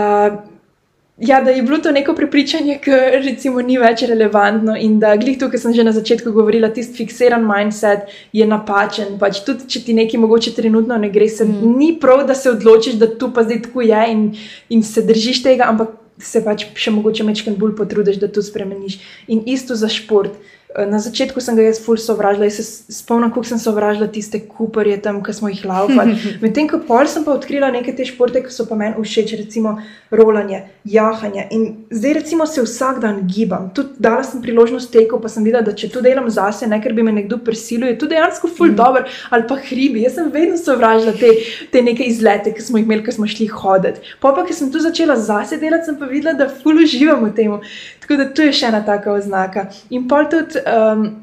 ja, 1.19 1.41
da 1.45 1.51
je 1.53 1.63
bilo 1.63 1.79
to 1.85 1.93
neko 1.93 2.15
prepričanje, 2.17 2.79
ki 2.85 2.99
recimo 3.27 3.61
ni 3.61 3.77
več 3.79 4.07
relevantno 4.09 4.77
in 4.79 4.99
da 5.03 5.15
glih 5.21 5.37
to, 5.39 5.51
kar 5.53 5.61
sem 5.61 5.75
že 5.77 5.85
na 5.85 5.93
začetku 5.93 6.33
govorila, 6.33 6.73
tisti 6.73 7.03
fiksiran 7.03 7.45
mindset 7.47 8.09
je 8.33 8.47
napačen. 8.49 9.19
Pač 9.21 9.43
tudi, 9.47 9.69
če 9.69 9.85
ti 9.85 9.97
nekaj 9.99 10.21
mogoče 10.25 10.55
trenutno 10.57 10.97
ne 10.97 11.13
gre, 11.13 11.29
se, 11.29 11.45
mm. 11.45 11.75
ni 11.77 11.93
prav, 12.01 12.25
da 12.27 12.35
se 12.39 12.51
odločiš, 12.51 12.97
da 13.03 13.11
tu 13.19 13.33
pa 13.35 13.45
zdaj 13.45 13.67
tako 13.69 13.85
je 13.85 14.07
in, 14.15 14.31
in 14.73 14.87
se 14.87 15.05
držiš 15.05 15.45
tega, 15.45 15.69
ampak 15.69 15.99
se 16.23 16.43
pač 16.45 16.67
še 16.79 16.93
mogoče 16.95 17.25
mečkaj 17.27 17.57
bolj 17.59 17.77
potrudiš, 17.77 18.21
da 18.23 18.31
to 18.33 18.43
spremeniš. 18.45 19.01
In 19.29 19.45
isto 19.51 19.77
za 19.77 19.91
šport. 19.93 20.35
Na 20.73 20.97
začetku 20.97 21.37
sem 21.41 21.53
ga 21.53 21.67
jaz 21.67 21.77
ful 21.85 21.99
sovražila, 22.01 22.47
jaz 22.49 22.57
se 22.57 22.95
spomnim, 22.97 23.29
kako 23.29 23.45
sem 23.45 23.59
sovražila 23.61 24.07
tiste 24.09 24.39
kuparje 24.41 24.97
tam, 25.05 25.19
ki 25.25 25.33
smo 25.37 25.51
jih 25.53 25.67
laufali. 25.69 26.15
Medtem 26.45 26.69
ko 26.71 26.79
pol 26.87 27.05
sem 27.11 27.27
pa 27.27 27.35
odkrila 27.37 27.69
neke 27.75 27.93
te 27.93 28.07
športe, 28.09 28.41
ki 28.41 28.53
so 28.53 28.65
pa 28.65 28.79
meni 28.81 28.97
všeč, 28.97 29.35
recimo 29.37 29.75
rolanje, 30.09 30.63
jahanje. 30.89 31.45
In 31.53 31.67
zdaj 31.93 32.15
recimo 32.17 32.47
se 32.49 32.65
vsak 32.65 33.03
dan 33.05 33.21
gibam. 33.29 33.69
Tudi 33.77 34.01
dala 34.01 34.25
sem 34.25 34.41
priložnost 34.41 34.89
teku, 34.93 35.21
pa 35.21 35.29
sem 35.29 35.45
videla, 35.45 35.61
da 35.67 35.75
če 35.77 35.91
to 35.93 36.01
delam 36.01 36.31
zase, 36.33 36.65
ne 36.71 36.81
ker 36.81 36.97
bi 36.97 37.05
me 37.05 37.13
nekdo 37.13 37.37
prisilil, 37.45 37.91
je 37.93 37.99
to 38.01 38.09
dejansko 38.09 38.49
ful 38.49 38.73
mm. 38.73 38.79
dober 38.81 39.13
ali 39.29 39.47
pa 39.51 39.61
hribi. 39.61 40.07
Jaz 40.07 40.17
sem 40.17 40.33
vedno 40.33 40.57
sovražila 40.57 41.13
te, 41.21 41.35
te 41.69 41.85
neke 41.85 42.09
izlete, 42.09 42.55
ki 42.57 42.65
smo 42.65 42.81
jih 42.81 42.89
imeli, 42.89 43.05
ko 43.05 43.13
smo 43.13 43.29
šli 43.29 43.51
hoditi. 43.53 44.17
Pa 44.25 44.33
pa, 44.33 44.47
ker 44.49 44.57
sem 44.57 44.73
tu 44.73 44.81
začela 44.81 45.21
zase 45.21 45.61
delati, 45.61 45.91
sem 45.91 46.01
pa 46.01 46.09
videla, 46.09 46.33
da 46.39 46.49
ful 46.49 46.81
uživam 46.81 47.29
v 47.29 47.35
tem. 47.37 47.61
Tako 48.01 48.17
da 48.19 48.31
to 48.33 48.49
je 48.49 48.57
še 48.57 48.73
ena 48.73 48.81
taka 48.89 49.13
oznaka. 49.13 49.69
In 49.93 50.09
pol 50.09 50.33
tudi. 50.33 50.62
Um, 50.67 51.23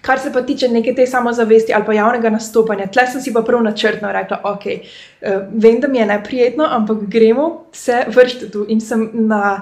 kar 0.00 0.18
se 0.18 0.32
pa 0.32 0.42
tiče 0.42 0.68
neke 0.68 0.94
te 0.94 1.06
samozavesti 1.06 1.74
ali 1.74 1.84
pa 1.84 1.92
javnega 1.92 2.30
nastopanja, 2.30 2.86
tle 2.86 3.06
sem 3.06 3.20
si 3.20 3.32
pa 3.34 3.42
prav 3.42 3.62
načrtno 3.62 4.12
rekla, 4.12 4.40
ok, 4.44 4.66
uh, 4.66 5.42
vem, 5.52 5.80
da 5.80 5.88
mi 5.88 5.98
je 5.98 6.06
neprijetno, 6.06 6.68
ampak 6.70 7.02
gremo 7.10 7.64
se 7.72 8.04
vršiti 8.08 8.50
tu. 8.50 8.66
In 8.68 8.80
sem 8.80 9.10
na 9.12 9.60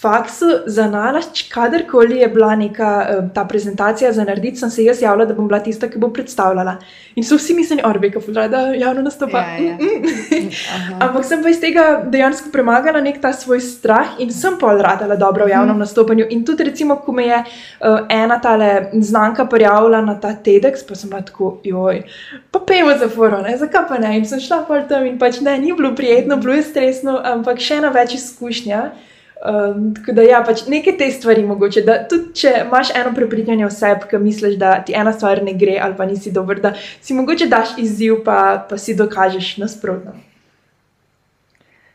faksu 0.00 0.46
za 0.66 0.86
nalašč, 0.86 1.42
kadarkoli 1.50 2.18
je 2.18 2.28
bila 2.28 2.56
neka 2.56 3.06
uh, 3.08 3.30
ta 3.34 3.44
prezentacija 3.44 4.12
za 4.12 4.24
narediti, 4.24 4.56
sem 4.56 4.70
se 4.70 4.84
jaz 4.84 5.02
javila, 5.02 5.24
da 5.26 5.34
bom 5.34 5.48
bila 5.48 5.58
tista, 5.60 5.88
ki 5.90 5.98
bo 5.98 6.12
predstavljala. 6.14 6.76
In 7.18 7.24
so 7.24 7.36
vsi 7.36 7.54
mislili, 7.54 7.82
orbeka, 7.84 8.20
da 8.48 8.60
javno 8.78 9.02
nastopa. 9.02 9.38
Ja, 9.38 9.58
ja. 9.58 9.74
Mm 9.74 10.02
-mm. 10.02 10.52
ampak 11.08 11.24
sem 11.24 11.42
pa 11.42 11.48
iz 11.48 11.60
tega 11.60 12.02
dejansko 12.06 12.50
premagala 12.52 13.00
nek 13.00 13.20
ta 13.20 13.32
svoj 13.32 13.60
strah 13.60 14.06
in 14.18 14.32
sem 14.32 14.58
pa 14.60 14.72
radila 14.72 15.16
dobro 15.16 15.44
v 15.44 15.48
javnem 15.48 15.76
mm. 15.76 15.78
nastopanju. 15.78 16.26
In 16.30 16.44
tudi, 16.44 16.64
recimo, 16.64 16.96
ko 16.96 17.12
me 17.12 17.26
je 17.26 17.38
uh, 17.38 17.98
ena 18.08 18.40
tale 18.40 18.90
znanka 18.92 19.46
prijavila 19.46 20.00
na 20.00 20.20
ta 20.20 20.34
TEDx, 20.44 20.86
pa 20.88 20.94
sem 20.94 21.10
bila 21.10 21.22
tako, 21.22 21.60
joj, 21.64 22.02
pa 22.50 22.60
pejmo 22.66 22.98
za 22.98 23.08
foro, 23.08 23.42
ne, 23.42 23.56
zakaj 23.56 23.88
pa 23.88 23.98
ne. 23.98 24.18
In 24.18 24.26
sem 24.26 24.40
šla 24.40 24.64
pa 24.68 24.80
tam 24.80 25.06
in 25.06 25.18
pač 25.18 25.40
ne, 25.40 25.58
ni 25.58 25.72
bilo 25.72 25.94
prijetno, 25.94 26.36
bilo 26.36 26.54
je 26.54 26.62
stresno, 26.62 27.20
ampak 27.24 27.58
še 27.58 27.74
ena 27.74 27.88
več 27.88 28.14
izkušnja. 28.14 28.90
Um, 29.38 29.94
tako 29.94 30.12
da, 30.12 30.22
ja, 30.26 30.40
pač 30.42 30.64
neke 30.66 30.96
te 30.98 31.06
stvari 31.14 31.44
mogoče. 31.46 31.82
Da, 31.86 32.00
tudi 32.10 32.32
če 32.40 32.54
imaš 32.64 32.90
eno 32.98 33.12
prepričanje 33.14 33.66
o 33.66 33.70
sebi, 33.70 34.08
ki 34.10 34.18
misliš, 34.18 34.56
da 34.58 34.72
ti 34.82 34.96
ena 34.98 35.12
stvar 35.14 35.44
ne 35.46 35.54
gre 35.54 35.76
ali 35.82 35.94
pa 35.96 36.06
nisi 36.10 36.32
dober, 36.34 36.58
da 36.60 36.72
si 36.74 37.14
mogoče 37.14 37.46
daš 37.46 37.76
izziv, 37.78 38.24
pa, 38.26 38.66
pa 38.70 38.78
si 38.78 38.96
dokažeš 38.98 39.56
nasprotno. 39.62 40.16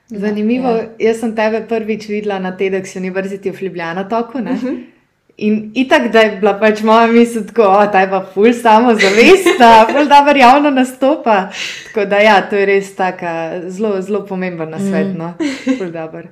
Zanimivo, 0.08 0.72
ja. 0.78 0.86
jaz 1.10 1.20
sem 1.20 1.34
tebe 1.36 1.66
prvič 1.68 2.08
videla 2.08 2.40
na 2.40 2.54
TEDx 2.58 2.96
University 2.96 3.52
of 3.52 3.62
Ljubljana 3.62 4.04
toku. 4.10 4.38
Uh 4.38 4.48
-huh. 4.48 4.84
In 5.38 5.72
itak, 5.74 6.12
da 6.12 6.20
je 6.20 6.38
bila 6.40 6.54
pač 6.60 6.82
moja 6.82 7.08
misel 7.08 7.44
tako, 7.44 7.64
da 7.92 8.00
je 8.00 8.10
pa 8.10 8.26
ful 8.34 8.54
samo 8.54 8.94
zavestna, 8.94 9.72
ful 9.92 10.06
da 10.08 10.22
verjavno 10.22 10.70
nastopa. 10.70 11.50
Tako 11.88 12.06
da 12.06 12.18
ja, 12.18 12.42
to 12.50 12.56
je 12.56 12.66
res 12.66 12.96
tako 12.96 13.26
zelo, 13.68 14.02
zelo 14.02 14.26
pomemben 14.26 14.70
na 14.70 14.80
svet, 14.80 15.08
mm. 15.08 15.18
no, 15.18 15.34
ful 15.78 15.92
dober. 15.92 16.28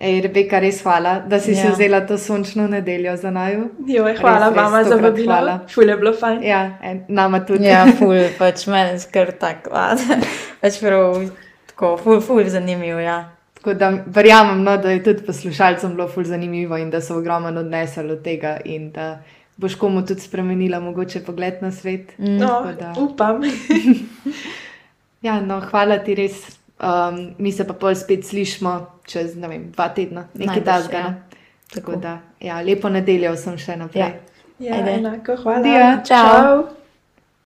Ej, 0.00 0.22
Rebeka, 0.24 0.56
res 0.64 0.78
hvala, 0.80 1.18
da 1.28 1.36
si 1.40 1.52
ja. 1.52 1.62
se 1.62 1.70
vzela 1.74 2.00
to 2.08 2.16
sončno 2.18 2.64
nedeljo 2.68 3.16
za 3.20 3.30
naju. 3.30 3.66
Jo, 3.86 4.06
hvala 4.20 4.48
vam 4.48 4.84
za 4.84 4.96
vabilo. 4.96 5.58
Ful 5.74 5.88
je 5.88 5.96
bilo 5.96 6.12
fajn. 6.16 6.38
Ja, 6.42 6.60
en, 6.82 7.02
nama 7.08 7.42
tudi. 7.44 7.66
Ja, 7.68 7.82
ful, 7.98 8.16
pač 8.38 8.64
meni 8.66 8.96
skr 9.00 9.34
tako. 9.40 9.76
pač 10.62 10.78
prav, 10.80 11.18
tako, 11.66 11.98
ful, 12.00 12.22
ful, 12.24 12.48
zanimivo, 12.48 12.96
ja. 13.00 13.18
Tako 13.60 13.74
da 13.76 13.90
verjamem, 14.06 14.62
no, 14.64 14.78
da 14.80 14.94
je 14.94 15.02
tudi 15.04 15.26
poslušalcem 15.26 15.92
bilo 15.92 16.08
ful 16.08 16.24
zanimivo 16.24 16.80
in 16.80 16.88
da 16.90 17.02
so 17.04 17.18
ogromno 17.20 17.60
odnesli 17.60 18.08
od 18.08 18.22
tega 18.24 18.56
in 18.64 18.88
da 18.94 19.18
boš 19.60 19.76
komu 19.76 20.00
tudi 20.06 20.24
spremenila 20.24 20.80
mogoče 20.80 21.20
pogled 21.26 21.60
na 21.60 21.72
svet. 21.72 22.16
Mm. 22.18 22.38
No, 22.40 22.72
da... 22.78 22.94
upam. 22.96 23.44
ja, 25.28 25.40
no, 25.40 25.60
hvala 25.60 26.00
ti 26.00 26.16
res. 26.16 26.40
Um, 26.80 27.34
mi 27.38 27.52
se 27.52 27.66
pa 27.68 27.74
pol 27.76 27.94
spet 27.94 28.24
slišmo 28.24 28.72
čez 29.04 29.34
vem, 29.36 29.68
dva 29.74 29.90
tedna, 29.92 30.24
nekaj 30.34 30.64
tasga. 30.64 30.98
Ja. 30.98 31.14
Tako 31.74 31.96
da, 32.00 32.18
ja, 32.40 32.62
lepo 32.64 32.88
nedeljo 32.88 33.36
sem 33.36 33.58
še 33.60 33.76
naprej. 33.78 34.16
Ja, 34.58 34.76
ja 34.80 34.82
enako, 34.96 35.36
hvala. 35.42 35.62
Dio, 35.62 35.88
čau. 36.08 36.30
čau. 36.40 36.79